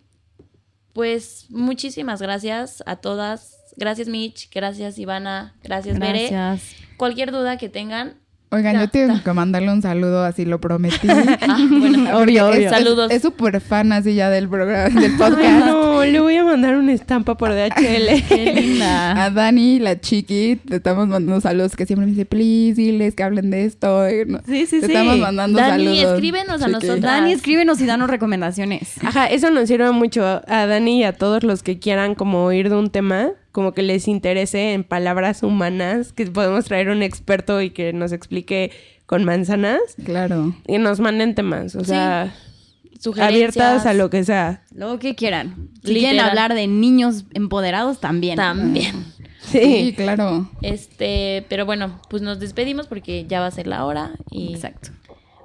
pues 0.92 1.46
muchísimas 1.50 2.22
gracias 2.22 2.82
a 2.86 2.96
todas. 2.96 3.56
Gracias 3.76 4.06
Mitch, 4.06 4.48
gracias 4.52 4.98
Ivana, 4.98 5.56
gracias, 5.62 5.98
Bere. 5.98 6.28
Gracias. 6.28 6.76
Cualquier 6.96 7.32
duda 7.32 7.56
que 7.56 7.68
tengan, 7.68 8.19
Oigan, 8.52 8.74
No, 8.74 8.80
yo 8.80 8.88
tengo 8.90 9.22
que 9.22 9.32
mandarle 9.32 9.72
un 9.72 9.80
saludo, 9.80 10.24
así 10.24 10.44
lo 10.44 10.60
prometí. 10.60 11.06
Ah, 11.42 11.58
bueno, 11.70 12.18
Obvio, 12.18 12.48
Es- 12.48 12.56
obvio. 12.56 12.66
es- 12.66 12.70
Saludos. 12.70 13.10
Es 13.12 13.22
súper 13.22 13.60
fan 13.60 13.92
así 13.92 14.14
ya 14.14 14.28
del 14.28 14.48
programa, 14.48 14.88
del 15.00 15.12
Ay, 15.12 15.16
podcast. 15.18 15.66
no, 15.66 16.04
le 16.04 16.18
voy 16.20 16.36
a 16.36 16.44
mandar 16.44 16.76
una 16.76 16.92
estampa 16.92 17.36
por 17.36 17.50
DHL. 17.50 18.24
Qué 18.28 18.52
linda. 18.60 19.24
A 19.24 19.30
Dani, 19.30 19.78
la 19.78 20.00
chiqui, 20.00 20.56
te 20.56 20.76
estamos 20.76 21.06
mandando 21.06 21.40
saludos 21.40 21.76
que 21.76 21.86
siempre 21.86 22.06
me 22.06 22.10
dice, 22.12 22.26
please, 22.26 22.74
diles 22.74 23.14
que 23.14 23.22
hablen 23.22 23.50
de 23.50 23.64
esto. 23.66 24.06
no- 24.26 24.40
Sí, 24.46 24.66
sí, 24.66 24.80
te 24.80 24.86
sí. 24.86 24.92
estamos 24.92 25.18
mandando 25.18 25.58
Dani, 25.60 25.84
saludos. 25.86 26.12
escríbenos 26.14 26.54
a 26.62 26.66
chiqui. 26.66 26.72
nosotras. 26.72 27.00
Dani, 27.02 27.32
escríbenos 27.32 27.80
y 27.80 27.86
danos 27.86 28.10
recomendaciones. 28.10 28.94
Ajá, 29.04 29.26
eso 29.26 29.50
nos 29.50 29.68
sirve 29.68 29.92
mucho 29.92 30.24
a 30.24 30.66
Dani 30.66 31.00
y 31.00 31.04
a 31.04 31.12
todos 31.12 31.44
los 31.44 31.62
que 31.62 31.78
quieran 31.78 32.16
como 32.16 32.44
oír 32.44 32.68
de 32.68 32.74
un 32.76 32.90
tema, 32.90 33.28
como 33.60 33.74
que 33.74 33.82
les 33.82 34.08
interese 34.08 34.72
en 34.72 34.84
palabras 34.84 35.42
humanas, 35.42 36.14
que 36.14 36.24
podemos 36.24 36.64
traer 36.64 36.88
un 36.88 37.02
experto 37.02 37.60
y 37.60 37.68
que 37.68 37.92
nos 37.92 38.10
explique 38.12 38.72
con 39.04 39.22
manzanas 39.24 39.80
Claro. 40.02 40.54
y 40.66 40.78
nos 40.78 40.98
manden 40.98 41.34
temas, 41.34 41.74
o 41.76 41.84
sea, 41.84 42.32
Sugerencias. 42.98 43.28
abiertas 43.28 43.84
a 43.84 43.92
lo 43.92 44.08
que 44.08 44.24
sea. 44.24 44.62
Lo 44.74 44.98
que 44.98 45.14
quieran. 45.14 45.68
Si 45.84 45.88
Literal. 45.92 46.00
quieren 46.00 46.20
hablar 46.20 46.54
de 46.54 46.66
niños 46.68 47.26
empoderados, 47.34 48.00
también. 48.00 48.36
También. 48.36 48.94
Sí, 49.42 49.58
Sí. 49.60 49.92
claro. 49.96 50.50
Este, 50.62 51.44
pero 51.48 51.64
bueno, 51.66 52.00
pues 52.10 52.22
nos 52.22 52.38
despedimos 52.40 52.86
porque 52.86 53.24
ya 53.26 53.40
va 53.40 53.46
a 53.46 53.50
ser 53.50 53.66
la 53.66 53.84
hora 53.86 54.12
y 54.30 54.54
Exacto. 54.54 54.90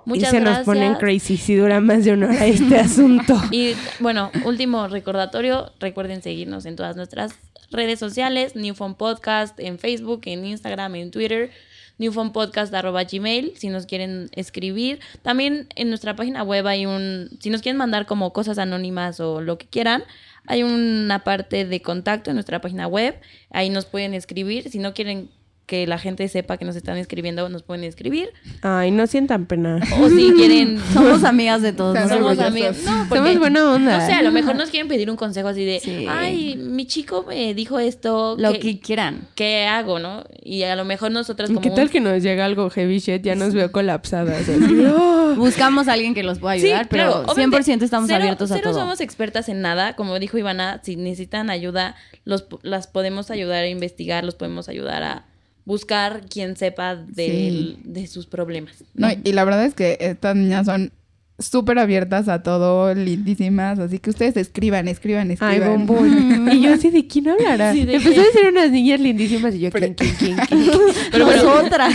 Muchas 0.06 0.30
y 0.30 0.32
se 0.32 0.40
gracias. 0.40 0.58
nos 0.60 0.66
ponen 0.66 0.96
crazy 0.96 1.38
si 1.38 1.56
dura 1.56 1.82
más 1.82 2.06
de 2.06 2.14
una 2.14 2.28
hora 2.28 2.46
este 2.46 2.76
asunto. 2.80 3.40
Y 3.52 3.74
bueno, 4.00 4.32
último 4.46 4.88
recordatorio, 4.88 5.72
recuerden 5.80 6.22
seguirnos 6.22 6.66
en 6.66 6.76
todas 6.76 6.96
nuestras 6.96 7.36
redes 7.72 8.00
sociales, 8.00 8.56
Newfound 8.56 8.96
Podcast, 8.98 9.60
en 9.60 9.80
Facebook, 9.80 10.22
en 10.26 10.46
Instagram, 10.46 10.96
en 10.96 11.12
Twitter, 11.12 11.52
newfoundpodcast.gmail, 11.98 13.54
si 13.56 13.70
nos 13.70 13.86
quieren 13.86 14.30
escribir. 14.34 15.00
También 15.22 15.68
en 15.76 15.90
nuestra 15.90 16.16
página 16.16 16.44
web 16.44 16.68
hay 16.68 16.86
un, 16.86 17.30
si 17.40 17.50
nos 17.50 17.62
quieren 17.62 17.78
mandar 17.78 18.06
como 18.06 18.34
cosas 18.34 18.58
anónimas 18.58 19.20
o 19.20 19.42
lo 19.42 19.58
que 19.58 19.66
quieran, 19.66 20.04
hay 20.48 20.64
una 20.64 21.24
parte 21.24 21.66
de 21.66 21.82
contacto 21.82 22.30
en 22.30 22.36
nuestra 22.36 22.62
página 22.62 22.88
web, 22.88 23.20
ahí 23.50 23.70
nos 23.70 23.86
pueden 23.86 24.14
escribir, 24.14 24.70
si 24.70 24.80
no 24.80 24.94
quieren 24.94 25.30
que 25.66 25.88
la 25.88 25.98
gente 25.98 26.28
sepa 26.28 26.58
que 26.58 26.66
nos 26.66 26.76
están 26.76 26.98
escribiendo, 26.98 27.50
nos 27.50 27.64
pueden 27.64 27.84
escribir. 27.84 28.30
Ay, 28.62 28.92
no 28.92 29.08
sientan 29.08 29.48
pena. 29.48 29.80
O 30.00 30.10
si 30.10 30.32
quieren 30.36 30.80
Somos 30.94 31.24
amigas 31.24 31.62
de 31.64 31.74
todos. 31.74 31.98
Somos 32.08 32.38
amigos. 32.38 32.78
No, 32.86 33.06
porque, 33.10 33.24
Somos 33.24 33.40
buena 33.40 33.72
onda. 33.72 33.98
No 33.98 34.06
sé, 34.06 34.14
a 34.14 34.22
lo 34.22 34.32
mejor 34.32 34.56
nos 34.56 34.70
quieren 34.70 34.88
pedir 34.88 35.10
un 35.10 35.16
consejo 35.18 35.48
así 35.48 35.66
de, 35.66 35.80
Sí. 35.80 36.06
ay, 36.08 36.56
mi 36.56 36.86
chico 36.86 37.26
me 37.28 37.54
dijo 37.56 37.80
esto. 37.80 38.36
Lo 38.38 38.52
¿qué- 38.54 38.60
que 38.60 38.80
quieran. 38.80 39.28
¿Qué 39.34 39.66
hago, 39.66 39.98
no? 39.98 40.24
Y 40.44 40.62
a 40.64 40.76
lo 40.76 40.86
mejor 40.86 41.10
nosotras 41.12 41.50
como... 41.50 41.62
¿Qué 41.62 41.72
tal 41.72 41.86
un- 41.86 41.90
que 41.90 42.00
nos 42.00 42.22
llega 42.22 42.46
algo 42.46 42.70
heavy 42.70 43.00
shit? 43.00 43.24
Ya 43.24 43.34
nos 43.36 43.54
veo 43.56 43.72
colapsadas. 43.72 44.48
así, 44.48 44.86
¡oh! 44.96 45.34
Buscamos 45.36 45.88
a 45.88 45.94
alguien 45.94 46.14
que 46.14 46.22
los 46.22 46.38
pueda 46.38 46.56
Sí, 46.60 46.68
ayudar, 46.68 46.88
pero 46.90 47.12
claro, 47.24 47.32
obviamente, 47.32 47.72
100% 47.74 47.82
estamos 47.82 48.08
cero- 48.08 48.22
abiertos 48.22 48.52
a 48.52 48.56
cero 48.58 48.70
todo. 48.72 48.82
somos 48.82 49.02
expertas 49.02 49.50
en 49.50 49.62
nada. 49.62 49.96
Como 49.96 50.20
dijo 50.20 50.38
Ivana, 50.38 50.80
si 50.84 50.96
necesitan 50.96 51.50
ayuda, 51.50 51.96
los, 52.24 52.46
las 52.62 52.86
podemos 52.86 53.32
ayudar 53.32 53.64
a 53.64 53.68
investigar, 53.68 54.24
los 54.24 54.36
podemos 54.36 54.70
ayudar 54.70 55.02
a 55.04 55.26
buscar 55.66 56.22
quien 56.30 56.56
sepa 56.56 57.04
Sí. 57.16 57.78
de 57.84 58.08
sus 58.08 58.26
problemas. 58.28 58.84
No, 58.94 59.08
y 59.24 59.32
la 59.34 59.44
verdad 59.44 59.66
es 59.66 59.74
que 59.74 59.98
estas 60.00 60.36
niñas 60.36 60.66
son 60.68 60.92
súper 61.38 61.80
abiertas 61.80 62.30
a 62.30 62.44
todo, 62.44 62.94
lindísimas, 62.94 63.78
así 63.80 64.00
que 64.00 64.10
ustedes 64.10 64.38
escriban, 64.38 64.88
escriban, 64.88 65.28
Ay, 65.28 65.34
escriban. 65.34 65.86
bombón. 65.86 66.50
Y 66.54 66.62
yo 66.62 66.74
así, 66.74 66.92
¿de 66.92 67.06
quién 67.08 67.28
hablará? 67.28 67.74
Sí, 67.74 67.84
¿de 67.84 67.96
Empecé 67.96 68.16
qué? 68.16 68.22
a 68.22 68.24
decir 68.24 68.42
unas 68.50 68.72
niñas 68.72 69.02
lindísimas 69.02 69.54
y 69.56 69.60
yo, 69.60 69.72
¿quién, 69.72 69.96
quién, 69.96 70.16
quién, 70.18 70.38
quién? 70.48 70.70
Pero 71.12 71.26
Nosotras. 71.26 71.94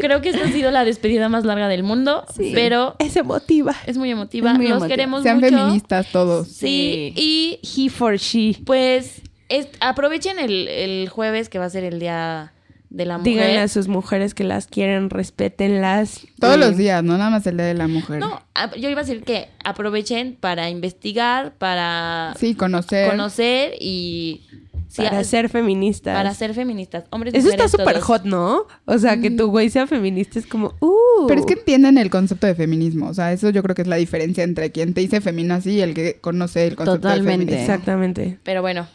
creo 0.00 0.20
que 0.20 0.28
esta 0.28 0.44
ha 0.44 0.52
sido 0.52 0.70
la 0.70 0.84
despedida 0.84 1.28
más 1.28 1.44
larga 1.44 1.66
del 1.68 1.82
mundo, 1.82 2.24
pero 2.52 2.94
Es 3.00 3.16
emotiva. 3.16 3.74
es 3.86 3.96
muy 3.96 4.10
emotiva. 4.10 4.52
Es 4.52 4.56
muy 4.58 4.66
Los 4.68 4.76
emotiva. 4.76 4.88
queremos 4.88 5.22
Sean 5.24 5.40
mucho. 5.40 5.48
feministas 5.56 6.06
todos. 6.12 6.46
Sí, 6.48 7.12
y 7.16 7.58
He 7.62 7.90
for 7.90 8.16
she. 8.16 8.56
pues 8.64 9.22
es- 9.58 9.68
aprovechen 9.80 10.38
el, 10.38 10.68
el 10.68 11.08
jueves 11.08 11.48
que 11.48 11.58
va 11.58 11.64
a 11.66 11.70
ser 11.70 11.84
el 11.84 11.98
día 12.00 12.52
de 12.90 13.06
la 13.06 13.18
mujer. 13.18 13.32
Díganle 13.32 13.58
a 13.58 13.68
sus 13.68 13.88
mujeres 13.88 14.34
que 14.34 14.44
las 14.44 14.66
quieren, 14.68 15.10
respétenlas. 15.10 16.26
Todos 16.38 16.56
Y- 16.56 16.60
los 16.60 16.76
días, 16.76 17.02
no 17.02 17.18
nada 17.18 17.30
más 17.30 17.46
el 17.46 17.56
Día 17.56 17.66
de 17.66 17.74
la 17.74 17.88
Mujer. 17.88 18.20
No, 18.20 18.40
yo 18.78 18.88
iba 18.88 19.00
a 19.00 19.04
decir 19.04 19.22
que 19.24 19.48
aprovechen 19.64 20.36
para 20.38 20.70
investigar, 20.70 21.54
para 21.58 22.34
Sí, 22.38 22.54
conocer. 22.54 23.10
conocer 23.10 23.72
y 23.80 24.46
sí, 24.88 25.02
Para 25.02 25.18
a- 25.18 25.24
ser 25.24 25.48
feministas. 25.48 26.14
para 26.16 26.32
ser 26.34 26.54
feministas, 26.54 27.04
hombres 27.10 27.34
Eso 27.34 27.48
está 27.50 27.66
súper 27.68 27.98
hot, 28.00 28.24
¿no? 28.24 28.66
O 28.84 28.98
sea, 28.98 29.16
que 29.20 29.30
tu 29.32 29.48
güey 29.48 29.70
sea 29.70 29.88
feminista 29.88 30.38
es 30.38 30.46
como, 30.46 30.74
uh. 30.80 31.26
Pero 31.26 31.40
es 31.40 31.46
que 31.46 31.54
entienden 31.54 31.98
el 31.98 32.10
concepto 32.10 32.46
de 32.46 32.54
feminismo. 32.54 33.08
O 33.08 33.14
sea, 33.14 33.32
eso 33.32 33.50
yo 33.50 33.62
creo 33.64 33.74
que 33.74 33.82
es 33.82 33.88
la 33.88 33.96
diferencia 33.96 34.44
entre 34.44 34.70
quien 34.70 34.94
te 34.94 35.00
dice 35.00 35.20
feminazi 35.20 35.72
y 35.72 35.80
el 35.80 35.94
que 35.94 36.18
conoce 36.20 36.66
el 36.68 36.76
concepto 36.76 37.00
Totalmente. 37.00 37.46
de 37.46 37.50
feminismo. 37.50 37.60
Exactamente. 37.74 38.38
Pero 38.44 38.62
bueno, 38.62 38.86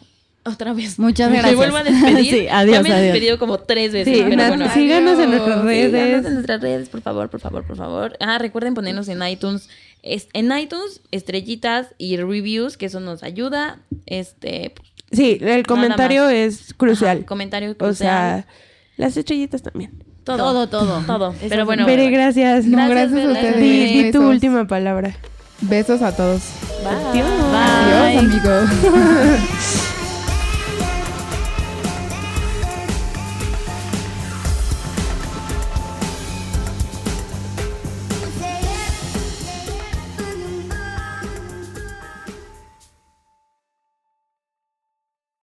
otra 0.44 0.72
vez. 0.72 0.98
Muchas 0.98 1.30
Me 1.30 1.36
gracias. 1.38 1.56
vuelvo 1.56 1.76
a 1.76 1.82
despedir. 1.84 2.30
Sí, 2.30 2.48
adiós, 2.50 2.76
Ya 2.76 2.82
me 2.82 2.88
he 2.88 2.92
adiós. 2.92 3.02
despedido 3.12 3.38
como 3.38 3.58
tres 3.58 3.92
veces. 3.92 4.14
Sí, 4.16 4.22
pero 4.24 4.36
na- 4.36 4.48
bueno. 4.48 4.72
síganos 4.72 5.18
en 5.18 5.30
nuestras 5.30 5.60
Síganos 5.60 5.64
redes. 5.64 6.26
en 6.26 6.34
nuestras 6.34 6.60
redes, 6.60 6.88
por 6.88 7.02
favor, 7.02 7.28
por 7.30 7.40
favor, 7.40 7.64
por 7.66 7.76
favor. 7.76 8.16
Ah, 8.20 8.38
recuerden 8.38 8.74
ponernos 8.74 9.08
en 9.08 9.22
iTunes. 9.26 9.68
Es, 10.02 10.28
en 10.32 10.50
iTunes, 10.56 11.02
estrellitas 11.10 11.88
y 11.98 12.16
reviews, 12.16 12.76
que 12.78 12.86
eso 12.86 13.00
nos 13.00 13.22
ayuda. 13.22 13.78
Este, 14.06 14.72
pues, 14.74 14.88
Sí, 15.12 15.38
el 15.40 15.66
comentario 15.66 16.28
es 16.28 16.72
crucial. 16.74 17.18
ajá, 17.18 17.26
comentario 17.26 17.72
o 17.72 17.74
crucial. 17.76 18.44
sea, 18.44 18.46
las 18.96 19.16
estrellitas 19.16 19.62
también. 19.62 19.90
todo, 20.24 20.38
todo, 20.38 20.68
todo. 20.68 21.02
todo. 21.06 21.34
Pero 21.48 21.66
bueno, 21.66 21.84
Bere, 21.84 22.08
gracias. 22.10 22.64
No, 22.64 22.88
Gracias, 22.88 23.10
gracias, 23.12 23.28
a 23.28 23.32
ustedes. 23.32 23.56
Di, 23.60 24.02
di 24.04 24.12
tu 24.12 24.22
última 24.22 24.66
palabra. 24.66 25.16
Besos 25.62 26.00
a 26.00 26.14
todos. 26.16 26.40
bye. 26.82 27.22
Adiós. 27.22 27.28
Bye. 27.50 28.18
Adiós, 28.18 28.24
amigos. 28.24 29.90